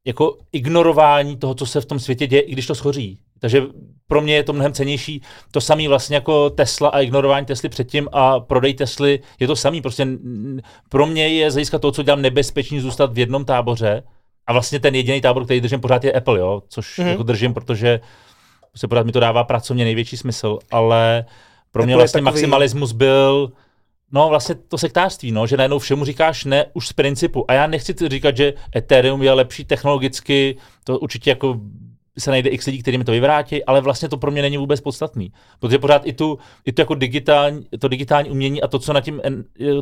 jako 0.05 0.37
ignorování 0.51 1.37
toho, 1.37 1.55
co 1.55 1.65
se 1.65 1.81
v 1.81 1.85
tom 1.85 1.99
světě 1.99 2.27
děje, 2.27 2.41
i 2.41 2.51
když 2.51 2.67
to 2.67 2.75
schoří. 2.75 3.19
Takže 3.45 3.61
pro 4.07 4.21
mě 4.21 4.35
je 4.35 4.43
to 4.43 4.53
mnohem 4.53 4.73
cenější. 4.73 5.21
To 5.51 5.61
samý 5.61 5.87
vlastně 5.87 6.15
jako 6.15 6.49
Tesla 6.49 6.89
a 6.89 6.99
ignorování 6.99 7.45
Tesly 7.45 7.69
předtím 7.69 8.07
a 8.11 8.39
prodej 8.39 8.73
Tesly 8.73 9.19
je 9.39 9.47
to 9.47 9.55
samý. 9.55 9.81
Prostě 9.81 10.07
pro 10.89 11.05
mě 11.05 11.27
je 11.27 11.51
z 11.51 11.53
hlediska 11.53 11.79
toho, 11.79 11.91
co 11.91 12.03
dělám, 12.03 12.21
nebezpečný 12.21 12.79
zůstat 12.79 13.13
v 13.13 13.19
jednom 13.19 13.45
táboře. 13.45 14.03
A 14.47 14.53
vlastně 14.53 14.79
ten 14.79 14.95
jediný 14.95 15.21
tábor, 15.21 15.45
který 15.45 15.61
držím 15.61 15.79
pořád, 15.79 16.03
je 16.03 16.11
Apple, 16.11 16.39
jo? 16.39 16.63
což 16.69 16.97
Mhm. 16.97 17.07
mm-hmm. 17.07 17.11
jako 17.11 17.23
držím, 17.23 17.53
protože 17.53 17.99
se 18.75 18.87
pořád 18.87 19.05
mi 19.05 19.11
to 19.11 19.19
dává 19.19 19.43
pracovně 19.43 19.83
největší 19.83 20.17
smysl, 20.17 20.59
ale 20.71 21.25
pro 21.71 21.83
mě 21.83 21.93
Apple 21.93 22.01
vlastně 22.01 22.21
takový- 22.21 22.31
maximalismus 22.33 22.91
byl 22.91 23.51
No 24.11 24.29
vlastně 24.29 24.55
to 24.55 24.77
sektářství, 24.77 25.31
no, 25.31 25.47
že 25.47 25.57
najednou 25.57 25.79
všemu 25.79 26.05
říkáš 26.05 26.45
ne 26.45 26.65
už 26.73 26.87
z 26.87 26.93
principu. 26.93 27.51
A 27.51 27.53
já 27.53 27.67
nechci 27.67 27.95
říkat, 28.07 28.37
že 28.37 28.53
Ethereum 28.75 29.23
je 29.23 29.33
lepší 29.33 29.65
technologicky, 29.65 30.57
to 30.83 30.99
určitě 30.99 31.29
jako 31.29 31.59
se 32.19 32.31
najde 32.31 32.49
x 32.49 32.65
lidí, 32.65 32.81
kteří 32.81 32.97
mi 32.97 33.03
to 33.03 33.11
vyvrátí, 33.11 33.63
ale 33.63 33.81
vlastně 33.81 34.09
to 34.09 34.17
pro 34.17 34.31
mě 34.31 34.41
není 34.41 34.57
vůbec 34.57 34.81
podstatný. 34.81 35.31
Protože 35.59 35.79
pořád 35.79 36.01
i 36.05 36.13
tu, 36.13 36.39
i 36.65 36.71
tu 36.71 36.81
jako 36.81 36.95
digitální, 36.95 37.67
to 37.79 37.87
digitální 37.87 38.29
umění 38.29 38.61
a 38.61 38.67
to, 38.67 38.79
co 38.79 38.93
na 38.93 39.01
tím, 39.01 39.21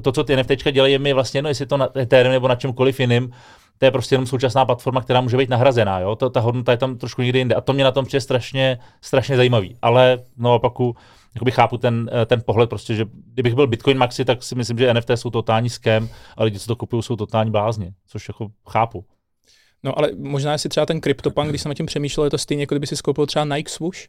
to, 0.01 0.11
co 0.11 0.23
ty 0.23 0.37
NFTčka 0.37 0.71
dělají, 0.71 0.93
je 0.93 0.99
mi 0.99 1.13
vlastně 1.13 1.37
jedno, 1.37 1.49
jestli 1.49 1.63
je 1.63 1.67
to 1.67 1.77
na 1.77 1.89
Ethereum 1.99 2.33
nebo 2.33 2.47
na 2.47 2.55
čemkoliv 2.55 2.99
jiným, 2.99 3.31
to 3.77 3.85
je 3.85 3.91
prostě 3.91 4.15
jenom 4.15 4.27
současná 4.27 4.65
platforma, 4.65 5.01
která 5.01 5.21
může 5.21 5.37
být 5.37 5.49
nahrazená, 5.49 5.99
jo? 5.99 6.15
To, 6.15 6.29
ta 6.29 6.39
hodnota 6.39 6.71
je 6.71 6.77
tam 6.77 6.97
trošku 6.97 7.21
někde 7.21 7.39
jinde 7.39 7.55
a 7.55 7.61
to 7.61 7.73
mě 7.73 7.83
na 7.83 7.91
tom 7.91 8.05
přijde 8.05 8.21
strašně, 8.21 8.79
strašně 9.01 9.37
zajímavý. 9.37 9.77
Ale 9.81 10.19
no 10.37 10.59
jakoby 11.35 11.51
chápu 11.51 11.77
ten, 11.77 12.09
eh, 12.13 12.25
ten 12.25 12.41
pohled, 12.45 12.69
prostě, 12.69 12.95
že 12.95 13.05
kdybych 13.33 13.55
byl 13.55 13.67
Bitcoin 13.67 13.97
Maxi, 13.97 14.25
tak 14.25 14.43
si 14.43 14.55
myslím, 14.55 14.77
že 14.77 14.93
NFT 14.93 15.09
jsou 15.17 15.29
totální 15.29 15.69
scam 15.69 16.09
a 16.37 16.43
lidi, 16.43 16.59
co 16.59 16.67
to 16.67 16.75
kupují, 16.75 17.03
jsou 17.03 17.15
totální 17.15 17.51
blázni, 17.51 17.93
což 18.07 18.27
jako 18.27 18.47
chápu. 18.69 19.05
No 19.83 19.97
ale 19.99 20.09
možná 20.17 20.57
si 20.57 20.69
třeba 20.69 20.85
ten 20.85 21.01
CryptoPunk, 21.01 21.49
když 21.49 21.61
jsem 21.61 21.69
nad 21.69 21.73
tím 21.75 21.85
přemýšlel, 21.85 22.23
je 22.25 22.29
to 22.29 22.37
stejně, 22.37 22.63
jako 22.63 22.75
kdyby 22.75 22.87
si 22.87 22.95
skoupil 22.95 23.25
třeba 23.25 23.45
Nike 23.45 23.71
Swoosh, 23.71 23.99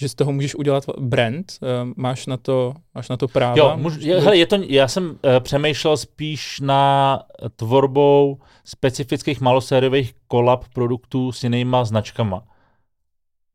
že 0.00 0.08
z 0.08 0.14
toho 0.14 0.32
můžeš 0.32 0.54
udělat 0.54 0.84
brand, 0.98 1.52
eh, 1.62 1.66
máš 1.96 2.26
na 2.26 2.36
to, 2.36 2.74
máš 2.94 3.08
na 3.08 3.16
to 3.16 3.28
práva. 3.28 3.54
Jo, 3.56 3.72
můž, 3.76 3.94
je, 4.00 4.20
hele, 4.20 4.36
je 4.36 4.46
to, 4.46 4.56
já 4.66 4.88
jsem 4.88 5.04
uh, 5.10 5.16
přemýšlel 5.40 5.96
spíš 5.96 6.60
na 6.60 7.22
tvorbou 7.56 8.38
specifických 8.64 9.40
malosériových 9.40 10.14
kolab 10.28 10.64
produktů 10.74 11.32
s 11.32 11.44
jinýma 11.44 11.84
značkama. 11.84 12.42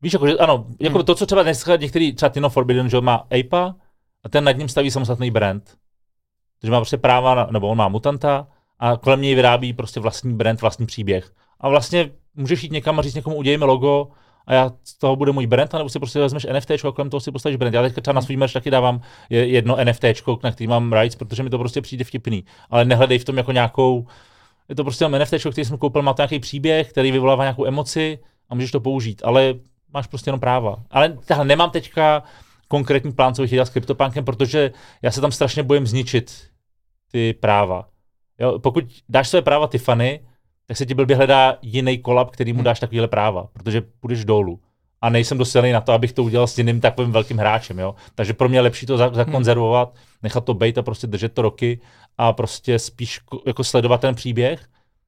Víš, 0.02 0.12
jako, 0.12 0.26
že, 0.26 0.38
ano, 0.38 0.66
jako 0.80 0.98
Hmm. 0.98 1.06
to, 1.06 1.14
co 1.14 1.26
třeba 1.26 1.42
dneska 1.42 1.76
některý, 1.76 2.12
třeba 2.12 2.28
Tino 2.28 2.50
Forbidden, 2.50 2.88
že 2.90 3.00
má 3.00 3.14
Ape 3.14 3.74
a 4.24 4.28
ten 4.30 4.44
nad 4.44 4.52
ním 4.52 4.68
staví 4.68 4.90
samostatný 4.90 5.30
brand. 5.30 5.76
Takže 6.60 6.72
má 6.72 6.78
prostě 6.80 6.98
práva, 6.98 7.34
na, 7.34 7.48
nebo 7.50 7.68
on 7.68 7.78
má 7.78 7.88
mutanta 7.88 8.46
a 8.78 8.96
kolem 8.96 9.22
něj 9.22 9.34
vyrábí 9.34 9.72
prostě 9.72 10.00
vlastní 10.00 10.34
brand, 10.34 10.60
vlastní 10.60 10.86
příběh. 10.86 11.32
A 11.60 11.68
vlastně 11.68 12.10
můžeš 12.34 12.62
jít 12.62 12.72
někam 12.72 12.98
a 12.98 13.02
říct 13.02 13.14
někomu, 13.14 13.36
udělej 13.36 13.58
mi 13.58 13.64
logo 13.64 14.08
a 14.46 14.54
já 14.54 14.72
z 14.84 14.98
toho 14.98 15.16
bude 15.16 15.32
můj 15.32 15.46
brand, 15.46 15.72
nebo 15.72 15.88
si 15.88 15.98
prostě 15.98 16.18
vezmeš 16.20 16.46
NFT 16.52 16.70
a 16.70 16.92
kolem 16.94 17.10
toho 17.10 17.20
si 17.20 17.32
postavíš 17.32 17.56
brand. 17.56 17.74
Já 17.74 17.82
teď 17.82 17.94
třeba 18.02 18.12
na 18.12 18.20
svůj 18.20 18.36
merch 18.36 18.52
taky 18.52 18.70
dávám 18.70 19.00
je- 19.30 19.46
jedno 19.46 19.76
NFT, 19.84 20.04
na 20.42 20.52
který 20.52 20.66
mám 20.66 20.92
rights, 20.92 21.16
protože 21.16 21.42
mi 21.42 21.50
to 21.50 21.58
prostě 21.58 21.80
přijde 21.80 22.04
vtipný. 22.04 22.44
Ale 22.70 22.84
nehledej 22.84 23.18
v 23.18 23.24
tom 23.24 23.36
jako 23.36 23.52
nějakou, 23.52 24.06
je 24.68 24.74
to 24.74 24.84
prostě 24.84 25.08
NFT, 25.08 25.34
který 25.50 25.64
jsem 25.64 25.78
koupil, 25.78 26.02
má 26.02 26.12
to 26.12 26.22
nějaký 26.22 26.38
příběh, 26.38 26.90
který 26.90 27.12
vyvolává 27.12 27.44
nějakou 27.44 27.66
emoci 27.66 28.18
a 28.48 28.54
můžeš 28.54 28.70
to 28.70 28.80
použít, 28.80 29.22
ale 29.24 29.54
máš 29.92 30.06
prostě 30.06 30.28
jenom 30.28 30.40
práva. 30.40 30.76
Ale 30.90 31.18
tahle, 31.26 31.44
nemám 31.44 31.70
teďka 31.70 32.22
konkrétní 32.68 33.12
plán, 33.12 33.34
co 33.34 33.42
bych 33.42 33.50
dělat 33.50 33.64
s 33.64 33.70
CryptoPunkem, 33.70 34.24
protože 34.24 34.72
já 35.02 35.10
se 35.10 35.20
tam 35.20 35.32
strašně 35.32 35.62
bojím 35.62 35.86
zničit 35.86 36.32
ty 37.12 37.32
práva. 37.32 37.88
Jo, 38.38 38.58
pokud 38.58 38.84
dáš 39.08 39.28
své 39.28 39.42
práva 39.42 39.66
Tiffany, 39.66 40.20
tak 40.70 40.76
se 40.76 40.86
ti 40.86 40.94
blbě 40.94 41.16
hledá 41.16 41.58
jiný 41.62 41.98
kolab, 41.98 42.30
který 42.30 42.52
mu 42.52 42.56
Hmm. 42.56 42.64
dáš 42.64 42.80
takovýhle 42.80 43.08
práva, 43.08 43.48
protože 43.52 43.80
půjdeš 44.00 44.24
dolů. 44.24 44.60
A 45.00 45.10
nejsem 45.10 45.38
dost 45.38 45.50
silný 45.50 45.72
na 45.72 45.80
to, 45.80 45.92
abych 45.92 46.12
to 46.12 46.24
udělal 46.24 46.46
s 46.46 46.58
jiným 46.58 46.80
takovým 46.80 47.12
velkým 47.12 47.38
hráčem. 47.38 47.78
Jo? 47.78 47.94
Takže 48.14 48.32
pro 48.32 48.48
mě 48.48 48.58
je 48.58 48.62
lepší 48.62 48.86
to 48.86 48.96
za- 48.96 49.10
zakonzervovat, 49.14 49.94
nechat 50.22 50.44
to 50.44 50.54
bejt 50.54 50.78
a 50.78 50.82
prostě 50.82 51.06
držet 51.06 51.32
to 51.32 51.42
roky 51.42 51.80
a 52.18 52.32
prostě 52.32 52.78
spíš 52.78 53.20
ko- 53.32 53.40
jako 53.46 53.64
sledovat 53.64 54.00
ten 54.00 54.14
příběh, 54.14 54.66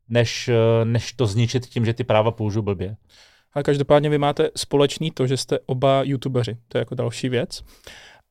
než, 0.08 0.50
než 0.84 1.12
to 1.12 1.26
zničit 1.26 1.66
tím, 1.66 1.84
že 1.84 1.94
ty 1.94 2.04
práva 2.04 2.30
použiju 2.30 2.62
blbě. 2.62 2.96
Ale 3.54 3.62
každopádně 3.62 4.08
vy 4.08 4.18
máte 4.18 4.50
společný 4.56 5.10
to, 5.10 5.26
že 5.26 5.36
jste 5.36 5.58
oba 5.66 6.02
youtubeři, 6.02 6.56
to 6.68 6.78
je 6.78 6.80
jako 6.80 6.94
další 6.94 7.28
věc, 7.28 7.62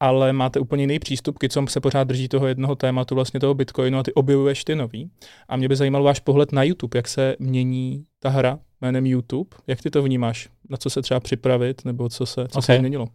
ale 0.01 0.33
máte 0.33 0.59
úplně 0.59 0.83
jiný 0.83 0.99
přístup, 0.99 1.37
Kicom 1.37 1.67
se 1.67 1.79
pořád 1.79 2.03
drží 2.03 2.27
toho 2.27 2.47
jednoho 2.47 2.75
tématu, 2.75 3.15
vlastně 3.15 3.39
toho 3.39 3.53
Bitcoinu 3.53 3.99
a 3.99 4.03
ty 4.03 4.13
objevuješ 4.13 4.63
ty 4.63 4.75
nový. 4.75 5.09
A 5.49 5.57
mě 5.57 5.69
by 5.69 5.75
zajímal 5.75 6.03
váš 6.03 6.19
pohled 6.19 6.51
na 6.51 6.63
YouTube, 6.63 6.97
jak 6.97 7.07
se 7.07 7.35
mění 7.39 8.05
ta 8.19 8.29
hra 8.29 8.59
jménem 8.81 9.05
YouTube, 9.05 9.49
jak 9.67 9.81
ty 9.81 9.89
to 9.89 10.03
vnímáš, 10.03 10.49
na 10.69 10.77
co 10.77 10.89
se 10.89 11.01
třeba 11.01 11.19
připravit, 11.19 11.85
nebo 11.85 12.09
co 12.09 12.25
se, 12.25 12.47
co 12.47 12.61
se 12.61 12.73
Ok. 12.73 12.79
změnilo. 12.79 13.07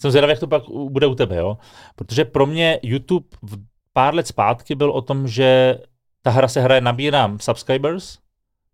Jsem 0.00 0.10
zvědavý, 0.10 0.30
jak 0.30 0.40
to 0.40 0.46
pak 0.46 0.62
bude 0.88 1.06
u 1.06 1.14
tebe, 1.14 1.36
jo? 1.36 1.58
Protože 1.96 2.24
pro 2.24 2.46
mě 2.46 2.80
YouTube 2.82 3.26
v 3.42 3.56
pár 3.92 4.14
let 4.14 4.26
zpátky 4.26 4.74
byl 4.74 4.90
o 4.90 5.02
tom, 5.02 5.28
že 5.28 5.78
ta 6.22 6.30
hra 6.30 6.48
se 6.48 6.60
hraje, 6.60 6.80
nabírám 6.80 7.38
subscribers, 7.40 8.18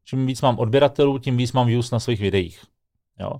čím 0.05 0.27
víc 0.27 0.43
mám 0.43 0.59
odběratelů, 0.59 1.19
tím 1.19 1.37
víc 1.37 1.53
mám 1.53 1.67
views 1.67 1.91
na 1.91 2.01
svých 2.01 2.21
videích. 2.21 2.65
Jo? 3.21 3.33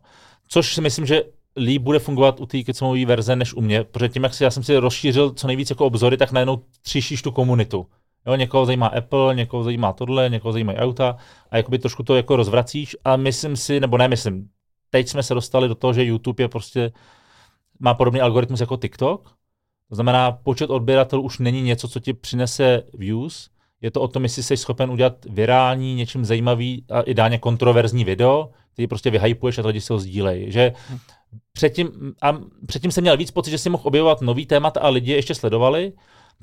Což 0.49 0.75
si 0.75 0.81
myslím, 0.81 1.07
že 1.07 1.23
líp 1.59 1.83
bude 1.83 1.99
fungovat 1.99 2.41
u 2.41 2.47
té 2.47 2.63
kecmové 2.63 3.07
verze 3.07 3.37
než 3.37 3.55
u 3.55 3.61
mě, 3.61 3.85
protože 3.85 4.09
tím, 4.09 4.23
jak 4.23 4.35
si, 4.35 4.45
já 4.45 4.51
jsem 4.51 4.63
si 4.63 4.77
rozšířil 4.77 5.31
co 5.31 5.47
nejvíc 5.47 5.71
jako 5.71 5.87
obzory, 5.87 6.17
tak 6.17 6.33
najednou 6.33 6.63
tříšíš 6.83 7.23
tu 7.23 7.31
komunitu. 7.31 7.87
Jo, 8.27 8.35
někoho 8.35 8.67
zajímá 8.67 8.87
Apple, 8.87 9.35
někoho 9.35 9.65
zajímá 9.65 9.93
tohle, 9.93 10.29
někoho 10.31 10.53
zajímají 10.53 10.79
auta 10.79 11.17
a 11.51 11.57
jakoby 11.57 11.79
trošku 11.79 12.03
to 12.03 12.17
jako 12.17 12.37
rozvracíš 12.37 12.97
a 13.05 13.17
myslím 13.17 13.57
si, 13.57 13.81
nebo 13.81 13.99
ne 13.99 14.09
myslím, 14.09 14.49
teď 14.91 15.09
jsme 15.09 15.23
se 15.23 15.35
dostali 15.35 15.69
do 15.69 15.75
toho, 15.75 15.93
že 15.93 16.05
YouTube 16.05 16.45
je 16.45 16.49
prostě 16.49 16.93
má 17.81 17.95
podobný 17.95 18.21
algoritmus 18.21 18.61
jako 18.61 18.77
TikTok. 18.77 19.31
To 19.89 19.95
znamená, 19.95 20.33
počet 20.33 20.71
odběratelů 20.71 21.23
už 21.23 21.39
není 21.39 21.63
něco, 21.63 21.89
co 21.89 22.01
ti 22.01 22.13
přinese 22.13 22.83
views. 22.95 23.51
Je 23.81 23.91
to 23.91 24.01
o 24.01 24.09
tom, 24.09 24.23
jestli 24.23 24.43
jsi 24.43 24.57
schopen 24.57 24.91
udělat 24.91 25.25
virální, 25.31 25.95
něčím 25.95 26.25
zajímavý 26.25 26.85
a 26.91 27.01
ideálně 27.01 27.39
kontroverzní 27.39 28.05
video, 28.05 28.51
který 28.73 28.87
prostě 28.87 29.11
vyhypuješ 29.11 29.59
a 29.59 29.67
lidi 29.67 29.81
si 29.81 29.93
ho 29.93 29.99
sdílejí. 29.99 30.53
Že 30.53 30.73
předtím, 31.53 32.15
a 32.23 32.39
předtím 32.67 32.93
jsem 32.93 33.03
měl 33.03 33.17
víc 33.17 33.31
pocit, 33.31 33.51
že 33.51 33.59
si 33.59 33.71
mohl 33.71 33.83
objevovat 33.87 34.21
nový 34.21 34.47
témata 34.47 34.81
a 34.81 34.89
lidi 34.89 35.11
je 35.11 35.19
ještě 35.19 35.35
sledovali. 35.35 35.93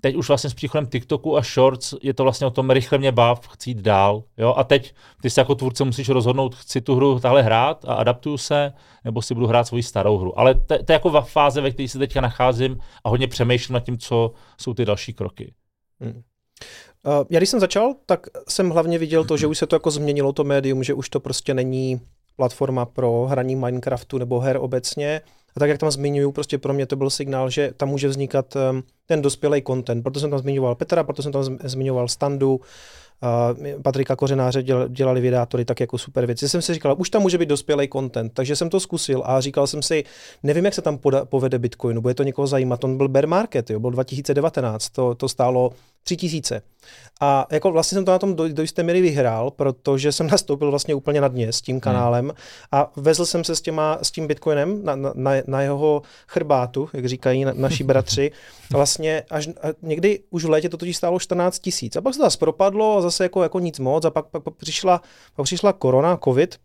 Teď 0.02 0.15
už 0.15 0.28
vlastně 0.28 0.50
s 0.50 0.54
příchodem 0.54 0.88
TikToku 0.88 1.38
a 1.38 1.41
Shorts 1.41 1.93
je 2.02 2.13
to 2.13 2.24
vlastně 2.24 2.48
o 2.48 2.52
tom 2.52 2.69
rychle 2.69 2.98
mě 2.98 3.12
bav, 3.12 3.48
chci 3.48 3.69
jít 3.69 3.78
dál. 3.78 4.24
Jo? 4.38 4.54
A 4.58 4.63
teď 4.63 4.93
ty 5.21 5.30
se 5.30 5.41
jako 5.41 5.56
tvůrce 5.56 5.84
musíš 5.84 6.10
rozhodnout, 6.10 6.56
chci 6.56 6.82
tu 6.82 6.95
hru 6.95 7.19
tahle 7.19 7.41
hrát 7.41 7.86
a 7.86 7.93
adaptuju 7.93 8.38
se, 8.38 8.74
nebo 9.04 9.21
si 9.21 9.34
budu 9.34 9.48
hrát 9.48 9.67
svoji 9.67 9.84
starou 9.84 10.17
hru. 10.17 10.39
Ale 10.39 10.54
to, 10.54 10.84
to 10.84 10.91
je 10.91 10.93
jako 10.93 11.21
fáze, 11.21 11.62
ve 11.62 11.71
které 11.71 11.88
se 11.88 12.00
teďka 12.00 12.21
nacházím 12.21 12.78
a 13.04 13.10
hodně 13.10 13.28
přemýšlím 13.28 13.74
nad 13.74 13.80
tím, 13.80 13.98
co 13.98 14.32
jsou 14.62 14.74
ty 14.74 14.86
další 14.86 15.13
kroky. 15.13 15.54
Uh, 16.02 17.24
já 17.30 17.39
když 17.39 17.50
jsem 17.50 17.60
začal, 17.60 17.95
tak 18.06 18.28
jsem 18.50 18.69
hlavně 18.69 18.98
viděl 18.98 19.26
to, 19.26 19.38
že 19.38 19.48
už 19.48 19.58
se 19.58 19.67
to 19.67 19.76
jako 19.76 19.91
změnilo 19.91 20.34
to 20.34 20.43
médium, 20.43 20.84
že 20.84 20.93
už 20.93 21.10
to 21.10 21.19
prostě 21.19 21.54
není 21.54 22.02
platforma 22.36 22.86
pro 22.86 23.26
hraní 23.30 23.56
Minecraftu 23.56 24.17
nebo 24.17 24.39
her 24.39 24.58
obecně. 24.62 25.21
A 25.56 25.60
tak, 25.60 25.69
jak 25.69 25.78
tam 25.78 25.91
zmiňuju, 25.91 26.32
prostě 26.32 26.58
pro 26.58 26.74
mě 26.74 26.86
to 26.86 26.95
byl 26.95 27.10
signál, 27.10 27.50
že 27.50 27.74
tam 27.78 27.89
může 27.89 28.08
vznikat 28.08 28.56
um, 28.56 28.84
ten 29.06 29.21
dospělý 29.21 29.63
content. 29.67 30.04
Proto 30.04 30.19
jsem 30.19 30.30
tam 30.30 30.39
zmiňoval 30.39 30.76
Petra, 30.76 31.04
proto 31.04 31.24
jsem 31.24 31.32
tam 31.32 31.41
zm- 31.41 31.58
zmiňoval 31.63 32.08
Standu, 32.08 32.56
uh, 32.56 33.82
Patrika 33.82 34.15
Kořenáře 34.15 34.63
děl, 34.63 34.88
dělali 34.88 35.21
videátory 35.21 35.65
tak 35.65 35.80
jako 35.80 35.98
super 35.98 36.26
věci. 36.26 36.50
Jsem 36.50 36.62
si 36.62 36.74
říkal, 36.74 36.95
už 36.98 37.10
tam 37.10 37.21
může 37.21 37.38
být 37.38 37.50
dospělý 37.50 37.89
content, 37.89 38.34
takže 38.34 38.56
jsem 38.56 38.69
to 38.69 38.80
zkusil 38.80 39.24
a 39.26 39.41
říkal 39.41 39.67
jsem 39.67 39.82
si, 39.82 40.04
nevím, 40.43 40.65
jak 40.65 40.74
se 40.74 40.82
tam 40.82 40.98
poda, 40.98 41.26
povede 41.26 41.60
Bitcoinu, 41.60 42.02
bude 42.02 42.13
to 42.13 42.24
někoho 42.24 42.48
zajímat. 42.48 42.84
On 42.84 42.98
byl 42.98 43.08
bear 43.08 43.28
market, 43.28 43.69
jo, 43.69 43.80
byl 43.80 43.91
2019, 43.91 44.89
to, 44.89 45.15
to 45.15 45.30
stálo 45.30 45.71
3000. 46.05 46.61
A 47.21 47.47
jako 47.51 47.71
vlastně 47.71 47.95
jsem 47.95 48.05
to 48.05 48.11
na 48.11 48.19
tom 48.19 48.35
do, 48.35 48.49
do 48.49 48.61
jisté 48.61 48.83
míry 48.83 49.01
vyhrál, 49.01 49.51
protože 49.51 50.11
jsem 50.11 50.27
nastoupil 50.31 50.69
vlastně 50.69 50.95
úplně 50.95 51.21
na 51.21 51.27
dně 51.27 51.53
s 51.53 51.61
tím 51.61 51.79
kanálem 51.79 52.33
a 52.71 52.91
vezl 52.95 53.25
jsem 53.25 53.43
se 53.43 53.55
s, 53.55 53.61
těma, 53.61 53.97
s 54.01 54.11
tím 54.11 54.27
Bitcoinem 54.27 54.83
na, 54.83 54.95
na, 54.95 55.11
na, 55.15 55.31
na 55.47 55.61
jeho 55.61 56.01
chrbátu, 56.27 56.89
jak 56.93 57.05
říkají 57.05 57.45
na, 57.45 57.53
naši 57.55 57.83
bratři, 57.91 58.31
vlastně 58.71 59.23
až 59.29 59.47
a 59.47 59.67
někdy 59.81 60.19
už 60.29 60.45
v 60.45 60.49
létě 60.49 60.69
to 60.69 60.77
totiž 60.77 60.97
stálo 60.97 61.19
14 61.19 61.59
tisíc. 61.59 61.95
A 61.95 62.01
pak 62.01 62.13
se 62.13 62.17
to 62.17 62.25
zase 62.25 62.37
propadlo 62.37 62.97
a 62.97 63.01
zase 63.01 63.23
jako, 63.23 63.43
jako 63.43 63.59
nic 63.59 63.79
moc 63.79 64.05
a 64.05 64.09
pak, 64.09 64.25
pak, 64.25 64.43
pak, 64.43 64.53
přišla, 64.55 65.01
pak 65.35 65.43
přišla 65.43 65.73
korona, 65.73 66.19
covid, 66.23 66.55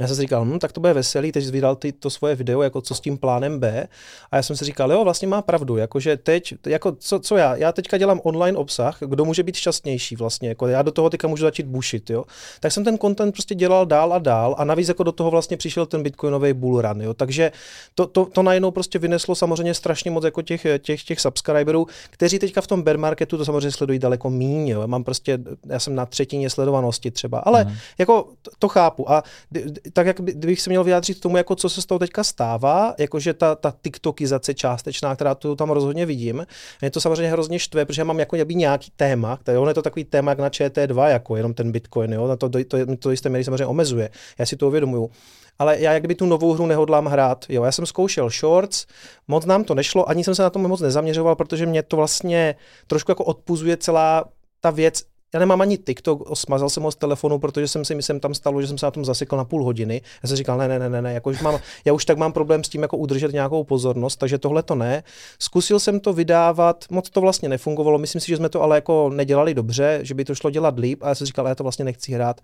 já 0.00 0.06
jsem 0.06 0.16
si 0.16 0.22
říkal, 0.22 0.44
hm, 0.44 0.58
tak 0.58 0.72
to 0.72 0.80
bude 0.80 0.92
veselý, 0.92 1.32
teď 1.32 1.48
vydal 1.50 1.76
ty 1.76 1.92
to 1.92 2.10
svoje 2.10 2.34
video, 2.34 2.62
jako 2.62 2.80
co 2.80 2.94
s 2.94 3.00
tím 3.00 3.18
plánem 3.18 3.58
B. 3.60 3.88
A 4.30 4.36
já 4.36 4.42
jsem 4.42 4.56
si 4.56 4.64
říkal, 4.64 4.92
jo, 4.92 5.04
vlastně 5.04 5.28
má 5.28 5.42
pravdu, 5.42 5.76
jakože 5.76 6.16
teď, 6.16 6.54
jako 6.66 6.92
co, 6.92 7.18
co 7.20 7.36
já, 7.36 7.56
já 7.56 7.72
teďka 7.72 7.98
dělám 7.98 8.20
online 8.24 8.58
obsah, 8.58 8.98
kdo 9.00 9.24
může 9.24 9.42
být 9.42 9.56
šťastnější 9.56 10.16
vlastně, 10.16 10.48
jako 10.48 10.66
já 10.66 10.82
do 10.82 10.92
toho 10.92 11.10
teďka 11.10 11.28
můžu 11.28 11.42
začít 11.42 11.66
bušit, 11.66 12.10
jo. 12.10 12.24
Tak 12.60 12.72
jsem 12.72 12.84
ten 12.84 12.98
content 12.98 13.32
prostě 13.34 13.54
dělal 13.54 13.86
dál 13.86 14.12
a 14.12 14.18
dál 14.18 14.54
a 14.58 14.64
navíc 14.64 14.88
jako 14.88 15.02
do 15.02 15.12
toho 15.12 15.30
vlastně 15.30 15.56
přišel 15.56 15.86
ten 15.86 16.02
bitcoinový 16.02 16.52
bull 16.52 16.80
run, 16.82 17.02
jo. 17.02 17.14
Takže 17.14 17.52
to, 17.94 18.06
to, 18.06 18.24
to 18.26 18.42
najednou 18.42 18.70
prostě 18.70 18.98
vyneslo 18.98 19.34
samozřejmě 19.34 19.74
strašně 19.74 20.10
moc 20.10 20.24
jako 20.24 20.42
těch, 20.42 20.66
těch, 20.78 21.02
těch 21.04 21.20
subscriberů, 21.20 21.86
kteří 22.10 22.38
teďka 22.38 22.60
v 22.60 22.66
tom 22.66 22.82
bear 22.82 22.98
marketu 22.98 23.38
to 23.38 23.44
samozřejmě 23.44 23.72
sledují 23.72 23.98
daleko 23.98 24.30
míň, 24.30 24.68
jo. 24.68 24.80
Já 24.80 24.86
mám 24.86 25.04
prostě, 25.04 25.38
já 25.66 25.78
jsem 25.78 25.94
na 25.94 26.06
třetině 26.06 26.50
sledovanosti 26.50 27.10
třeba, 27.10 27.38
ale 27.38 27.64
Mhm. 27.64 27.74
jako 27.98 28.28
to, 28.42 28.50
to 28.58 28.68
chápu. 28.68 29.10
A 29.12 29.22
d- 29.52 29.77
tak 29.92 30.06
jak 30.06 30.20
by, 30.20 30.32
kdybych 30.32 30.60
se 30.60 30.70
měl 30.70 30.84
vyjádřit 30.84 31.18
k 31.18 31.22
tomu, 31.22 31.36
jako 31.36 31.54
co 31.56 31.68
se 31.68 31.82
z 31.82 31.86
toho 31.86 31.98
teďka 31.98 32.24
stává, 32.24 32.94
jakože 32.98 33.34
ta, 33.34 33.54
ta 33.54 33.74
TikTokizace 33.82 34.54
částečná, 34.54 35.14
která 35.14 35.34
tu 35.34 35.56
tam 35.56 35.70
rozhodně 35.70 36.06
vidím, 36.06 36.46
mě 36.80 36.90
to 36.90 37.00
samozřejmě 37.00 37.30
hrozně 37.30 37.58
štve, 37.58 37.84
protože 37.84 38.04
mám 38.04 38.18
jako 38.18 38.36
nějaký 38.36 38.92
téma, 38.96 39.36
který, 39.36 39.58
on 39.58 39.68
je 39.68 39.74
to 39.74 39.82
takový 39.82 40.04
téma 40.04 40.30
jak 40.30 40.38
na 40.38 40.48
ČT2, 40.48 41.08
jako 41.08 41.36
jenom 41.36 41.54
ten 41.54 41.72
Bitcoin, 41.72 42.12
jo, 42.12 42.26
na 42.26 42.36
to, 42.36 42.48
to, 42.48 42.58
to, 42.64 42.96
to 42.98 43.10
jisté 43.10 43.28
měli 43.28 43.44
samozřejmě 43.44 43.66
omezuje. 43.66 44.10
Já 44.38 44.46
si 44.46 44.56
to 44.56 44.68
uvědomuju 44.68 45.10
ale 45.58 45.80
já 45.80 45.92
jak 45.92 46.06
by 46.06 46.14
tu 46.14 46.26
novou 46.26 46.52
hru 46.52 46.66
nehodlám 46.66 47.06
hrát. 47.06 47.44
Jo, 47.48 47.64
já 47.64 47.72
jsem 47.72 47.86
zkoušel 47.86 48.30
Shorts, 48.30 48.86
moc 49.28 49.44
nám 49.44 49.64
to 49.64 49.74
nešlo, 49.74 50.08
ani 50.08 50.24
jsem 50.24 50.34
se 50.34 50.42
na 50.42 50.50
tom 50.50 50.62
moc 50.62 50.80
nezaměřoval, 50.80 51.36
protože 51.36 51.66
mě 51.66 51.82
to 51.82 51.96
vlastně 51.96 52.54
trošku 52.86 53.10
jako 53.10 53.24
odpuzuje 53.24 53.76
celá 53.76 54.24
ta 54.60 54.70
věc, 54.70 55.04
já 55.34 55.40
nemám 55.40 55.60
ani 55.60 55.78
TikTok, 55.78 56.36
smazal 56.36 56.70
jsem 56.70 56.82
ho 56.82 56.90
z 56.90 56.96
telefonu, 56.96 57.38
protože 57.38 57.68
jsem 57.68 57.84
si 57.84 57.94
myslím 57.94 58.20
tam 58.20 58.34
stalo, 58.34 58.60
že 58.60 58.66
jsem 58.66 58.78
se 58.78 58.86
na 58.86 58.90
tom 58.90 59.04
zasekl 59.04 59.36
na 59.36 59.44
půl 59.44 59.64
hodiny. 59.64 60.02
Já 60.22 60.28
jsem 60.28 60.36
říkal, 60.36 60.58
ne, 60.58 60.68
ne, 60.68 60.78
ne, 60.78 60.88
ne, 60.88 61.02
ne 61.02 61.12
jako, 61.12 61.32
mám, 61.42 61.58
já 61.84 61.92
už 61.92 62.04
tak 62.04 62.18
mám 62.18 62.32
problém 62.32 62.64
s 62.64 62.68
tím 62.68 62.82
jako 62.82 62.96
udržet 62.96 63.32
nějakou 63.32 63.64
pozornost, 63.64 64.16
takže 64.16 64.38
tohle 64.38 64.62
to 64.62 64.74
ne. 64.74 65.02
Zkusil 65.38 65.80
jsem 65.80 66.00
to 66.00 66.12
vydávat, 66.12 66.84
moc 66.90 67.10
to 67.10 67.20
vlastně 67.20 67.48
nefungovalo, 67.48 67.98
myslím 67.98 68.20
si, 68.20 68.28
že 68.28 68.36
jsme 68.36 68.48
to 68.48 68.62
ale 68.62 68.76
jako 68.76 69.10
nedělali 69.14 69.54
dobře, 69.54 70.00
že 70.02 70.14
by 70.14 70.24
to 70.24 70.34
šlo 70.34 70.50
dělat 70.50 70.78
líp 70.78 71.02
a 71.02 71.08
já 71.08 71.14
jsem 71.14 71.26
říkal, 71.26 71.46
já 71.46 71.54
to 71.54 71.62
vlastně 71.62 71.84
nechci 71.84 72.12
hrát. 72.12 72.40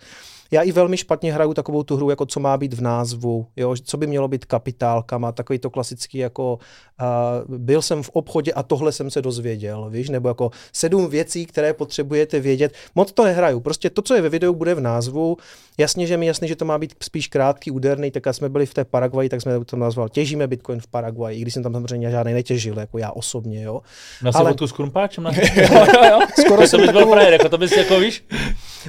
Já 0.50 0.62
i 0.62 0.72
velmi 0.72 0.96
špatně 0.96 1.32
hraju 1.32 1.54
takovou 1.54 1.82
tu 1.82 1.96
hru, 1.96 2.10
jako 2.10 2.26
co 2.26 2.40
má 2.40 2.56
být 2.56 2.74
v 2.74 2.80
názvu, 2.80 3.46
jo, 3.56 3.74
co 3.84 3.96
by 3.96 4.06
mělo 4.06 4.28
být 4.28 4.44
kapitálkama, 4.44 5.32
takový 5.32 5.58
to 5.58 5.70
klasický 5.70 6.18
jako 6.18 6.58
uh, 7.48 7.56
byl 7.58 7.82
jsem 7.82 8.02
v 8.02 8.10
obchodě 8.12 8.52
a 8.52 8.62
tohle 8.62 8.92
jsem 8.92 9.10
se 9.10 9.22
dozvěděl, 9.22 9.90
víš, 9.90 10.08
nebo 10.08 10.28
jako 10.28 10.50
sedm 10.72 11.08
věcí, 11.08 11.46
které 11.46 11.72
potřebujete 11.72 12.40
vědět. 12.40 12.73
Moc 12.94 13.12
to 13.12 13.24
nehraju, 13.24 13.60
prostě 13.60 13.90
to, 13.90 14.02
co 14.02 14.14
je 14.14 14.22
ve 14.22 14.28
videu, 14.28 14.54
bude 14.54 14.74
v 14.74 14.80
názvu. 14.80 15.36
Jasně, 15.78 16.06
že 16.06 16.16
mi 16.16 16.26
jasně, 16.26 16.48
že 16.48 16.56
to 16.56 16.64
má 16.64 16.78
být 16.78 16.94
spíš 17.02 17.28
krátký, 17.28 17.70
úderný, 17.70 18.10
tak 18.10 18.22
jsme 18.30 18.48
byli 18.48 18.66
v 18.66 18.74
té 18.74 18.84
Paraguaji, 18.84 19.28
tak 19.28 19.40
jsme 19.40 19.64
to 19.64 19.76
nazval 19.76 20.08
Těžíme 20.08 20.46
Bitcoin 20.46 20.80
v 20.80 20.86
Paraguaji, 20.86 21.38
i 21.38 21.42
když 21.42 21.54
jsem 21.54 21.62
tam 21.62 21.72
samozřejmě 21.72 22.10
žádný 22.10 22.32
netěžil, 22.32 22.78
jako 22.78 22.98
já 22.98 23.10
osobně, 23.10 23.62
jo. 23.62 23.80
Na 24.22 24.30
Ale... 24.34 24.50
fotku 24.50 24.66
s 24.66 24.72
krumpáčem? 24.72 25.24
Na... 25.24 25.30
jo, 25.56 25.86
jo, 25.94 26.04
jo. 26.10 26.20
Skoro 26.40 26.62
to 26.62 26.68
jsem 26.68 26.80
to 26.80 26.86
takovou... 26.86 27.12
frajer, 27.12 27.32
jako 27.32 27.48
to 27.48 27.58
bys 27.58 27.72
jako 27.72 28.00
víš? 28.00 28.24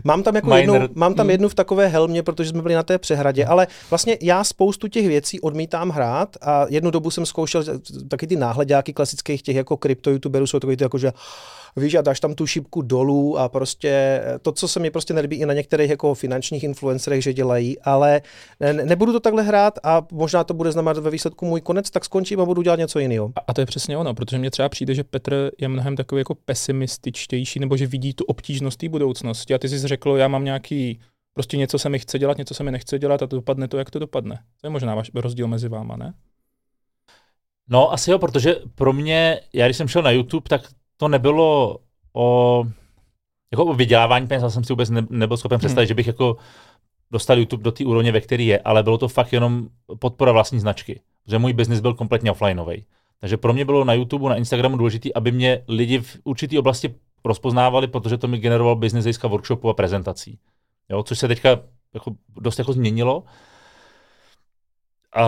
Mám 0.03 0.23
tam, 0.23 0.35
jako 0.35 0.55
jednu, 0.55 0.75
mám 0.93 1.13
tam 1.13 1.23
hmm. 1.23 1.31
jednu 1.31 1.49
v 1.49 1.55
takové 1.55 1.87
helmě, 1.87 2.23
protože 2.23 2.49
jsme 2.49 2.61
byli 2.61 2.75
na 2.75 2.83
té 2.83 2.97
přehradě, 2.97 3.45
ale 3.45 3.67
vlastně 3.89 4.17
já 4.21 4.43
spoustu 4.43 4.87
těch 4.87 5.07
věcí 5.07 5.41
odmítám 5.41 5.89
hrát 5.89 6.37
a 6.41 6.65
jednu 6.69 6.91
dobu 6.91 7.11
jsem 7.11 7.25
zkoušel 7.25 7.63
taky 8.07 8.27
ty 8.27 8.35
náhledáky 8.35 8.93
klasických 8.93 9.41
těch 9.41 9.55
jako 9.55 9.77
krypto 9.77 10.09
youtuberů 10.09 10.47
jsou 10.47 10.59
takový 10.59 10.77
ty 10.77 10.83
jako, 10.83 10.97
že 10.97 11.11
víš, 11.77 11.95
a 11.95 12.01
dáš 12.01 12.19
tam 12.19 12.33
tu 12.33 12.47
šipku 12.47 12.81
dolů 12.81 13.39
a 13.39 13.49
prostě 13.49 14.21
to, 14.41 14.51
co 14.51 14.67
se 14.67 14.79
mi 14.79 14.91
prostě 14.91 15.13
nelíbí 15.13 15.35
i 15.35 15.45
na 15.45 15.53
některých 15.53 15.89
jako 15.89 16.13
finančních 16.13 16.63
influencerech, 16.63 17.23
že 17.23 17.33
dělají, 17.33 17.79
ale 17.79 18.21
ne, 18.59 18.73
nebudu 18.73 19.11
to 19.11 19.19
takhle 19.19 19.43
hrát 19.43 19.79
a 19.83 20.05
možná 20.11 20.43
to 20.43 20.53
bude 20.53 20.71
znamenat 20.71 20.97
ve 20.97 21.09
výsledku 21.09 21.45
můj 21.45 21.61
konec, 21.61 21.89
tak 21.89 22.05
skončím 22.05 22.41
a 22.41 22.45
budu 22.45 22.61
dělat 22.61 22.79
něco 22.79 22.99
jiného. 22.99 23.31
A, 23.35 23.39
a 23.47 23.53
to 23.53 23.61
je 23.61 23.65
přesně 23.65 23.97
ono, 23.97 24.13
protože 24.13 24.37
mně 24.37 24.51
třeba 24.51 24.69
přijde, 24.69 24.95
že 24.95 25.03
Petr 25.03 25.51
je 25.57 25.67
mnohem 25.67 25.95
takový 25.95 26.19
jako 26.19 26.35
pesimističtější, 26.35 27.59
nebo 27.59 27.77
že 27.77 27.87
vidí 27.87 28.13
tu 28.13 28.23
obtížnost 28.23 28.79
té 28.79 28.89
budoucnosti 28.89 29.53
a 29.53 29.57
ty 29.57 29.69
jsi 29.69 29.79
řekl, 29.87 30.09
já 30.09 30.27
mám 30.27 30.45
nějaký 30.45 30.99
Prostě 31.35 31.57
něco 31.57 31.79
se 31.79 31.89
mi 31.89 31.99
chce 31.99 32.19
dělat, 32.19 32.37
něco 32.37 32.53
se 32.53 32.63
mi 32.63 32.71
nechce 32.71 32.99
dělat 32.99 33.23
a 33.23 33.27
to 33.27 33.35
dopadne 33.35 33.67
to, 33.67 33.77
jak 33.77 33.91
to 33.91 33.99
dopadne. 33.99 34.39
To 34.61 34.67
je 34.67 34.71
možná 34.71 34.95
váš 34.95 35.11
rozdíl 35.13 35.47
mezi 35.47 35.69
váma, 35.69 35.95
ne? 35.95 36.13
No, 37.69 37.93
asi 37.93 38.11
jo, 38.11 38.19
protože 38.19 38.55
pro 38.75 38.93
mě, 38.93 39.39
já 39.53 39.67
když 39.67 39.77
jsem 39.77 39.87
šel 39.87 40.01
na 40.01 40.11
YouTube, 40.11 40.49
tak 40.49 40.61
to 40.97 41.07
nebylo 41.07 41.77
o, 42.13 42.63
jako 43.51 43.65
o 43.65 43.73
vydělávání 43.73 44.27
peněz, 44.27 44.43
já 44.43 44.49
jsem 44.49 44.63
si 44.63 44.73
vůbec 44.73 44.89
ne, 44.89 45.07
nebyl 45.09 45.37
schopen 45.37 45.59
představit, 45.59 45.85
hmm. 45.85 45.87
že 45.87 45.93
bych 45.93 46.07
jako 46.07 46.37
dostal 47.11 47.39
YouTube 47.39 47.63
do 47.63 47.71
té 47.71 47.85
úrovně, 47.85 48.11
ve 48.11 48.21
které 48.21 48.43
je, 48.43 48.59
ale 48.59 48.83
bylo 48.83 48.97
to 48.97 49.07
fakt 49.07 49.33
jenom 49.33 49.67
podpora 49.99 50.31
vlastní 50.31 50.59
značky, 50.59 51.01
že 51.27 51.39
můj 51.39 51.53
biznis 51.53 51.79
byl 51.79 51.93
kompletně 51.93 52.31
offlineový. 52.31 52.85
Takže 53.19 53.37
pro 53.37 53.53
mě 53.53 53.65
bylo 53.65 53.85
na 53.85 53.93
YouTube, 53.93 54.29
na 54.29 54.35
Instagramu 54.35 54.77
důležité, 54.77 55.09
aby 55.15 55.31
mě 55.31 55.63
lidi 55.67 55.99
v 55.99 56.17
určité 56.23 56.59
oblasti 56.59 56.95
rozpoznávali, 57.27 57.87
protože 57.87 58.17
to 58.17 58.27
mi 58.27 58.37
generoval 58.37 58.75
biznis 58.75 59.03
získá 59.03 59.27
workshopu 59.27 59.69
a 59.69 59.73
prezentací. 59.73 60.39
Jo, 60.89 61.03
což 61.03 61.19
se 61.19 61.27
teďka 61.27 61.49
jako 61.93 62.15
dost 62.41 62.59
jako 62.59 62.73
změnilo. 62.73 63.23
A 65.15 65.25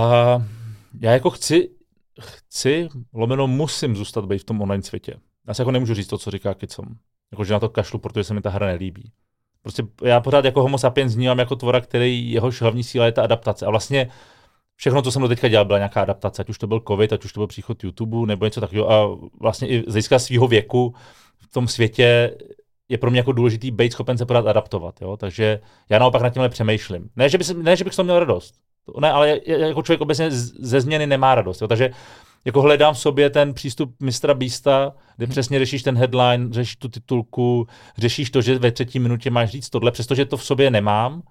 já 1.02 1.12
jako 1.12 1.30
chci, 1.30 1.70
chci, 2.22 2.90
lomeno 3.14 3.48
musím 3.48 3.96
zůstat 3.96 4.26
být 4.26 4.40
v 4.40 4.44
tom 4.44 4.62
online 4.62 4.84
světě. 4.84 5.20
Já 5.48 5.54
se 5.54 5.62
jako 5.62 5.72
nemůžu 5.72 5.94
říct 5.94 6.08
to, 6.08 6.18
co 6.18 6.32
říká 6.32 6.54
Kicom. 6.54 6.86
Jako, 7.32 7.44
že 7.44 7.54
na 7.54 7.60
to 7.60 7.70
kašlu, 7.70 8.00
protože 8.00 8.24
se 8.24 8.34
mi 8.34 8.42
ta 8.42 8.50
hra 8.50 8.68
nelíbí. 8.68 9.12
Prostě 9.62 9.84
já 10.04 10.20
pořád 10.20 10.46
jako 10.46 10.62
homo 10.62 10.78
sapiens 10.78 11.16
vnímám 11.16 11.40
jako 11.40 11.56
tvora, 11.56 11.82
který 11.82 12.32
jehož 12.32 12.62
hlavní 12.62 12.84
síla 12.84 13.06
je 13.06 13.12
ta 13.12 13.24
adaptace. 13.24 13.66
A 13.66 13.70
vlastně 13.70 14.10
všechno, 14.76 15.02
co 15.02 15.12
jsem 15.12 15.22
do 15.22 15.28
teďka 15.28 15.48
dělal, 15.48 15.66
byla 15.66 15.80
nějaká 15.80 16.02
adaptace. 16.02 16.42
Ať 16.42 16.50
už 16.50 16.58
to 16.58 16.68
byl 16.68 16.82
covid, 16.88 17.14
ať 17.14 17.26
už 17.26 17.34
to 17.34 17.40
byl 17.40 17.48
příchod 17.48 17.84
YouTube 17.84 18.28
nebo 18.28 18.46
něco 18.46 18.62
takového. 18.62 18.92
A 18.92 19.18
vlastně 19.40 19.68
i 19.68 19.80
z 19.82 19.92
hlediska 19.92 20.20
svého 20.20 20.48
věku 20.48 20.96
v 21.50 21.54
tom 21.54 21.68
světě 21.68 22.38
je 22.90 22.98
pro 22.98 23.12
mě 23.12 23.20
jako 23.20 23.32
důležitý 23.32 23.72
být 23.72 23.92
schopen 23.92 24.18
se 24.18 24.26
pořád 24.26 24.48
adaptovat. 24.48 25.02
Jo? 25.02 25.18
Takže 25.18 25.60
já 25.90 26.00
naopak 26.00 26.22
nad 26.22 26.30
tímhle 26.30 26.50
přemýšlím. 26.50 27.10
Ne, 27.16 27.30
že, 27.30 27.38
by, 27.38 27.44
ne, 27.54 27.76
že 27.76 27.84
bych 27.84 27.94
z 27.94 28.04
měl 28.04 28.20
radost. 28.20 28.56
Ne, 29.00 29.12
ale 29.12 29.40
jako 29.46 29.82
člověk 29.82 30.02
obecně 30.02 30.32
ze 30.32 30.82
změny 30.82 31.08
nemá 31.08 31.36
radost. 31.36 31.62
Jo? 31.62 31.68
Takže 31.68 31.92
jako 32.46 32.62
hledám 32.62 32.94
v 32.94 33.00
sobě 33.00 33.30
ten 33.30 33.54
přístup 33.54 33.96
mistra 34.00 34.34
Beasta, 34.34 34.94
kde 35.18 35.26
hmm. 35.26 35.32
přesně 35.32 35.60
řešíš 35.60 35.84
ten 35.84 35.98
headline, 35.98 36.54
řešíš 36.54 36.76
tu 36.76 36.90
titulku, 36.90 37.68
řešíš 37.98 38.32
to, 38.32 38.42
že 38.42 38.60
ve 38.60 38.72
třetí 38.72 39.00
minutě 39.00 39.30
máš 39.30 39.50
říct 39.50 39.70
tohle, 39.70 39.92
přestože 39.92 40.26
to 40.26 40.38
v 40.38 40.46
sobě 40.46 40.72
nemám, 40.72 41.22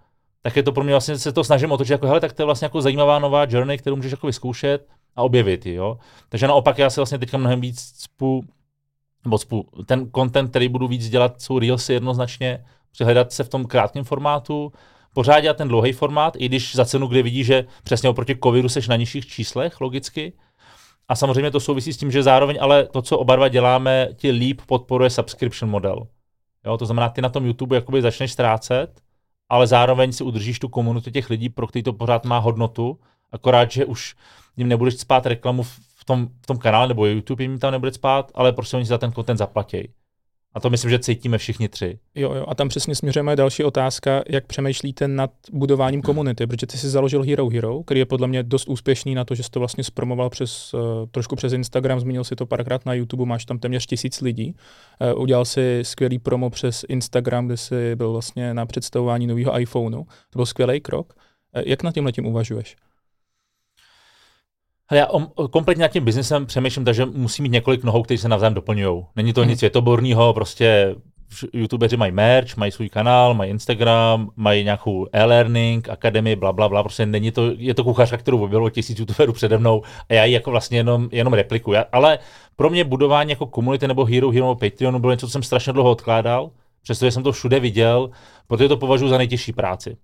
tak 0.42 0.56
je 0.56 0.62
to 0.62 0.72
pro 0.72 0.84
mě 0.84 0.92
vlastně, 0.92 1.18
se 1.18 1.32
to 1.32 1.44
snažím 1.44 1.72
otočit 1.72 1.92
jako, 1.92 2.06
hele, 2.06 2.20
tak 2.20 2.32
to 2.32 2.42
je 2.42 2.46
vlastně 2.46 2.64
jako 2.64 2.82
zajímavá 2.82 3.18
nová 3.18 3.46
journey, 3.48 3.78
kterou 3.78 3.96
můžeš 3.96 4.10
jako 4.12 4.26
vyzkoušet 4.26 4.86
a 5.16 5.22
objevit, 5.22 5.66
jo. 5.66 5.98
Takže 6.28 6.46
naopak 6.46 6.78
já 6.78 6.90
se 6.90 7.00
vlastně 7.00 7.18
teďka 7.18 7.38
mnohem 7.38 7.60
víc 7.60 7.80
spu, 7.80 8.44
nebo 9.26 9.38
spu, 9.38 9.68
ten 9.86 10.10
content, 10.14 10.50
který 10.50 10.68
budu 10.68 10.88
víc 10.88 11.08
dělat, 11.08 11.40
jsou 11.42 11.58
reelsy 11.58 11.92
jednoznačně, 11.92 12.64
hledat 13.04 13.32
se 13.32 13.44
v 13.44 13.48
tom 13.48 13.64
krátkém 13.64 14.04
formátu, 14.04 14.72
pořád 15.12 15.40
dělat 15.40 15.56
ten 15.56 15.68
dlouhý 15.68 15.92
formát, 15.92 16.34
i 16.38 16.48
když 16.48 16.76
za 16.76 16.84
cenu, 16.84 17.06
kdy 17.06 17.22
vidíš, 17.22 17.46
že 17.46 17.64
přesně 17.82 18.08
oproti 18.08 18.36
covidu 18.44 18.68
seš 18.68 18.88
na 18.88 18.96
nižších 18.96 19.26
číslech, 19.26 19.80
logicky, 19.80 20.32
a 21.08 21.16
samozřejmě 21.16 21.50
to 21.50 21.60
souvisí 21.60 21.92
s 21.92 21.96
tím, 21.96 22.10
že 22.10 22.22
zároveň 22.22 22.58
ale 22.60 22.86
to, 22.86 23.02
co 23.02 23.18
oba 23.18 23.36
dva 23.36 23.48
děláme, 23.48 24.08
ti 24.16 24.30
líp 24.30 24.60
podporuje 24.66 25.10
subscription 25.10 25.70
model. 25.70 26.06
Jo, 26.66 26.76
to 26.76 26.86
znamená, 26.86 27.08
ty 27.08 27.22
na 27.22 27.28
tom 27.28 27.46
YouTube 27.46 27.76
jakoby 27.76 28.02
začneš 28.02 28.32
ztrácet, 28.32 29.00
ale 29.48 29.66
zároveň 29.66 30.12
si 30.12 30.24
udržíš 30.24 30.58
tu 30.58 30.68
komunitu 30.68 31.10
těch 31.10 31.30
lidí, 31.30 31.48
pro 31.48 31.66
který 31.66 31.82
to 31.82 31.92
pořád 31.92 32.24
má 32.24 32.38
hodnotu, 32.38 32.98
akorát, 33.32 33.70
že 33.70 33.84
už 33.84 34.14
jim 34.56 34.68
nebudeš 34.68 34.94
spát 34.94 35.26
reklamu 35.26 35.62
tom, 36.06 36.28
v 36.42 36.46
tom 36.46 36.58
kanále, 36.58 36.88
nebo 36.88 37.06
YouTube 37.06 37.44
jim 37.44 37.58
tam 37.58 37.72
nebude 37.72 37.92
spát, 37.92 38.32
ale 38.34 38.52
prostě 38.52 38.76
oni 38.76 38.86
za 38.86 38.98
ten 38.98 39.12
content 39.12 39.38
zaplatí. 39.38 39.88
A 40.54 40.60
to 40.60 40.70
myslím, 40.70 40.90
že 40.90 40.98
cítíme 40.98 41.38
všichni 41.38 41.68
tři. 41.68 41.98
Jo, 42.14 42.32
jo, 42.32 42.44
a 42.48 42.54
tam 42.54 42.68
přesně 42.68 42.94
směřujeme 42.94 43.36
další 43.36 43.64
otázka, 43.64 44.22
jak 44.28 44.46
přemýšlíte 44.46 45.08
nad 45.08 45.30
budováním 45.52 46.02
komunity, 46.02 46.46
protože 46.46 46.66
ty 46.66 46.78
jsi 46.78 46.88
založil 46.88 47.22
Hero 47.22 47.48
Hero, 47.48 47.82
který 47.82 48.00
je 48.00 48.06
podle 48.06 48.28
mě 48.28 48.42
dost 48.42 48.68
úspěšný 48.68 49.14
na 49.14 49.24
to, 49.24 49.34
že 49.34 49.42
jsi 49.42 49.50
to 49.50 49.58
vlastně 49.58 49.84
zpromoval 49.84 50.30
přes, 50.30 50.74
uh, 50.74 50.80
trošku 51.10 51.36
přes 51.36 51.52
Instagram, 51.52 52.00
zmínil 52.00 52.24
si 52.24 52.36
to 52.36 52.46
párkrát 52.46 52.86
na 52.86 52.94
YouTube, 52.94 53.24
máš 53.24 53.44
tam 53.44 53.58
téměř 53.58 53.86
tisíc 53.86 54.20
lidí. 54.20 54.56
Uh, 55.14 55.22
udělal 55.22 55.44
si 55.44 55.80
skvělý 55.82 56.18
promo 56.18 56.50
přes 56.50 56.84
Instagram, 56.88 57.46
kde 57.46 57.56
jsi 57.56 57.96
byl 57.96 58.12
vlastně 58.12 58.54
na 58.54 58.66
představování 58.66 59.26
nového 59.26 59.60
iPhoneu. 59.60 60.04
To 60.04 60.38
byl 60.38 60.46
skvělý 60.46 60.80
krok. 60.80 61.14
Uh, 61.56 61.62
jak 61.66 61.82
nad 61.82 61.94
tím 62.12 62.26
uvažuješ? 62.26 62.76
Hele, 64.90 65.00
já 65.00 65.06
o, 65.06 65.48
kompletně 65.48 65.82
nad 65.82 65.88
tím 65.88 66.04
biznesem 66.04 66.46
přemýšlím, 66.46 66.84
takže 66.84 67.06
musí 67.06 67.42
mít 67.42 67.52
několik 67.52 67.84
nohou, 67.84 68.02
které 68.02 68.18
se 68.18 68.28
navzájem 68.28 68.54
doplňují. 68.54 69.04
Není 69.16 69.32
to 69.32 69.40
hmm. 69.40 69.50
nic 69.50 69.58
světoborného, 69.58 70.34
prostě 70.34 70.94
YouTubeři 71.52 71.96
mají 71.96 72.12
merch, 72.12 72.56
mají 72.56 72.72
svůj 72.72 72.88
kanál, 72.88 73.34
mají 73.34 73.50
Instagram, 73.50 74.30
mají 74.36 74.64
nějakou 74.64 75.06
e-learning, 75.12 75.88
akademii, 75.88 76.36
bla, 76.36 76.52
bla, 76.52 76.68
bla. 76.68 76.82
Prostě 76.82 77.06
není 77.06 77.30
to, 77.30 77.50
je 77.56 77.74
to 77.74 77.84
kuchařka, 77.84 78.16
kterou 78.16 78.44
objevilo 78.44 78.70
tisíc 78.70 78.98
YouTuberů 78.98 79.32
přede 79.32 79.58
mnou 79.58 79.82
a 80.08 80.14
já 80.14 80.24
ji 80.24 80.32
jako 80.32 80.50
vlastně 80.50 80.78
jenom, 80.78 81.08
jenom 81.12 81.32
replikuju. 81.32 81.78
Ale 81.92 82.18
pro 82.56 82.70
mě 82.70 82.84
budování 82.84 83.30
jako 83.30 83.46
komunity 83.46 83.88
nebo 83.88 84.04
Hero 84.04 84.30
Hero 84.30 84.46
nebo 84.46 84.54
Patreonu 84.54 84.98
bylo 84.98 85.12
něco, 85.12 85.26
co 85.26 85.32
jsem 85.32 85.42
strašně 85.42 85.72
dlouho 85.72 85.90
odkládal, 85.90 86.50
přestože 86.82 87.10
jsem 87.10 87.22
to 87.22 87.32
všude 87.32 87.60
viděl, 87.60 88.10
protože 88.46 88.68
to 88.68 88.76
považuji 88.76 89.08
za 89.08 89.18
nejtěžší 89.18 89.52
práci 89.52 89.96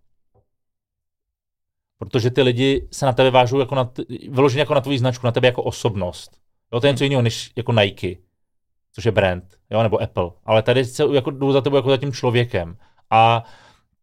protože 2.02 2.30
ty 2.30 2.42
lidi 2.42 2.88
se 2.90 3.06
na 3.06 3.12
tebe 3.12 3.30
vážou 3.30 3.58
jako 3.58 3.74
na, 3.74 3.90
vyloženě 4.30 4.60
jako 4.60 4.74
na 4.74 4.80
tvoji 4.80 4.98
značku, 4.98 5.26
na 5.26 5.32
tebe 5.32 5.48
jako 5.48 5.62
osobnost. 5.62 6.30
Jo, 6.72 6.80
to 6.80 6.86
je 6.86 6.92
něco 6.92 7.04
jiného 7.04 7.22
než 7.22 7.50
jako 7.56 7.72
Nike, 7.72 8.16
což 8.92 9.04
je 9.04 9.12
brand, 9.12 9.44
jo, 9.70 9.82
nebo 9.82 10.02
Apple. 10.02 10.30
Ale 10.44 10.62
tady 10.62 10.84
se 10.84 11.04
jako 11.12 11.30
jdou 11.30 11.52
za 11.52 11.60
tebou 11.60 11.76
jako 11.76 11.90
za 11.90 11.96
tím 11.96 12.12
člověkem. 12.12 12.76
A 13.10 13.44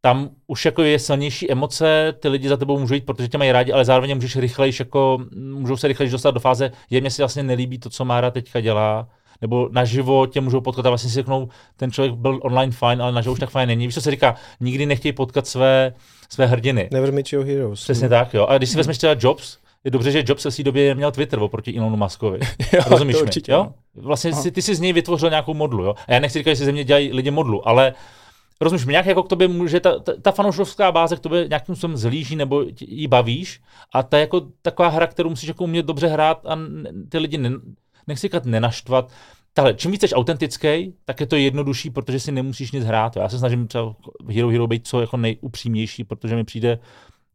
tam 0.01 0.29
už 0.47 0.65
jako 0.65 0.83
je 0.83 0.99
silnější 0.99 1.51
emoce, 1.51 2.13
ty 2.19 2.27
lidi 2.27 2.49
za 2.49 2.57
tebou 2.57 2.79
můžou 2.79 2.93
jít, 2.93 3.05
protože 3.05 3.27
tě 3.27 3.38
mají 3.38 3.51
rádi, 3.51 3.71
ale 3.71 3.85
zároveň 3.85 4.15
můžeš 4.15 4.35
rychlejš, 4.35 4.79
jako, 4.79 5.19
můžou 5.35 5.77
se 5.77 5.88
rychlejš 5.88 6.12
dostat 6.12 6.31
do 6.31 6.39
fáze, 6.39 6.71
je 6.89 7.01
mě 7.01 7.12
si 7.12 7.21
vlastně 7.21 7.43
nelíbí 7.43 7.79
to, 7.79 7.89
co 7.89 8.05
Mára 8.05 8.31
teďka 8.31 8.62
dělá, 8.62 9.07
nebo 9.41 9.69
naživo 9.71 10.27
tě 10.27 10.41
můžou 10.41 10.62
potkat 10.62 10.85
a 10.85 10.89
vlastně 10.89 11.09
si 11.09 11.15
řeknou, 11.15 11.49
ten 11.75 11.91
člověk 11.91 12.13
byl 12.13 12.39
online 12.43 12.71
fajn, 12.71 13.01
ale 13.01 13.12
naživo 13.12 13.33
už 13.33 13.39
tak 13.39 13.49
fajn 13.49 13.67
není. 13.67 13.85
Víš, 13.85 13.95
co 13.95 14.01
se 14.01 14.12
říká, 14.12 14.35
nikdy 14.60 14.85
nechtějí 14.85 15.13
potkat 15.13 15.47
své, 15.47 15.93
své 16.30 16.46
hrdiny. 16.46 16.90
Never 16.92 17.13
meet 17.13 17.34
your 17.34 17.46
heroes. 17.46 17.84
Přesně 17.84 18.10
tak, 18.10 18.34
jo. 18.34 18.46
A 18.46 18.58
když 18.58 18.69
si 18.69 18.77
vezmeš 18.77 18.98
třeba 18.98 19.15
Jobs, 19.19 19.58
je 19.84 19.92
dobře, 19.92 20.12
že 20.12 20.23
Jobs 20.27 20.46
v 20.46 20.56
té 20.56 20.63
době 20.63 20.96
měl 20.96 21.12
Twitter 21.12 21.40
oproti 21.40 21.77
Elonu 21.77 21.98
Muskovi. 21.98 22.40
Jo, 22.73 22.82
Rozumíš 22.88 23.15
to 23.15 23.19
mi? 23.19 23.23
určitě, 23.23 23.52
Jo? 23.52 23.73
Vlastně 23.96 24.32
Aha. 24.32 24.42
si, 24.42 24.52
ty 24.52 24.62
si 24.62 24.75
z 24.75 24.80
něj 24.80 24.94
vytvořil 24.94 25.30
nějakou 25.30 25.54
modlu. 25.54 25.84
Jo? 25.84 25.96
A 26.08 26.13
já 26.13 26.19
nechci 26.19 26.40
říkat, 26.40 26.52
že 26.52 26.56
si 26.56 26.65
ze 26.65 26.71
mě 26.71 26.84
dělají 26.84 27.13
lidi 27.13 27.32
modlu, 27.32 27.67
ale 27.67 27.94
rozumíš 28.62 28.86
mi, 28.86 28.92
nějak 28.92 29.06
jako 29.06 29.23
k 29.23 29.30
tobě 29.30 29.48
může, 29.48 29.80
ta, 29.80 30.00
ta, 30.00 30.13
ta 30.21 30.32
fanouškovská 30.32 30.92
báze 30.92 31.15
k 31.15 31.19
tobě 31.19 31.48
nějakým 31.48 31.75
způsobem 31.75 31.98
zlíží 31.98 32.36
nebo 32.36 32.65
jí 32.82 33.08
bavíš 33.08 33.62
a 33.94 34.04
ta 34.04 34.17
jako 34.17 34.42
taková 34.62 34.90
hra, 34.90 35.08
kterou 35.08 35.30
musíš 35.30 35.48
jako 35.48 35.63
umět 35.63 35.86
dobře 35.86 36.08
hrát 36.08 36.46
a 36.46 36.60
ty 37.10 37.17
lidi, 37.17 37.38
ne, 37.38 37.50
nechci 38.08 38.21
říkat 38.27 38.46
nenaštvat, 38.46 39.12
Tahle, 39.60 39.73
čím 39.73 39.91
víc 39.91 40.01
jsi 40.01 40.15
autentický, 40.15 40.93
tak 41.05 41.19
je 41.19 41.25
to 41.25 41.35
jednodušší, 41.35 41.89
protože 41.89 42.19
si 42.19 42.31
nemusíš 42.31 42.71
nic 42.71 42.85
hrát. 42.85 43.15
Já 43.15 43.29
se 43.29 43.39
snažím 43.39 43.67
třeba 43.67 43.95
Hero 44.27 44.49
Hero 44.49 44.67
být 44.67 44.87
co 44.87 45.01
jako 45.01 45.17
nejupřímnější, 45.17 46.03
protože 46.03 46.35
mi 46.35 46.43
přijde 46.43 46.79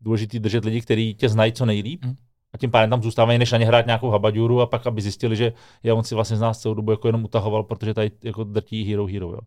důležitý 0.00 0.38
držet 0.38 0.64
lidi, 0.64 0.80
kteří 0.80 1.14
tě 1.14 1.28
znají 1.28 1.52
co 1.52 1.66
nejlíp. 1.66 2.04
Mhm. 2.04 2.14
A 2.54 2.58
tím 2.58 2.70
pádem 2.70 2.90
tam 2.90 3.02
zůstávají, 3.02 3.38
než 3.38 3.52
na 3.52 3.58
ně 3.58 3.66
hrát 3.66 3.86
nějakou 3.86 4.10
habaďuru 4.10 4.60
a 4.60 4.66
pak, 4.66 4.86
aby 4.86 5.02
zjistili, 5.02 5.36
že 5.36 5.52
já 5.82 5.94
on 5.94 6.04
si 6.04 6.14
vlastně 6.14 6.36
z 6.36 6.40
nás 6.40 6.58
celou 6.58 6.74
dobu 6.74 6.90
jako 6.90 7.08
jenom 7.08 7.24
utahoval, 7.24 7.62
protože 7.62 7.94
tady 7.94 8.10
jako 8.24 8.44
drtí 8.44 8.84
Hero 8.84 9.06
Hero. 9.06 9.32
Jo. 9.32 9.40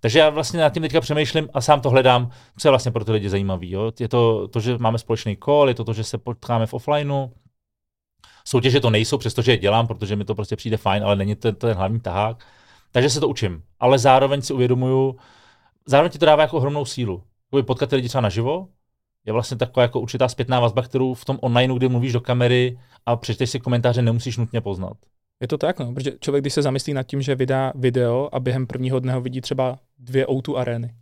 Takže 0.00 0.18
já 0.18 0.30
vlastně 0.30 0.60
nad 0.60 0.72
tím 0.72 0.82
teďka 0.82 1.00
přemýšlím 1.00 1.48
a 1.54 1.60
sám 1.60 1.80
to 1.80 1.90
hledám, 1.90 2.30
co 2.58 2.68
je 2.68 2.70
vlastně 2.70 2.92
pro 2.92 3.04
ty 3.04 3.12
lidi 3.12 3.28
zajímavý. 3.28 3.70
Jo. 3.70 3.92
Je 4.00 4.08
to 4.08 4.48
to, 4.48 4.60
že 4.60 4.78
máme 4.78 4.98
společný 4.98 5.36
call, 5.44 5.68
je 5.68 5.74
to 5.74 5.84
to, 5.84 5.92
že 5.92 6.04
se 6.04 6.18
potkáme 6.18 6.66
v 6.66 6.74
offlineu, 6.74 7.28
Soutěže 8.44 8.80
to 8.80 8.90
nejsou, 8.90 9.18
přestože 9.18 9.52
je 9.52 9.58
dělám, 9.58 9.86
protože 9.86 10.16
mi 10.16 10.24
to 10.24 10.34
prostě 10.34 10.56
přijde 10.56 10.76
fajn, 10.76 11.04
ale 11.04 11.16
není 11.16 11.36
to 11.36 11.52
ten 11.52 11.76
hlavní 11.76 12.00
tahák. 12.00 12.44
Takže 12.92 13.10
se 13.10 13.20
to 13.20 13.28
učím. 13.28 13.62
Ale 13.80 13.98
zároveň 13.98 14.42
si 14.42 14.52
uvědomuju, 14.52 15.16
zároveň 15.86 16.10
ti 16.10 16.18
to 16.18 16.26
dává 16.26 16.42
jako 16.42 16.56
ohromnou 16.56 16.84
sílu. 16.84 17.22
Jakoby 17.46 17.62
potkat 17.62 17.90
ty 17.90 17.96
lidi 17.96 18.08
třeba 18.08 18.22
naživo, 18.22 18.68
je 19.26 19.32
vlastně 19.32 19.56
taková 19.56 19.82
jako 19.82 20.00
určitá 20.00 20.28
zpětná 20.28 20.60
vazba, 20.60 20.82
kterou 20.82 21.14
v 21.14 21.24
tom 21.24 21.38
onlineu, 21.42 21.76
kdy 21.76 21.88
mluvíš 21.88 22.12
do 22.12 22.20
kamery 22.20 22.78
a 23.06 23.16
přečteš 23.16 23.50
si 23.50 23.60
komentáře, 23.60 24.02
nemusíš 24.02 24.36
nutně 24.36 24.60
poznat. 24.60 24.96
Je 25.40 25.48
to 25.48 25.58
tak, 25.58 25.78
no, 25.78 25.92
protože 25.92 26.12
člověk, 26.20 26.42
když 26.42 26.52
se 26.52 26.62
zamyslí 26.62 26.94
nad 26.94 27.02
tím, 27.02 27.22
že 27.22 27.34
vydá 27.34 27.72
video 27.74 28.28
a 28.32 28.40
během 28.40 28.66
prvního 28.66 29.00
dne 29.00 29.12
ho 29.12 29.20
vidí 29.20 29.40
třeba 29.40 29.78
dvě 29.98 30.26
O2 30.26 30.56
arény. 30.56 30.94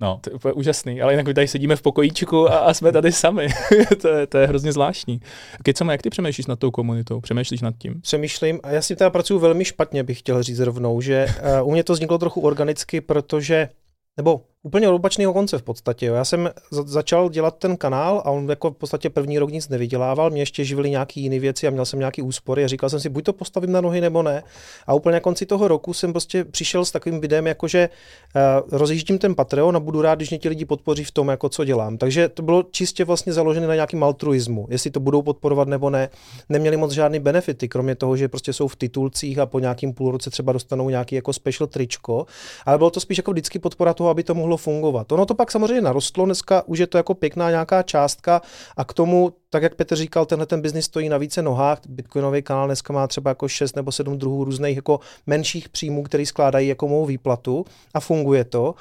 No. 0.00 0.18
To 0.20 0.30
je 0.30 0.34
úplně 0.34 0.52
úžasný, 0.52 1.02
ale 1.02 1.12
jinak 1.12 1.26
my 1.26 1.34
tady 1.34 1.48
sedíme 1.48 1.76
v 1.76 1.82
pokojíčku 1.82 2.50
a, 2.50 2.58
a 2.58 2.74
jsme 2.74 2.92
tady 2.92 3.12
sami. 3.12 3.48
to, 4.02 4.08
je, 4.08 4.26
to 4.26 4.38
je 4.38 4.46
hrozně 4.46 4.72
zvláštní. 4.72 5.20
Kecama, 5.62 5.92
jak 5.92 6.02
ty 6.02 6.10
přemýšlíš 6.10 6.46
nad 6.46 6.58
tou 6.58 6.70
komunitou? 6.70 7.20
Přemýšlíš 7.20 7.60
nad 7.60 7.74
tím? 7.78 8.00
přemýšlím 8.00 8.60
a 8.62 8.70
já 8.70 8.82
s 8.82 8.88
tím 8.88 8.96
teda 8.96 9.10
pracuji 9.10 9.38
velmi 9.38 9.64
špatně, 9.64 10.02
bych 10.02 10.18
chtěl 10.18 10.42
říct 10.42 10.58
rovnou, 10.60 11.00
že 11.00 11.26
uh, 11.60 11.68
u 11.68 11.72
mě 11.72 11.84
to 11.84 11.92
vzniklo 11.92 12.18
trochu 12.18 12.40
organicky, 12.40 13.00
protože, 13.00 13.68
nebo 14.16 14.40
úplně 14.62 14.88
od 14.88 14.94
opačného 14.94 15.32
konce 15.32 15.58
v 15.58 15.62
podstatě. 15.62 16.06
Jo. 16.06 16.14
Já 16.14 16.24
jsem 16.24 16.50
za- 16.70 16.82
začal 16.82 17.28
dělat 17.28 17.58
ten 17.58 17.76
kanál 17.76 18.22
a 18.24 18.30
on 18.30 18.50
jako 18.50 18.70
v 18.70 18.74
podstatě 18.74 19.10
první 19.10 19.38
rok 19.38 19.50
nic 19.50 19.68
nevydělával, 19.68 20.30
mě 20.30 20.42
ještě 20.42 20.64
živily 20.64 20.90
nějaký 20.90 21.20
jiné 21.20 21.38
věci 21.38 21.66
a 21.66 21.70
měl 21.70 21.84
jsem 21.84 21.98
nějaký 21.98 22.22
úspory 22.22 22.64
a 22.64 22.68
říkal 22.68 22.90
jsem 22.90 23.00
si, 23.00 23.08
buď 23.08 23.24
to 23.24 23.32
postavím 23.32 23.72
na 23.72 23.80
nohy 23.80 24.00
nebo 24.00 24.22
ne. 24.22 24.42
A 24.86 24.94
úplně 24.94 25.12
na 25.12 25.20
konci 25.20 25.46
toho 25.46 25.68
roku 25.68 25.94
jsem 25.94 26.12
prostě 26.12 26.44
přišel 26.44 26.84
s 26.84 26.90
takovým 26.90 27.20
videem, 27.20 27.46
jako 27.46 27.68
že 27.68 27.88
uh, 27.88 28.78
rozjíždím 28.78 29.18
ten 29.18 29.34
Patreon 29.34 29.76
a 29.76 29.80
budu 29.80 30.02
rád, 30.02 30.14
když 30.14 30.30
mě 30.30 30.38
ti 30.38 30.48
lidi 30.48 30.64
podpoří 30.64 31.04
v 31.04 31.10
tom, 31.10 31.28
jako 31.28 31.48
co 31.48 31.64
dělám. 31.64 31.98
Takže 31.98 32.28
to 32.28 32.42
bylo 32.42 32.62
čistě 32.62 33.04
vlastně 33.04 33.32
založené 33.32 33.66
na 33.66 33.74
nějakým 33.74 34.02
altruismu, 34.04 34.66
jestli 34.70 34.90
to 34.90 35.00
budou 35.00 35.22
podporovat 35.22 35.68
nebo 35.68 35.90
ne. 35.90 36.08
Neměli 36.48 36.76
moc 36.76 36.92
žádný 36.92 37.18
benefity, 37.18 37.68
kromě 37.68 37.94
toho, 37.94 38.16
že 38.16 38.28
prostě 38.28 38.52
jsou 38.52 38.68
v 38.68 38.76
titulcích 38.76 39.38
a 39.38 39.46
po 39.46 39.58
nějakým 39.58 39.92
půl 39.92 40.10
roce 40.10 40.30
třeba 40.30 40.52
dostanou 40.52 40.90
nějaký 40.90 41.14
jako 41.14 41.32
special 41.32 41.66
tričko, 41.66 42.26
ale 42.66 42.78
bylo 42.78 42.90
to 42.90 43.00
spíš 43.00 43.18
jako 43.18 43.30
vždycky 43.30 43.58
podpora 43.58 43.94
toho, 43.94 44.10
aby 44.10 44.22
to 44.22 44.34
mohlo 44.34 44.49
fungovat. 44.56 45.12
Ono 45.12 45.26
to 45.26 45.34
pak 45.34 45.50
samozřejmě 45.50 45.80
narostlo, 45.80 46.24
dneska 46.24 46.62
už 46.66 46.78
je 46.78 46.86
to 46.86 46.96
jako 46.96 47.14
pěkná 47.14 47.50
nějaká 47.50 47.82
částka 47.82 48.42
a 48.76 48.84
k 48.84 48.92
tomu, 48.94 49.32
tak 49.50 49.62
jak 49.62 49.74
Petr 49.74 49.96
říkal, 49.96 50.26
tenhle 50.26 50.46
ten 50.46 50.60
biznis 50.60 50.84
stojí 50.84 51.08
na 51.08 51.18
více 51.18 51.42
nohách. 51.42 51.78
Bitcoinový 51.88 52.42
kanál 52.42 52.66
dneska 52.66 52.92
má 52.92 53.06
třeba 53.06 53.30
jako 53.30 53.48
6 53.48 53.76
nebo 53.76 53.92
7 53.92 54.18
druhů 54.18 54.44
různých 54.44 54.76
jako 54.76 55.00
menších 55.26 55.68
příjmů, 55.68 56.02
který 56.02 56.26
skládají 56.26 56.68
jako 56.68 56.88
mou 56.88 57.06
výplatu 57.06 57.64
a 57.94 58.00
funguje 58.00 58.44
to. 58.44 58.74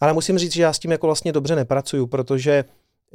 Ale 0.00 0.12
musím 0.12 0.38
říct, 0.38 0.52
že 0.52 0.62
já 0.62 0.72
s 0.72 0.78
tím 0.78 0.90
jako 0.90 1.06
vlastně 1.06 1.32
dobře 1.32 1.56
nepracuju, 1.56 2.06
protože 2.06 2.64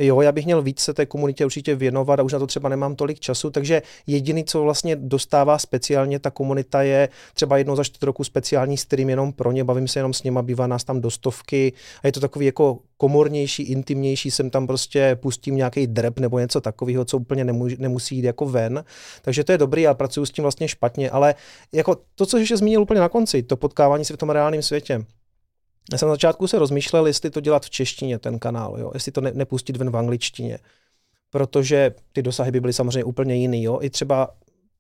Jo, 0.02 0.22
já 0.22 0.32
bych 0.32 0.46
měl 0.46 0.62
víc 0.62 0.80
se 0.80 0.94
té 0.94 1.06
komunitě 1.06 1.46
určitě 1.46 1.76
věnovat 1.76 2.20
a 2.20 2.24
už 2.24 2.34
na 2.34 2.40
to 2.40 2.48
třeba 2.48 2.70
nemám 2.70 2.96
tolik 2.96 3.20
času, 3.20 3.50
takže 3.50 3.82
jediný, 4.08 4.44
co 4.44 4.64
vlastně 4.64 4.96
dostává 4.96 5.58
speciálně 5.58 6.20
ta 6.20 6.32
komunita 6.32 6.82
je 6.82 7.10
třeba 7.34 7.58
jednou 7.58 7.76
za 7.76 7.84
čtvrt 7.84 8.04
roku 8.04 8.24
speciální 8.24 8.78
stream 8.78 9.10
jenom 9.10 9.34
pro 9.34 9.52
ně, 9.52 9.64
bavím 9.64 9.88
se 9.88 10.00
jenom 10.00 10.14
s 10.14 10.24
nima, 10.24 10.42
bývá 10.42 10.68
nás 10.68 10.84
tam 10.84 11.02
do 11.02 11.12
stovky 11.12 11.74
a 12.04 12.08
je 12.08 12.12
to 12.12 12.20
takový 12.20 12.46
jako 12.46 12.80
komornější, 12.98 13.64
intimnější, 13.64 14.32
jsem 14.32 14.50
tam 14.50 14.68
prostě 14.68 15.18
pustím 15.22 15.56
nějaký 15.56 15.88
drep 15.88 16.20
nebo 16.20 16.40
něco 16.40 16.62
takového, 16.62 17.06
co 17.06 17.18
úplně 17.18 17.44
nemusí, 17.46 17.76
nemusí 17.80 18.16
jít 18.16 18.26
jako 18.26 18.46
ven, 18.46 18.84
takže 19.22 19.44
to 19.44 19.52
je 19.52 19.58
dobrý, 19.58 19.88
ale 19.88 19.96
pracuji 19.96 20.26
s 20.26 20.32
tím 20.32 20.42
vlastně 20.42 20.68
špatně, 20.68 21.10
ale 21.10 21.36
jako 21.74 21.98
to, 22.16 22.26
co 22.26 22.38
ještě 22.38 22.58
zmínil 22.58 22.82
úplně 22.82 23.00
na 23.00 23.10
konci, 23.10 23.44
to 23.44 23.58
potkávání 23.58 24.06
se 24.06 24.14
v 24.14 24.18
tom 24.18 24.30
reálném 24.30 24.62
světě, 24.62 25.06
já 25.92 25.98
jsem 25.98 26.08
na 26.08 26.14
začátku 26.14 26.48
se 26.48 26.60
rozmýšlel, 26.60 27.08
jestli 27.08 27.30
to 27.30 27.40
dělat 27.40 27.66
v 27.66 27.70
češtině, 27.70 28.20
ten 28.20 28.40
kanál, 28.40 28.80
jo? 28.80 28.92
jestli 28.94 29.12
to 29.12 29.22
ne, 29.22 29.32
nepustit 29.34 29.78
ven 29.78 29.90
v 29.90 29.98
angličtině, 29.98 30.60
protože 31.30 31.96
ty 32.14 32.22
dosahy 32.22 32.52
by 32.52 32.60
byly 32.60 32.74
samozřejmě 32.74 33.04
úplně 33.04 33.36
jiný. 33.36 33.64
Jo? 33.64 33.80
I 33.82 33.90
třeba 33.90 34.30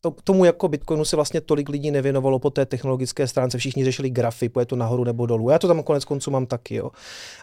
to, 0.01 0.15
tomu 0.23 0.45
jako 0.45 0.67
Bitcoinu 0.67 1.05
se 1.05 1.15
vlastně 1.15 1.41
tolik 1.41 1.69
lidí 1.69 1.91
nevěnovalo 1.91 2.39
po 2.39 2.49
té 2.49 2.65
technologické 2.65 3.27
stránce, 3.27 3.57
všichni 3.57 3.85
řešili 3.85 4.09
grafy, 4.09 4.51
je 4.59 4.65
to 4.65 4.75
nahoru 4.75 5.03
nebo 5.03 5.25
dolů. 5.25 5.49
Já 5.49 5.59
to 5.59 5.67
tam 5.67 5.83
konec 5.83 6.05
konců 6.05 6.31
mám 6.31 6.45
taky, 6.45 6.75
jo. 6.75 6.91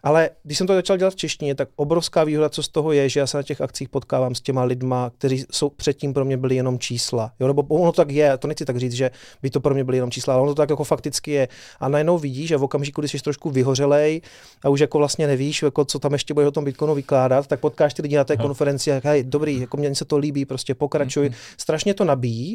Ale 0.02 0.30
když 0.42 0.58
jsem 0.58 0.66
to 0.66 0.74
začal 0.74 0.96
dělat 0.96 1.12
v 1.12 1.16
češtině, 1.16 1.54
tak 1.54 1.68
obrovská 1.76 2.24
výhoda, 2.24 2.48
co 2.48 2.62
z 2.62 2.68
toho 2.68 2.92
je, 2.92 3.08
že 3.08 3.20
já 3.20 3.26
se 3.26 3.36
na 3.36 3.42
těch 3.42 3.60
akcích 3.60 3.88
potkávám 3.88 4.34
s 4.34 4.40
těma 4.40 4.64
lidma, 4.64 5.10
kteří 5.18 5.44
jsou 5.50 5.68
předtím 5.68 6.14
pro 6.14 6.24
mě 6.24 6.36
byli 6.36 6.56
jenom 6.56 6.78
čísla. 6.78 7.32
Jo, 7.40 7.46
nebo 7.46 7.62
ono 7.62 7.92
to 7.92 7.96
tak 7.96 8.10
je, 8.10 8.38
to 8.38 8.48
nechci 8.48 8.64
tak 8.64 8.76
říct, 8.76 8.92
že 8.92 9.10
by 9.42 9.50
to 9.50 9.60
pro 9.60 9.74
mě 9.74 9.84
byly 9.84 9.96
jenom 9.96 10.10
čísla, 10.10 10.34
ale 10.34 10.42
ono 10.42 10.50
to 10.50 10.62
tak 10.62 10.70
jako 10.70 10.84
fakticky 10.84 11.30
je. 11.30 11.48
A 11.80 11.88
najednou 11.88 12.18
vidíš, 12.18 12.48
že 12.48 12.56
v 12.56 12.64
okamžiku, 12.64 13.00
kdy 13.00 13.08
jsi 13.08 13.18
trošku 13.18 13.50
vyhořelej 13.50 14.20
a 14.62 14.68
už 14.68 14.80
jako 14.80 14.98
vlastně 14.98 15.26
nevíš, 15.26 15.62
jako 15.62 15.84
co 15.84 15.98
tam 15.98 16.12
ještě 16.12 16.34
bude 16.34 16.46
o 16.46 16.50
tom 16.50 16.64
Bitcoinu 16.64 16.94
vykládat, 16.94 17.46
tak 17.46 17.60
potkáš 17.60 17.94
ty 17.94 18.02
lidi 18.02 18.16
na 18.16 18.24
té 18.24 18.34
Aha. 18.34 18.42
konferenci 18.42 18.92
a 18.92 19.00
hej, 19.04 19.24
dobrý, 19.24 19.60
jako 19.60 19.76
mně 19.76 19.94
se 19.94 20.04
to 20.04 20.18
líbí, 20.18 20.44
prostě 20.44 20.74
pokračuj. 20.74 21.28
Mhm. 21.28 21.34
Strašně 21.56 21.94
to 21.94 22.04
nabíjí, 22.04 22.45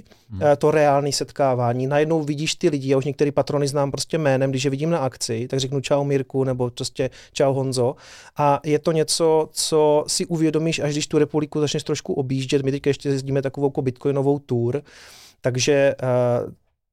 Eh, 0.42 0.56
to 0.56 0.72
reálné 0.72 1.12
setkávání. 1.12 1.88
Najednou 1.88 2.24
vidíš 2.24 2.56
ty 2.56 2.70
lidi, 2.70 2.90
já 2.90 2.98
už 2.98 3.06
některý 3.06 3.32
patrony 3.32 3.68
znám 3.68 3.92
prostě 3.92 4.18
jménem, 4.18 4.50
když 4.50 4.64
je 4.64 4.72
vidím 4.72 4.90
na 4.90 4.98
akci, 4.98 5.48
tak 5.48 5.60
řeknu 5.60 5.82
čau 5.82 6.04
Mirku 6.04 6.44
nebo 6.44 6.70
prostě 6.70 7.10
čau 7.34 7.54
Honzo. 7.54 7.96
A 8.38 8.60
je 8.66 8.80
to 8.80 8.92
něco, 8.92 9.50
co 9.52 10.04
si 10.08 10.26
uvědomíš, 10.26 10.80
až 10.80 10.92
když 10.92 11.08
tu 11.08 11.18
republiku 11.18 11.60
začneš 11.60 11.84
trošku 11.84 12.14
objíždět. 12.14 12.64
My 12.64 12.72
teď 12.72 12.88
ještě 12.88 13.10
jezdíme 13.10 13.42
takovou 13.42 13.68
jako 13.68 13.82
bitcoinovou 13.82 14.40
tour, 14.40 14.82
takže 15.42 15.96
uh, 16.04 16.52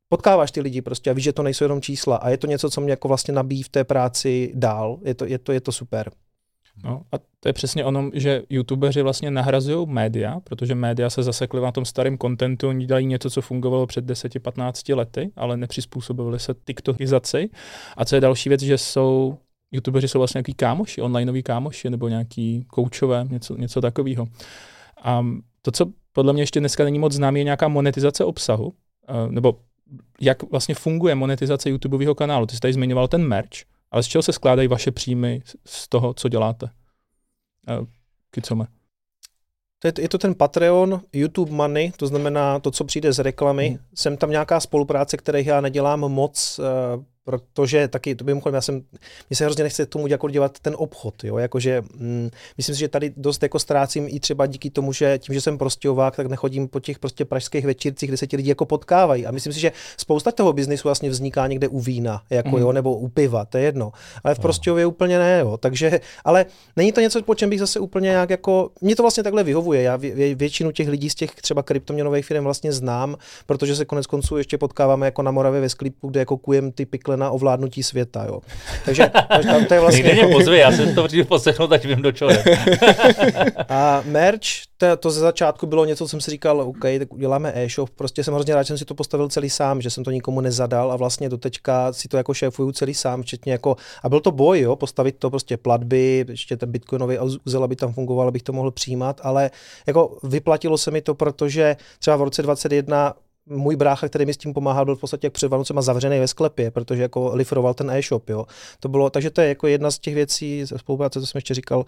potkáváš 0.08 0.50
ty 0.50 0.60
lidi 0.60 0.82
prostě 0.82 1.10
a 1.10 1.12
víš, 1.12 1.24
že 1.24 1.32
to 1.32 1.42
nejsou 1.42 1.64
jenom 1.64 1.80
čísla 1.80 2.16
a 2.16 2.28
je 2.28 2.36
to 2.36 2.46
něco, 2.46 2.70
co 2.70 2.80
mě 2.80 2.90
jako 2.90 3.08
vlastně 3.08 3.34
nabíjí 3.34 3.62
v 3.62 3.68
té 3.68 3.84
práci 3.84 4.52
dál. 4.54 4.98
Je 5.04 5.14
to, 5.14 5.24
je 5.24 5.38
to, 5.38 5.52
je 5.52 5.60
to 5.60 5.72
super. 5.72 6.10
No, 6.84 7.02
a 7.12 7.18
to 7.40 7.48
je 7.48 7.52
přesně 7.52 7.84
ono, 7.84 8.10
že 8.14 8.42
youtubeři 8.50 9.02
vlastně 9.02 9.30
nahrazují 9.30 9.86
média, 9.86 10.40
protože 10.44 10.74
média 10.74 11.10
se 11.10 11.22
zasekly 11.22 11.60
na 11.60 11.72
tom 11.72 11.84
starém 11.84 12.18
kontentu, 12.18 12.68
oni 12.68 12.86
dělají 12.86 13.06
něco, 13.06 13.30
co 13.30 13.42
fungovalo 13.42 13.86
před 13.86 14.04
10-15 14.04 14.96
lety, 14.96 15.30
ale 15.36 15.56
nepřizpůsobili 15.56 16.38
se 16.40 16.54
TikTokizaci. 16.64 17.50
A 17.96 18.04
co 18.04 18.14
je 18.14 18.20
další 18.20 18.48
věc, 18.48 18.62
že 18.62 18.78
jsou 18.78 19.38
youtubeři 19.72 20.08
jsou 20.08 20.18
vlastně 20.18 20.38
nějaký 20.38 20.54
kámoši, 20.54 21.02
onlineoví 21.02 21.42
kámoši 21.42 21.90
nebo 21.90 22.08
nějaký 22.08 22.64
koučové, 22.66 23.26
něco, 23.30 23.56
něco 23.56 23.80
takového. 23.80 24.26
A 25.02 25.26
to, 25.62 25.70
co 25.70 25.86
podle 26.12 26.32
mě 26.32 26.42
ještě 26.42 26.60
dneska 26.60 26.84
není 26.84 26.98
moc 26.98 27.12
známé, 27.12 27.38
je 27.38 27.44
nějaká 27.44 27.68
monetizace 27.68 28.24
obsahu, 28.24 28.72
eh, 29.08 29.12
nebo 29.32 29.58
jak 30.20 30.42
vlastně 30.50 30.74
funguje 30.74 31.14
monetizace 31.14 31.70
YouTubeového 31.70 32.14
kanálu. 32.14 32.46
Ty 32.46 32.54
jsi 32.54 32.60
tady 32.60 32.72
zmiňoval 32.72 33.08
ten 33.08 33.28
merch, 33.28 33.64
ale 33.90 34.02
z 34.02 34.06
čeho 34.06 34.22
se 34.22 34.32
skládají 34.32 34.68
vaše 34.68 34.90
příjmy 34.90 35.42
z 35.64 35.88
toho, 35.88 36.14
co 36.14 36.28
děláte? 36.28 36.70
Eh, 37.68 37.86
Kicome. 38.30 38.66
To 39.78 39.88
je, 39.88 39.92
je 39.98 40.08
to 40.08 40.18
ten 40.18 40.34
Patreon, 40.34 41.00
YouTube 41.12 41.52
Money, 41.52 41.92
to 41.96 42.06
znamená 42.06 42.58
to, 42.58 42.70
co 42.70 42.84
přijde 42.84 43.12
z 43.12 43.18
reklamy. 43.18 43.68
Hmm. 43.68 43.78
Jsem 43.94 44.16
tam 44.16 44.30
nějaká 44.30 44.60
spolupráce, 44.60 45.16
kterých 45.16 45.46
já 45.46 45.60
nedělám 45.60 46.00
moc, 46.00 46.60
eh, 46.62 47.04
protože 47.28 47.88
taky, 47.88 48.14
to 48.14 48.24
mimochodem, 48.24 48.54
já 48.54 48.60
jsem, 48.60 48.82
mi 49.30 49.36
se 49.36 49.44
hrozně 49.44 49.64
nechce 49.64 49.86
tomu 49.86 50.06
jako 50.06 50.30
dělat 50.30 50.58
ten 50.58 50.74
obchod, 50.78 51.24
jo, 51.24 51.38
jakože 51.38 51.82
mm, 51.94 52.30
myslím 52.56 52.74
si, 52.74 52.78
že 52.80 52.88
tady 52.88 53.12
dost 53.16 53.42
jako 53.42 53.58
ztrácím 53.58 54.06
i 54.08 54.20
třeba 54.20 54.46
díky 54.46 54.70
tomu, 54.70 54.92
že 54.92 55.18
tím, 55.18 55.34
že 55.34 55.40
jsem 55.40 55.58
prostějovák, 55.58 56.16
tak 56.16 56.26
nechodím 56.26 56.68
po 56.68 56.80
těch 56.80 56.98
prostě 56.98 57.24
pražských 57.24 57.64
večírcích, 57.64 58.08
kde 58.10 58.16
se 58.16 58.26
ti 58.26 58.36
lidi 58.36 58.48
jako 58.48 58.64
potkávají 58.66 59.26
a 59.26 59.30
myslím 59.30 59.52
si, 59.52 59.60
že 59.60 59.72
spousta 59.96 60.32
toho 60.32 60.52
biznisu 60.52 60.88
vlastně 60.88 61.10
vzniká 61.10 61.46
někde 61.46 61.68
u 61.68 61.80
vína, 61.80 62.22
jako 62.30 62.48
mm. 62.48 62.58
jo, 62.58 62.72
nebo 62.72 62.96
u 62.96 63.08
piva, 63.08 63.44
to 63.44 63.58
je 63.58 63.64
jedno, 63.64 63.92
ale 64.24 64.34
v 64.34 64.38
Prostějově 64.38 64.84
no. 64.84 64.90
úplně 64.90 65.18
ne, 65.18 65.38
jo, 65.40 65.56
takže, 65.56 66.00
ale 66.24 66.46
není 66.76 66.92
to 66.92 67.00
něco, 67.00 67.22
po 67.22 67.34
čem 67.34 67.50
bych 67.50 67.60
zase 67.60 67.80
úplně 67.80 68.08
nějak 68.08 68.30
jako, 68.30 68.70
mě 68.80 68.96
to 68.96 69.02
vlastně 69.02 69.22
takhle 69.22 69.44
vyhovuje, 69.44 69.82
já 69.82 69.96
vě, 69.96 70.34
většinu 70.34 70.72
těch 70.72 70.88
lidí 70.88 71.10
z 71.10 71.14
těch 71.14 71.34
třeba 71.34 71.62
kryptoměnových 71.62 72.26
firm 72.26 72.44
vlastně 72.44 72.72
znám, 72.72 73.16
protože 73.46 73.76
se 73.76 73.84
konec 73.84 74.06
konců 74.06 74.36
ještě 74.36 74.58
potkáváme 74.58 75.06
jako 75.06 75.22
na 75.22 75.30
Moravě 75.30 75.60
ve 75.60 75.68
sklipu, 75.68 76.08
kde 76.08 76.20
jako 76.20 76.36
kujem 76.36 76.72
ty 76.72 76.86
pikle 76.86 77.17
na 77.18 77.30
ovládnutí 77.30 77.82
světa. 77.82 78.24
Jo. 78.28 78.40
Takže 78.84 79.10
to 79.68 79.74
je 79.74 79.80
vlastně... 79.80 80.02
Někde 80.02 80.26
mě 80.26 80.34
pozve, 80.34 80.58
já 80.58 80.72
jsem 80.72 80.94
to 80.94 81.04
přijdu 81.04 81.24
poslechnout, 81.24 81.72
ať 81.72 81.84
vím 81.84 82.02
do 82.02 82.12
čeho. 82.12 82.30
a 83.68 84.02
merch, 84.06 84.68
to, 84.76 84.96
to 84.96 85.10
ze 85.10 85.20
začátku 85.20 85.66
bylo 85.66 85.84
něco, 85.84 86.04
co 86.04 86.08
jsem 86.08 86.20
si 86.20 86.30
říkal, 86.30 86.60
OK, 86.60 86.84
tak 86.98 87.12
uděláme 87.12 87.52
e-shop. 87.54 87.90
Prostě 87.90 88.24
jsem 88.24 88.34
hrozně 88.34 88.54
rád, 88.54 88.62
že 88.62 88.66
jsem 88.66 88.78
si 88.78 88.84
to 88.84 88.94
postavil 88.94 89.28
celý 89.28 89.50
sám, 89.50 89.80
že 89.80 89.90
jsem 89.90 90.04
to 90.04 90.10
nikomu 90.10 90.40
nezadal 90.40 90.92
a 90.92 90.96
vlastně 90.96 91.28
doteďka 91.28 91.92
si 91.92 92.08
to 92.08 92.16
jako 92.16 92.34
šéfuju 92.34 92.72
celý 92.72 92.94
sám, 92.94 93.22
včetně 93.22 93.52
jako, 93.52 93.76
a 94.02 94.08
byl 94.08 94.20
to 94.20 94.30
boj, 94.30 94.60
jo, 94.60 94.76
postavit 94.76 95.16
to 95.18 95.30
prostě 95.30 95.56
platby, 95.56 96.24
ještě 96.28 96.56
ten 96.56 96.70
bitcoinový 96.70 97.18
uzel, 97.46 97.64
aby 97.64 97.76
tam 97.76 97.92
fungoval, 97.92 98.28
abych 98.28 98.42
to 98.42 98.52
mohl 98.52 98.70
přijímat, 98.70 99.20
ale 99.24 99.50
jako 99.86 100.18
vyplatilo 100.22 100.78
se 100.78 100.90
mi 100.90 101.00
to, 101.00 101.14
protože 101.14 101.76
třeba 101.98 102.16
v 102.16 102.22
roce 102.22 102.42
21 102.42 103.14
můj 103.50 103.76
brácha, 103.76 104.08
který 104.08 104.26
mi 104.26 104.34
s 104.34 104.36
tím 104.36 104.54
pomáhal, 104.54 104.84
byl 104.84 104.96
v 104.96 105.00
podstatě 105.00 105.26
jak 105.26 105.32
před 105.32 105.48
Vánocema 105.48 105.82
zavřený 105.82 106.18
ve 106.18 106.28
sklepě, 106.28 106.70
protože 106.70 107.02
jako 107.02 107.30
lifroval 107.34 107.74
ten 107.74 107.90
e-shop, 107.90 108.28
jo. 108.28 108.46
To 108.80 108.88
bylo, 108.88 109.10
takže 109.10 109.30
to 109.30 109.40
je 109.40 109.48
jako 109.48 109.66
jedna 109.66 109.90
z 109.90 109.98
těch 109.98 110.14
věcí, 110.14 110.62
spolupráce, 110.76 111.20
co 111.20 111.26
jsem 111.26 111.38
ještě 111.38 111.54
říkal. 111.54 111.84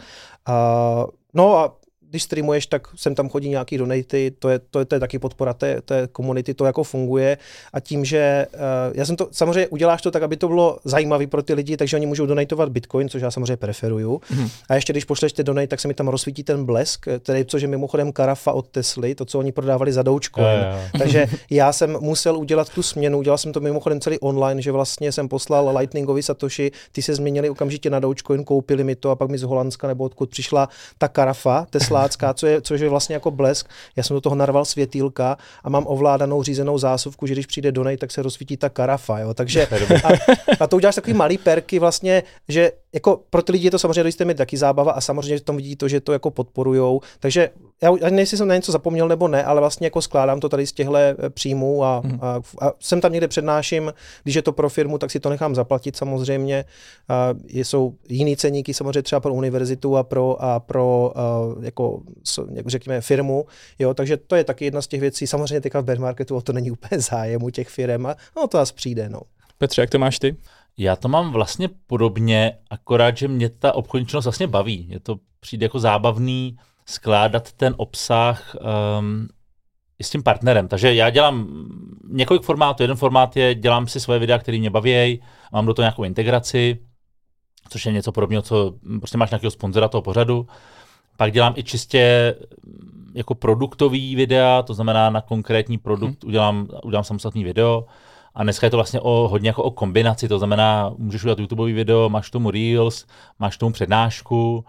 A, 0.47 1.07
no 1.35 1.59
a 1.59 1.77
když 2.11 2.23
streamuješ, 2.23 2.67
tak 2.67 2.89
sem 2.97 3.15
tam 3.15 3.29
chodí 3.29 3.49
nějaký 3.49 3.79
donaty, 3.79 4.33
to 4.39 4.49
je, 4.49 4.59
to 4.59 4.79
je, 4.79 4.85
to 4.85 4.95
je 4.95 5.01
taky 5.01 5.19
podpora 5.19 5.55
té, 5.55 5.81
té 5.81 6.09
komunity, 6.13 6.55
to 6.55 6.65
jako 6.65 6.85
funguje 6.85 7.39
a 7.73 7.81
tím, 7.81 8.05
že 8.05 8.47
uh, 8.55 8.61
já 8.95 9.05
jsem 9.05 9.17
to, 9.17 9.29
samozřejmě 9.33 9.69
uděláš 9.69 10.03
to 10.03 10.11
tak, 10.11 10.23
aby 10.23 10.37
to 10.37 10.49
bylo 10.49 10.79
zajímavé 10.85 11.27
pro 11.27 11.43
ty 11.43 11.55
lidi, 11.55 11.77
takže 11.77 11.97
oni 11.97 12.07
můžou 12.07 12.27
donatovat 12.27 12.69
bitcoin, 12.69 13.09
což 13.09 13.23
já 13.23 13.31
samozřejmě 13.31 13.57
preferuju. 13.57 14.21
Mm. 14.31 14.49
A 14.69 14.75
ještě 14.75 14.93
když 14.93 15.05
pošleš 15.05 15.33
ty 15.33 15.45
donate, 15.45 15.67
tak 15.67 15.81
se 15.81 15.89
mi 15.89 15.95
tam 15.95 16.09
rozsvítí 16.09 16.43
ten 16.43 16.65
blesk, 16.65 17.07
který, 17.19 17.45
což 17.45 17.63
je 17.63 17.69
mimochodem 17.69 18.13
karafa 18.13 18.53
od 18.53 18.69
Tesly, 18.69 19.15
to, 19.15 19.25
co 19.25 19.39
oni 19.39 19.53
prodávali 19.53 19.93
za. 19.93 20.05
Yeah. 20.39 20.91
takže 20.99 21.27
já 21.51 21.73
jsem 21.73 21.97
musel 22.01 22.37
udělat 22.37 22.69
tu 22.69 22.83
směnu, 22.83 23.19
udělal 23.19 23.39
jsem 23.39 23.53
to 23.53 23.61
mimochodem 23.61 24.01
celý 24.01 24.19
online, 24.19 24.63
že 24.63 24.73
vlastně 24.73 25.13
jsem 25.13 25.29
poslal 25.29 25.77
Lightningovi 25.79 26.23
Satoshi, 26.23 26.71
ty 26.93 27.03
se 27.03 27.15
změnili 27.15 27.51
okamžitě 27.51 27.91
na 27.91 28.01
Dogecoin, 28.01 28.45
koupili 28.45 28.85
mi 28.85 28.97
to 28.97 29.11
a 29.11 29.17
pak 29.17 29.31
mi 29.31 29.39
z 29.39 29.43
Holandska 29.43 29.87
nebo 29.87 30.05
odkud 30.05 30.31
přišla 30.31 30.69
ta 30.99 31.09
karafa 31.09 31.67
Tesla 31.71 32.00
Slovácká, 32.01 32.35
co 32.35 32.47
je, 32.47 32.61
což 32.61 32.81
je 32.81 32.89
vlastně 32.89 33.15
jako 33.15 33.31
blesk. 33.31 33.69
Já 33.97 34.03
jsem 34.03 34.15
do 34.15 34.21
toho 34.21 34.35
narval 34.37 34.65
světýlka 34.65 35.37
a 35.65 35.69
mám 35.69 35.87
ovládanou 35.87 36.43
řízenou 36.43 36.79
zásuvku, 36.79 37.27
že 37.27 37.35
když 37.35 37.47
přijde 37.47 37.73
donate, 37.73 37.97
tak 37.97 38.11
se 38.11 38.23
rozsvítí 38.23 38.57
ta 38.57 38.69
karafa. 38.69 39.19
Jo? 39.19 39.35
Takže 39.35 39.67
a, 40.05 40.09
a, 40.61 40.67
to 40.67 40.77
uděláš 40.77 40.95
takový 40.95 41.15
malý 41.15 41.39
perky 41.39 41.79
vlastně, 41.79 42.23
že 42.49 42.73
jako 42.93 43.21
pro 43.31 43.43
ty 43.43 43.53
lidi 43.53 43.67
je 43.67 43.71
to 43.71 43.79
samozřejmě 43.79 44.03
do 44.03 44.09
jisté 44.09 44.35
taky 44.35 44.57
zábava 44.57 44.93
a 44.93 45.01
samozřejmě 45.01 45.39
v 45.39 45.45
tom 45.45 45.57
vidí 45.57 45.77
to, 45.77 45.89
že 45.89 46.01
to 46.01 46.13
jako 46.13 46.31
podporujou. 46.31 47.01
Takže 47.21 47.51
já 47.83 47.91
ani 48.03 48.17
nejsi 48.17 48.37
jsem 48.37 48.49
na 48.49 48.55
něco 48.55 48.73
zapomněl 48.73 49.09
nebo 49.09 49.29
ne, 49.29 49.45
ale 49.45 49.61
vlastně 49.61 49.87
jako 49.87 50.03
skládám 50.03 50.41
to 50.41 50.49
tady 50.49 50.67
z 50.67 50.73
těchto 50.73 50.97
eh, 50.97 51.15
příjmů 51.31 51.85
a, 51.85 52.03
hmm. 52.05 52.19
a, 52.23 52.41
a, 52.61 52.73
jsem 52.81 53.01
tam 53.01 53.13
někde 53.13 53.29
přednáším, 53.29 53.93
když 54.23 54.35
je 54.35 54.43
to 54.43 54.53
pro 54.53 54.69
firmu, 54.69 54.99
tak 54.99 55.11
si 55.11 55.21
to 55.21 55.31
nechám 55.31 55.55
zaplatit 55.55 55.97
samozřejmě. 55.97 56.65
A 57.09 57.35
jsou 57.53 57.95
jiný 58.09 58.37
ceníky 58.37 58.75
samozřejmě 58.75 59.03
třeba 59.03 59.21
pro 59.21 59.35
univerzitu 59.35 59.97
a 59.97 60.03
pro, 60.03 60.43
a 60.43 60.61
pro 60.61 61.13
a 61.19 61.41
jako, 61.61 62.03
řekněme 62.67 63.01
firmu, 63.01 63.47
jo, 63.79 63.95
takže 63.95 64.17
to 64.17 64.37
je 64.37 64.45
taky 64.45 64.65
jedna 64.65 64.83
z 64.83 64.87
těch 64.87 65.01
věcí. 65.01 65.27
Samozřejmě 65.27 65.61
teďka 65.61 65.81
v 65.81 65.85
bear 65.85 65.99
marketu 65.99 66.37
o 66.37 66.41
to 66.41 66.53
není 66.53 66.71
úplně 66.81 67.01
zájem 67.01 67.43
u 67.43 67.51
těch 67.51 67.69
firm 67.69 68.07
a 68.07 68.17
no 68.37 68.47
to 68.47 68.59
asi 68.59 68.75
přijde. 68.75 69.09
No. 69.09 69.21
Petře, 69.59 69.81
jak 69.81 69.91
to 69.91 69.99
máš 69.99 70.19
ty? 70.19 70.37
Já 70.83 70.97
to 70.97 71.09
mám 71.09 71.33
vlastně 71.33 71.69
podobně, 71.87 72.53
akorát, 72.71 73.17
že 73.17 73.29
mě 73.29 73.49
ta 73.49 73.73
obchodní 73.75 74.07
činnost 74.07 74.25
vlastně 74.25 74.47
baví. 74.47 74.87
Je 74.89 75.01
to 75.01 75.17
přijde 75.41 75.65
jako 75.65 75.79
zábavný 75.79 76.57
skládat 76.87 77.53
ten 77.53 77.75
obsah 77.77 78.57
um, 78.99 79.29
i 79.99 80.05
s 80.05 80.11
tím 80.11 80.23
partnerem. 80.23 80.69
Takže 80.69 80.95
já 80.95 81.11
dělám 81.11 81.49
několik 82.11 82.43
formátů. 82.43 82.83
Jeden 82.83 82.97
formát 82.97 83.37
je, 83.37 83.55
dělám 83.55 83.87
si 83.87 84.01
svoje 84.01 84.19
videa, 84.19 84.39
které 84.39 84.59
mě 84.59 84.71
baví, 84.71 85.23
mám 85.53 85.67
do 85.67 85.75
toho 85.75 85.85
nějakou 85.85 86.05
integraci, 86.05 86.79
což 87.69 87.87
je 87.87 87.93
něco 87.93 88.13
podobného, 88.13 88.43
co 88.43 88.75
prostě 88.99 89.19
máš 89.19 89.31
nějakého 89.31 89.51
sponzora 89.51 89.89
toho 89.89 90.03
pořadu. 90.03 90.47
Pak 91.17 91.33
dělám 91.33 91.55
i 91.57 91.63
čistě 91.63 92.35
jako 93.15 93.35
produktový 93.35 94.17
videa, 94.17 94.63
to 94.63 94.75
znamená 94.75 95.11
na 95.11 95.21
konkrétní 95.21 95.79
produkt 95.79 96.25
hmm. 96.25 96.29
udělám, 96.29 96.69
udělám 96.85 97.05
samostatný 97.05 97.45
video. 97.45 97.87
A 98.35 98.43
dneska 98.43 98.67
je 98.67 98.71
to 98.71 98.77
vlastně 98.77 99.01
o, 99.01 99.29
hodně 99.29 99.49
jako 99.49 99.63
o 99.63 99.71
kombinaci, 99.71 100.29
to 100.29 100.39
znamená, 100.39 100.95
můžeš 100.99 101.23
udělat 101.23 101.39
YouTubeový 101.39 101.73
video, 101.73 102.09
máš 102.09 102.31
tomu 102.31 102.51
Reels, 102.51 103.07
máš 103.39 103.57
tomu 103.57 103.73
přednášku, 103.73 104.65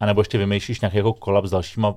anebo 0.00 0.20
ještě 0.20 0.38
vymýšlíš 0.38 0.80
nějaký 0.80 0.96
jako 0.96 1.12
kolab 1.12 1.44
s 1.44 1.50
dalšíma, 1.50 1.88
uh, 1.88 1.96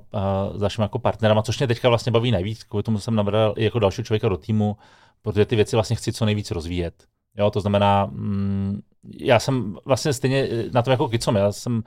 s 0.55 0.59
dalšíma 0.59 0.85
jako 0.85 0.99
partnerama, 0.99 1.41
což 1.41 1.59
mě 1.59 1.67
teďka 1.67 1.89
vlastně 1.89 2.11
baví 2.11 2.31
nejvíc, 2.31 2.63
kvůli 2.63 2.83
tomu 2.83 2.99
jsem 2.99 3.15
nabral 3.15 3.53
i 3.57 3.63
jako 3.63 3.79
dalšího 3.79 4.05
člověka 4.05 4.29
do 4.29 4.37
týmu, 4.37 4.77
protože 5.21 5.45
ty 5.45 5.55
věci 5.55 5.75
vlastně 5.75 5.95
chci 5.95 6.13
co 6.13 6.25
nejvíc 6.25 6.51
rozvíjet. 6.51 6.93
Jo, 7.37 7.51
to 7.51 7.61
znamená, 7.61 8.05
mm, 8.05 8.81
já 9.19 9.39
jsem 9.39 9.75
vlastně 9.85 10.13
stejně 10.13 10.47
na 10.71 10.81
tom 10.81 10.91
jako 10.91 11.09
Kicom, 11.09 11.35
já 11.35 11.51
jsem 11.51 11.83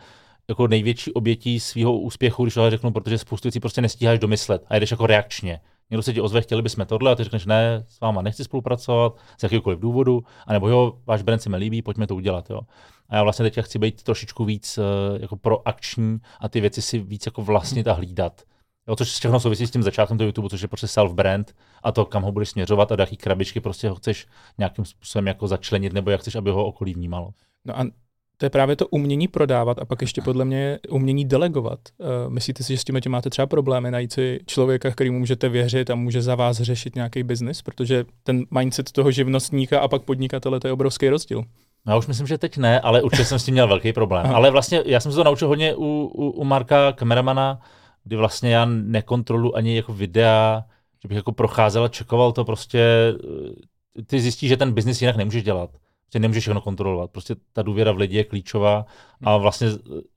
jako 0.49 0.69
největší 0.69 1.13
obětí 1.13 1.61
svého 1.61 1.99
úspěchu, 1.99 2.45
když 2.45 2.55
to 2.55 2.71
řeknu, 2.71 2.91
protože 2.91 3.19
spoustu 3.19 3.47
věcí 3.47 3.61
prostě 3.61 3.81
nestíháš 3.81 4.19
domyslet 4.19 4.65
a 4.69 4.77
jdeš 4.77 4.91
jako 4.91 5.07
reakčně. 5.07 5.61
Někdo 5.91 6.03
se 6.03 6.13
ti 6.13 6.21
ozve, 6.21 6.41
chtěli 6.41 6.63
bychom 6.63 6.87
tohle, 6.87 7.13
a 7.13 7.15
ty 7.15 7.25
řekneš, 7.25 7.47
ne, 7.47 7.85
s 7.89 8.01
váma 8.01 8.23
nechci 8.23 8.45
spolupracovat, 8.45 9.17
z 9.39 9.43
jakýkoliv 9.43 9.79
důvodu, 9.79 10.25
anebo 10.47 10.69
jo, 10.69 10.93
váš 11.07 11.23
brand 11.23 11.43
se 11.43 11.49
mi 11.49 11.57
líbí, 11.57 11.83
pojďme 11.83 12.07
to 12.07 12.15
udělat. 12.17 12.51
Jo. 12.51 12.61
A 13.09 13.17
já 13.17 13.23
vlastně 13.23 13.51
teď 13.51 13.65
chci 13.65 13.79
být 13.79 14.03
trošičku 14.03 14.45
víc 14.45 14.79
uh, 14.79 14.85
jako 15.21 15.37
proakční 15.37 16.19
a 16.41 16.49
ty 16.49 16.61
věci 16.61 16.83
si 16.83 16.99
víc 16.99 17.27
jako 17.27 17.43
vlastnit 17.43 17.89
a 17.89 17.93
hlídat. 17.93 18.43
Jo, 18.89 18.97
což 18.97 19.09
všechno 19.09 19.41
souvisí 19.41 19.67
s 19.67 19.71
tím 19.71 19.83
začátkem 19.83 20.19
toho 20.19 20.27
YouTube, 20.27 20.49
což 20.49 20.63
je 20.63 20.69
prostě 20.69 20.87
self-brand 20.87 21.45
a 21.83 21.93
to, 21.93 22.05
kam 22.05 22.23
ho 22.23 22.33
budeš 22.33 22.49
směřovat 22.49 22.93
a 22.93 22.97
do 22.97 23.03
jaký 23.03 23.17
krabičky 23.17 23.61
prostě 23.61 23.89
ho 23.89 23.95
chceš 23.95 24.27
nějakým 24.59 24.85
způsobem 24.85 25.27
jako 25.27 25.49
začlenit 25.49 25.93
nebo 25.93 26.11
jak 26.11 26.21
chceš, 26.21 26.35
aby 26.35 26.51
ho 26.51 26.67
okolí 26.67 26.95
vnímalo. 26.95 27.31
No 27.65 27.79
a 27.79 27.85
to 28.41 28.47
je 28.47 28.51
právě 28.51 28.77
to 28.77 28.89
umění 28.89 29.29
prodávat 29.29 29.79
a 29.79 29.85
pak 29.85 30.01
ještě 30.01 30.23
podle 30.23 30.45
mě 30.45 30.79
umění 30.89 31.25
delegovat. 31.25 31.79
Uh, 31.99 32.33
myslíte 32.33 32.65
si, 32.65 32.73
že 32.73 32.79
s 32.79 32.85
tím 32.85 33.01
máte 33.09 33.31
třeba 33.31 33.47
problémy 33.47 33.91
najít 33.91 34.13
si 34.13 34.41
člověka, 34.47 34.91
kterýmu 34.91 35.19
můžete 35.19 35.49
věřit 35.49 35.91
a 35.91 35.95
může 35.95 36.23
za 36.23 36.35
vás 36.35 36.57
řešit 36.61 36.95
nějaký 36.95 37.23
biznis, 37.23 37.63
protože 37.63 38.05
ten 38.23 38.45
mindset 38.51 38.93
toho 38.93 39.11
živnostníka 39.11 39.81
a 39.81 39.89
pak 39.89 40.03
podnikatele 40.03 40.61
to 40.61 40.69
je 40.69 40.73
obrovský 40.73 41.09
rozdíl. 41.09 41.45
Já 41.89 41.97
už 41.97 42.07
myslím, 42.07 42.27
že 42.27 42.39
teď 42.39 42.57
ne, 42.57 42.81
ale 42.81 43.03
určitě 43.03 43.25
jsem 43.25 43.39
s 43.39 43.45
tím 43.45 43.53
měl 43.53 43.69
velký 43.69 43.93
problém. 43.93 44.27
Ale 44.27 44.51
vlastně 44.51 44.83
já 44.87 45.01
jsem 45.01 45.13
se 45.13 45.17
to 45.17 45.25
naučil 45.25 45.49
hodně 45.49 45.75
u, 45.75 45.85
u, 46.15 46.31
u 46.31 46.45
Marka 46.45 46.93
kameramana, 46.93 47.61
kdy 48.05 48.17
vlastně 48.17 48.51
já 48.51 48.65
nekontroluji 48.65 49.53
ani 49.55 49.77
jako 49.77 49.93
videa, 49.93 50.65
že 51.03 51.09
bych 51.09 51.17
jako 51.17 51.33
procházel 51.33 51.85
a 51.85 51.89
čekoval 51.89 52.33
to 52.33 52.45
prostě, 52.45 52.81
eh, 53.99 54.03
ty 54.07 54.21
zjistíš, 54.21 54.49
že 54.49 54.57
ten 54.57 54.73
biznis 54.73 55.03
jinak 55.03 55.17
nemůžeš 55.17 55.43
dělat 55.43 55.71
prostě 56.11 56.19
nemůžeš 56.19 56.45
všechno 56.45 56.61
kontrolovat. 56.61 57.11
Prostě 57.11 57.37
ta 57.53 57.63
důvěra 57.63 57.93
v 57.93 57.97
lidi 57.97 58.17
je 58.17 58.25
klíčová 58.25 58.87
a 59.23 59.37
vlastně 59.37 59.69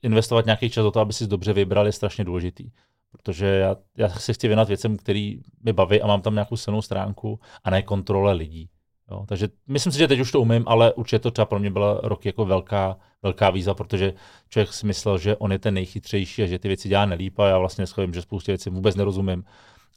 investovat 0.02 0.46
nějaký 0.46 0.70
čas 0.70 0.84
do 0.84 0.92
toho, 0.92 1.02
aby 1.02 1.14
si 1.14 1.28
dobře 1.28 1.54
vybral, 1.54 1.86
je 1.86 1.92
strašně 1.92 2.24
důležitý. 2.24 2.72
Protože 3.12 3.46
já, 3.46 3.76
já 3.98 4.10
se 4.10 4.34
chci 4.34 4.48
věnovat 4.48 4.68
věcem, 4.68 4.98
který 4.98 5.40
mi 5.64 5.74
baví 5.74 6.02
a 6.02 6.08
mám 6.08 6.22
tam 6.22 6.34
nějakou 6.34 6.58
silnou 6.58 6.82
stránku 6.82 7.40
a 7.64 7.70
ne 7.70 7.82
kontrole 7.82 8.34
lidí. 8.34 8.70
Jo, 9.12 9.26
takže 9.28 9.50
myslím 9.68 9.92
si, 9.94 10.00
že 10.00 10.08
teď 10.08 10.20
už 10.20 10.32
to 10.32 10.42
umím, 10.42 10.64
ale 10.68 10.94
určitě 10.94 11.20
to 11.20 11.32
třeba 11.32 11.46
pro 11.46 11.60
mě 11.60 11.72
byla 11.72 12.00
rok 12.04 12.26
jako 12.26 12.46
velká, 12.46 12.98
velká 13.22 13.50
výzva, 13.50 13.74
protože 13.74 14.14
člověk 14.50 14.74
si 14.74 14.86
myslel, 14.86 15.18
že 15.18 15.36
on 15.36 15.52
je 15.52 15.60
ten 15.60 15.74
nejchytřejší 15.74 16.44
a 16.44 16.46
že 16.46 16.60
ty 16.60 16.68
věci 16.68 16.90
dělá 16.90 17.06
nelíp 17.06 17.40
a 17.40 17.48
já 17.48 17.58
vlastně 17.58 17.88
schovím, 17.88 18.14
že 18.14 18.22
spoustu 18.22 18.52
věcí 18.52 18.70
vůbec 18.70 18.96
nerozumím 18.96 19.44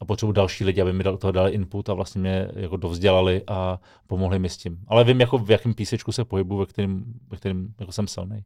a 0.01 0.05
potřebuji 0.05 0.33
další 0.33 0.65
lidi, 0.65 0.81
aby 0.81 0.93
mi 0.93 1.05
do 1.05 1.17
toho 1.17 1.33
dali 1.33 1.53
input 1.53 1.89
a 1.89 1.95
vlastně 1.95 2.21
mě 2.21 2.49
jako 2.57 2.77
dovzdělali 2.77 3.43
a 3.47 3.81
pomohli 4.07 4.39
mi 4.39 4.49
s 4.49 4.57
tím. 4.57 4.79
Ale 4.87 5.05
vím, 5.05 5.21
jako 5.21 5.39
v 5.39 5.51
jakém 5.51 5.75
písečku 5.75 6.13
se 6.13 6.25
pohybu, 6.25 6.57
ve 6.57 6.67
kterém, 6.67 7.05
ve 7.31 7.37
kterém 7.37 7.75
jako 7.81 7.93
jsem 7.93 8.09
silný. 8.09 8.45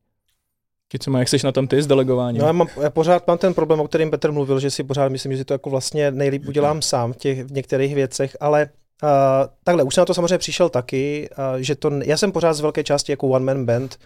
Co 0.98 1.10
má, 1.10 1.18
jak 1.18 1.28
jsi 1.28 1.36
na 1.44 1.52
tom 1.52 1.68
ty 1.68 1.82
s 1.82 1.86
delegováním? 1.86 2.40
No, 2.40 2.46
já, 2.46 2.52
mám, 2.52 2.68
já 2.82 2.90
pořád 2.90 3.26
mám 3.26 3.38
ten 3.38 3.54
problém, 3.54 3.80
o 3.80 3.88
kterém 3.88 4.10
Petr 4.10 4.32
mluvil, 4.32 4.60
že 4.60 4.70
si 4.70 4.84
pořád 4.84 5.08
myslím, 5.08 5.32
že 5.32 5.38
si 5.38 5.44
to 5.44 5.54
jako 5.54 5.70
vlastně 5.70 6.10
nejlíp 6.10 6.48
udělám 6.48 6.82
sám 6.82 7.12
v, 7.12 7.16
těch, 7.16 7.44
v 7.44 7.52
některých 7.52 7.94
věcech, 7.94 8.36
ale 8.40 8.68
uh, 9.02 9.08
takhle, 9.64 9.82
už 9.82 9.94
jsem 9.94 10.02
na 10.02 10.06
to 10.06 10.14
samozřejmě 10.14 10.38
přišel 10.38 10.68
taky, 10.68 11.28
uh, 11.30 11.60
že 11.60 11.74
to, 11.74 11.90
já 12.04 12.16
jsem 12.16 12.32
pořád 12.32 12.52
z 12.52 12.60
velké 12.60 12.84
části 12.84 13.12
jako 13.12 13.28
one 13.28 13.44
man 13.44 13.66
band, 13.66 13.98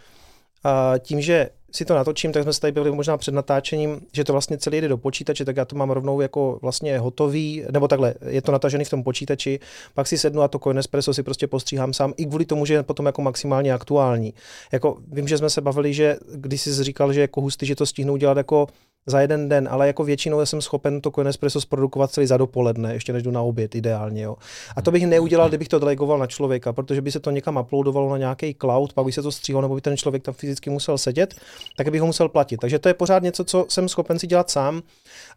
A 0.64 0.94
tím, 0.98 1.20
že 1.20 1.48
si 1.72 1.84
to 1.84 1.94
natočím, 1.94 2.32
tak 2.32 2.42
jsme 2.42 2.52
se 2.52 2.60
tady 2.60 2.72
byli 2.72 2.90
možná 2.90 3.16
před 3.16 3.34
natáčením, 3.34 4.00
že 4.12 4.24
to 4.24 4.32
vlastně 4.32 4.58
celý 4.58 4.80
jde 4.80 4.88
do 4.88 4.98
počítače, 4.98 5.44
tak 5.44 5.56
já 5.56 5.64
to 5.64 5.76
mám 5.76 5.90
rovnou 5.90 6.20
jako 6.20 6.58
vlastně 6.62 6.98
hotový, 6.98 7.64
nebo 7.70 7.88
takhle, 7.88 8.14
je 8.26 8.42
to 8.42 8.52
natažený 8.52 8.84
v 8.84 8.90
tom 8.90 9.02
počítači, 9.02 9.60
pak 9.94 10.06
si 10.06 10.18
sednu 10.18 10.42
a 10.42 10.48
to 10.48 10.58
Coinespresso 10.58 11.14
si 11.14 11.22
prostě 11.22 11.46
postříhám 11.46 11.92
sám, 11.92 12.14
i 12.16 12.26
kvůli 12.26 12.44
tomu, 12.44 12.66
že 12.66 12.74
je 12.74 12.82
potom 12.82 13.06
jako 13.06 13.22
maximálně 13.22 13.72
aktuální. 13.72 14.34
Jako 14.72 14.98
vím, 15.12 15.28
že 15.28 15.38
jsme 15.38 15.50
se 15.50 15.60
bavili, 15.60 15.94
že 15.94 16.16
když 16.34 16.60
jsi 16.60 16.84
říkal, 16.84 17.12
že 17.12 17.20
jako 17.20 17.40
hustý, 17.40 17.66
že 17.66 17.74
to 17.76 17.86
stihnou 17.86 18.16
dělat 18.16 18.36
jako 18.36 18.66
za 19.06 19.20
jeden 19.20 19.48
den, 19.48 19.68
ale 19.70 19.86
jako 19.86 20.04
většinou 20.04 20.46
jsem 20.46 20.60
schopen 20.60 21.00
to 21.00 21.10
Coinespresso 21.10 21.60
zprodukovat 21.60 22.10
celý 22.10 22.26
za 22.26 22.36
dopoledne, 22.36 22.92
ještě 22.92 23.12
než 23.12 23.22
jdu 23.22 23.30
na 23.30 23.42
oběd 23.42 23.74
ideálně. 23.74 24.22
Jo. 24.22 24.36
A 24.76 24.82
to 24.82 24.90
bych 24.90 25.06
neudělal, 25.06 25.48
kdybych 25.48 25.68
to 25.68 25.78
delegoval 25.78 26.18
na 26.18 26.26
člověka, 26.26 26.72
protože 26.72 27.00
by 27.00 27.12
se 27.12 27.20
to 27.20 27.30
někam 27.30 27.56
uploadovalo 27.56 28.10
na 28.10 28.18
nějaký 28.18 28.56
cloud, 28.60 28.92
pak 28.92 29.06
by 29.06 29.12
se 29.12 29.22
to 29.22 29.32
stříhalo, 29.32 29.62
nebo 29.62 29.74
by 29.74 29.80
ten 29.80 29.96
člověk 29.96 30.22
tam 30.22 30.34
fyzicky 30.34 30.70
musel 30.70 30.98
sedět, 30.98 31.34
tak 31.76 31.88
bych 31.88 32.00
ho 32.00 32.06
musel 32.06 32.28
platit. 32.28 32.56
Takže 32.56 32.78
to 32.78 32.88
je 32.88 32.94
pořád 32.94 33.22
něco, 33.22 33.44
co 33.44 33.66
jsem 33.68 33.88
schopen 33.88 34.18
si 34.18 34.26
dělat 34.26 34.50
sám, 34.50 34.82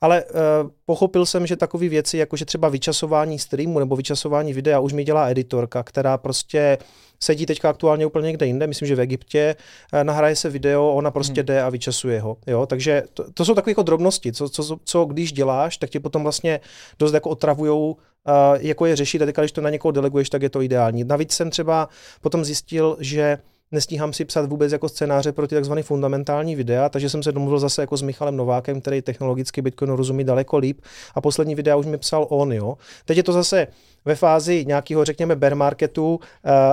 ale 0.02 0.24
uh, 0.24 0.70
pochopil 0.86 1.26
jsem, 1.26 1.48
že 1.48 1.56
takové 1.56 1.90
věci, 1.90 2.18
jako 2.18 2.38
že 2.38 2.46
třeba 2.46 2.70
vyčasování 2.70 3.40
streamu 3.40 3.80
nebo 3.80 3.96
vyčasování 3.96 4.54
videa 4.54 4.80
už 4.80 4.94
mi 4.94 5.04
dělá 5.04 5.30
editorka, 5.30 5.84
která 5.84 6.18
prostě 6.18 6.78
sedí 7.20 7.46
teďka 7.46 7.70
aktuálně 7.70 8.06
úplně 8.06 8.26
někde 8.26 8.46
jinde, 8.46 8.68
myslím, 8.68 8.88
že 8.88 8.96
v 8.96 9.00
Egyptě, 9.00 9.56
eh, 9.94 10.04
nahraje 10.04 10.36
se 10.36 10.50
video, 10.50 10.94
ona 10.94 11.12
prostě 11.12 11.42
hmm. 11.42 11.46
jde 11.46 11.62
a 11.62 11.70
vyčasuje 11.70 12.20
ho. 12.22 12.38
Jo? 12.48 12.66
Takže 12.66 13.04
to, 13.14 13.32
to 13.34 13.46
jsou 13.46 13.56
takové 13.56 13.72
jako 13.72 13.84
drobnosti, 13.84 14.32
co, 14.32 14.50
co, 14.50 14.78
co 14.84 15.06
když 15.06 15.32
děláš, 15.32 15.78
tak 15.78 15.90
ti 15.90 16.00
potom 16.00 16.24
vlastně 16.24 16.60
dost 17.00 17.14
jako 17.14 17.30
otravujou 17.30 17.98
Uh, 18.28 18.58
jako 18.62 18.86
je 18.86 18.96
řešit 18.96 19.22
a 19.22 19.26
teďka, 19.26 19.42
když 19.42 19.52
to 19.52 19.62
na 19.62 19.70
někoho 19.70 19.92
deleguješ, 19.92 20.30
tak 20.30 20.42
je 20.42 20.50
to 20.50 20.62
ideální. 20.62 21.04
Navíc 21.04 21.32
jsem 21.32 21.50
třeba 21.50 21.90
potom 22.22 22.46
zjistil, 22.46 22.98
že 23.00 23.38
nestíhám 23.72 24.14
si 24.14 24.26
psat 24.26 24.50
vůbec 24.50 24.72
jako 24.72 24.90
scénáře 24.90 25.32
pro 25.32 25.48
ty 25.48 25.56
takzvané 25.56 25.84
fundamentální 25.84 26.56
videa, 26.56 26.90
takže 26.90 27.10
jsem 27.10 27.24
se 27.24 27.32
domluvil 27.32 27.60
zase 27.60 27.82
jako 27.82 27.98
s 27.98 28.02
Michalem 28.02 28.38
Novákem, 28.38 28.82
který 28.82 29.02
technologicky 29.02 29.62
Bitcoinu 29.62 29.96
rozumí 29.96 30.24
daleko 30.24 30.58
líp 30.58 30.82
a 31.16 31.22
poslední 31.22 31.56
videa 31.56 31.76
už 31.76 31.86
mi 31.86 31.98
psal 31.98 32.28
on, 32.30 32.54
jo. 32.54 32.78
Teď 33.06 33.18
je 33.18 33.24
to 33.24 33.34
zase 33.34 33.68
ve 34.08 34.16
fázi 34.16 34.66
nějakého, 34.68 35.06
řekněme, 35.06 35.36
bear 35.36 35.56
marketu 35.56 36.16
uh, 36.16 36.20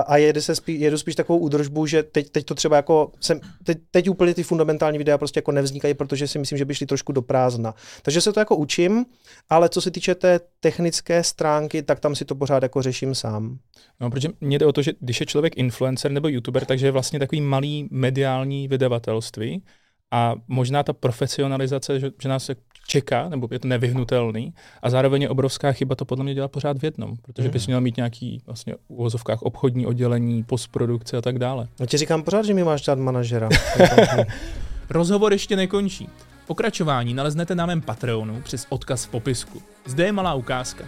a 0.07 0.17
jede 0.17 0.41
se 0.41 0.55
spí, 0.55 0.79
jedu 0.79 0.97
spíš 0.97 1.15
takovou 1.15 1.39
údržbu, 1.39 1.85
že 1.85 2.03
teď, 2.03 2.29
teď 2.29 2.45
to 2.45 2.55
třeba 2.55 2.75
jako, 2.75 3.11
jsem, 3.19 3.39
teď, 3.63 3.77
teď 3.91 4.09
úplně 4.09 4.33
ty 4.33 4.43
fundamentální 4.43 4.97
videa 4.97 5.17
prostě 5.17 5.37
jako 5.37 5.51
nevznikají, 5.51 5.93
protože 5.93 6.27
si 6.27 6.39
myslím, 6.39 6.57
že 6.57 6.65
by 6.65 6.75
šli 6.75 6.85
trošku 6.85 7.11
do 7.11 7.21
prázdna. 7.21 7.73
Takže 8.01 8.21
se 8.21 8.33
to 8.33 8.39
jako 8.39 8.55
učím, 8.55 9.05
ale 9.49 9.69
co 9.69 9.81
se 9.81 9.91
týče 9.91 10.15
té 10.15 10.39
technické 10.59 11.23
stránky, 11.23 11.83
tak 11.83 11.99
tam 11.99 12.15
si 12.15 12.25
to 12.25 12.35
pořád 12.35 12.63
jako 12.63 12.81
řeším 12.81 13.15
sám. 13.15 13.57
No, 13.99 14.09
protože 14.09 14.29
mě 14.41 14.59
jde 14.59 14.65
o 14.65 14.71
to, 14.71 14.81
že 14.81 14.93
když 14.99 15.19
je 15.19 15.25
člověk 15.25 15.57
influencer 15.57 16.11
nebo 16.11 16.27
youtuber, 16.27 16.65
takže 16.65 16.87
je 16.87 16.91
vlastně 16.91 17.19
takový 17.19 17.41
malý 17.41 17.87
mediální 17.91 18.67
vydavatelství, 18.67 19.63
a 20.15 20.35
možná 20.47 20.83
ta 20.83 20.93
profesionalizace, 20.93 21.99
že, 21.99 22.11
že 22.21 22.29
nás 22.29 22.51
čeká, 22.87 23.29
nebo 23.29 23.47
je 23.51 23.59
to 23.59 23.67
nevyhnutelný, 23.67 24.53
a 24.81 24.89
zároveň 24.89 25.21
je 25.21 25.29
obrovská 25.29 25.71
chyba 25.71 25.95
to 25.95 26.05
podle 26.05 26.23
mě 26.23 26.33
dělat 26.33 26.51
pořád 26.51 26.77
v 26.77 26.83
jednom, 26.83 27.15
protože 27.21 27.49
bys 27.49 27.63
mhm. 27.63 27.71
měl 27.71 27.81
mít 27.81 27.97
nějaký 27.97 28.41
vlastně 28.45 28.73
v 28.73 28.77
uvozovkách 28.87 29.41
obchodní 29.41 29.85
oddělení, 29.85 30.43
postprodukce 30.43 31.17
a 31.17 31.21
tak 31.21 31.39
dále. 31.39 31.67
No 31.79 31.85
ti 31.85 31.97
říkám 31.97 32.23
pořád, 32.23 32.45
že 32.45 32.53
mi 32.53 32.63
máš 32.63 32.81
dát 32.85 32.99
manažera. 32.99 33.49
Rozhovor 34.89 35.31
ještě 35.33 35.55
nekončí. 35.55 36.09
Pokračování 36.47 37.13
naleznete 37.13 37.55
na 37.55 37.65
mém 37.65 37.81
Patreonu 37.81 38.41
přes 38.41 38.65
odkaz 38.69 39.05
v 39.05 39.09
popisku. 39.09 39.61
Zde 39.85 40.05
je 40.05 40.11
malá 40.11 40.33
ukázka. 40.33 40.85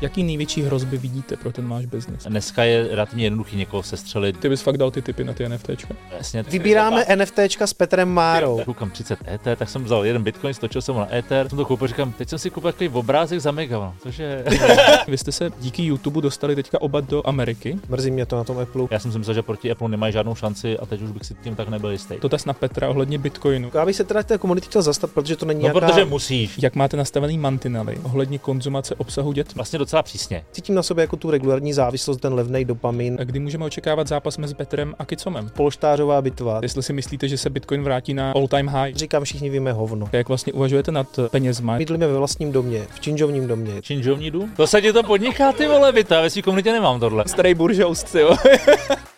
Jaký 0.00 0.22
největší 0.22 0.62
hrozby 0.62 0.98
vidíte 0.98 1.36
pro 1.36 1.52
ten 1.52 1.68
váš 1.68 1.86
biznis? 1.86 2.24
Dneska 2.24 2.64
je 2.64 2.88
relativně 2.90 3.26
jednoduchý 3.26 3.56
někoho 3.56 3.82
sestřelit. 3.82 4.40
Ty 4.40 4.48
bys 4.48 4.62
fakt 4.62 4.78
dal 4.78 4.90
ty 4.90 5.02
typy 5.02 5.24
na 5.24 5.32
ty 5.32 5.48
NFTčka? 5.48 5.94
Jasně. 6.18 6.42
Vybíráme 6.42 7.06
NFTčka 7.16 7.66
s 7.66 7.72
Petrem 7.72 8.08
Márou. 8.08 8.60
Koukám 8.64 8.90
30 8.90 9.18
ET, 9.28 9.58
tak 9.58 9.68
jsem 9.68 9.84
vzal 9.84 10.06
jeden 10.06 10.22
bitcoin, 10.22 10.54
stočil 10.54 10.82
jsem 10.82 10.94
ho 10.94 11.00
na 11.00 11.14
Ether, 11.14 11.48
jsem 11.48 11.58
to 11.58 11.64
koupil, 11.64 11.88
říkám, 11.88 12.12
teď 12.12 12.28
jsem 12.28 12.38
si 12.38 12.50
koupil 12.50 12.72
takový 12.72 12.88
obrázek 12.88 13.40
za 13.40 13.50
mega, 13.50 13.94
což 14.02 14.18
je... 14.18 14.44
Vy 15.08 15.18
jste 15.18 15.32
se 15.32 15.50
díky 15.60 15.84
YouTube 15.84 16.20
dostali 16.20 16.54
teďka 16.54 16.80
oba 16.80 17.00
do 17.00 17.28
Ameriky. 17.28 17.78
Mrzí 17.88 18.10
mě 18.10 18.26
to 18.26 18.36
na 18.36 18.44
tom 18.44 18.58
Apple. 18.58 18.86
Já 18.90 18.98
jsem 18.98 19.12
si 19.12 19.18
myslel, 19.18 19.34
že 19.34 19.42
proti 19.42 19.70
Apple 19.70 19.88
nemají 19.88 20.12
žádnou 20.12 20.34
šanci 20.34 20.78
a 20.78 20.86
teď 20.86 21.02
už 21.02 21.10
bych 21.10 21.24
si 21.24 21.34
tím 21.34 21.56
tak 21.56 21.68
nebyl 21.68 21.90
jistý. 21.90 22.14
To 22.20 22.28
na 22.46 22.52
Petra 22.52 22.88
ohledně 22.88 23.18
Bitcoinu. 23.18 23.70
Já 23.74 23.86
bych 23.86 23.96
se 23.96 24.04
teda 24.04 24.22
té 24.22 24.38
komunity 24.38 24.66
chtěl 24.66 24.82
zastat, 24.82 25.10
protože 25.10 25.36
to 25.36 25.46
není 25.46 25.62
no, 25.62 25.62
nějaká... 25.62 25.80
protože 25.80 26.04
musíš. 26.04 26.58
Jak 26.62 26.74
máte 26.74 26.96
nastavený 26.96 27.38
mantinely 27.38 27.98
ohledně 28.02 28.38
konzumace 28.38 28.94
obsahu 28.94 29.32
dětmi? 29.32 29.52
Vlastně 29.56 29.78
docela 29.84 30.02
přísně. 30.02 30.44
Cítím 30.52 30.74
na 30.74 30.82
sobě 30.82 31.02
jako 31.02 31.16
tu 31.16 31.30
regulární 31.30 31.72
závislost, 31.72 32.20
ten 32.20 32.34
levný 32.34 32.64
dopamin. 32.64 33.16
A 33.20 33.24
kdy 33.24 33.38
můžeme 33.38 33.64
očekávat 33.64 34.08
zápas 34.08 34.38
mezi 34.38 34.54
Petrem 34.54 34.94
a 34.98 35.04
Kicomem? 35.04 35.50
Polštářová 35.56 36.22
bitva. 36.22 36.58
Jestli 36.62 36.82
si 36.82 36.92
myslíte, 36.92 37.28
že 37.28 37.38
se 37.38 37.50
Bitcoin 37.50 37.82
vrátí 37.82 38.14
na 38.14 38.32
all 38.32 38.48
time 38.48 38.68
high? 38.68 38.94
Říkám, 38.94 39.24
všichni 39.24 39.50
víme 39.50 39.72
hovno. 39.72 40.08
Jak 40.12 40.28
vlastně 40.28 40.52
uvažujete 40.52 40.92
nad 40.92 41.06
penězma? 41.30 41.78
Bydlíme 41.78 42.06
ve 42.06 42.18
vlastním 42.18 42.52
domě, 42.52 42.86
v 42.94 43.00
činžovním 43.00 43.46
domě. 43.46 43.82
Činžovní 43.82 44.30
dům? 44.30 44.52
To 44.56 44.66
se 44.66 44.82
ti 44.82 44.92
to 44.92 45.02
podniká, 45.02 45.52
ty 45.52 45.66
vole, 45.66 45.92
byta, 45.92 46.20
ve 46.20 46.30
své 46.30 46.42
komunitě 46.42 46.72
nemám 46.72 47.00
tohle. 47.00 47.24
Starý 47.26 47.54
buržoust, 47.54 48.14
jo. 48.14 48.36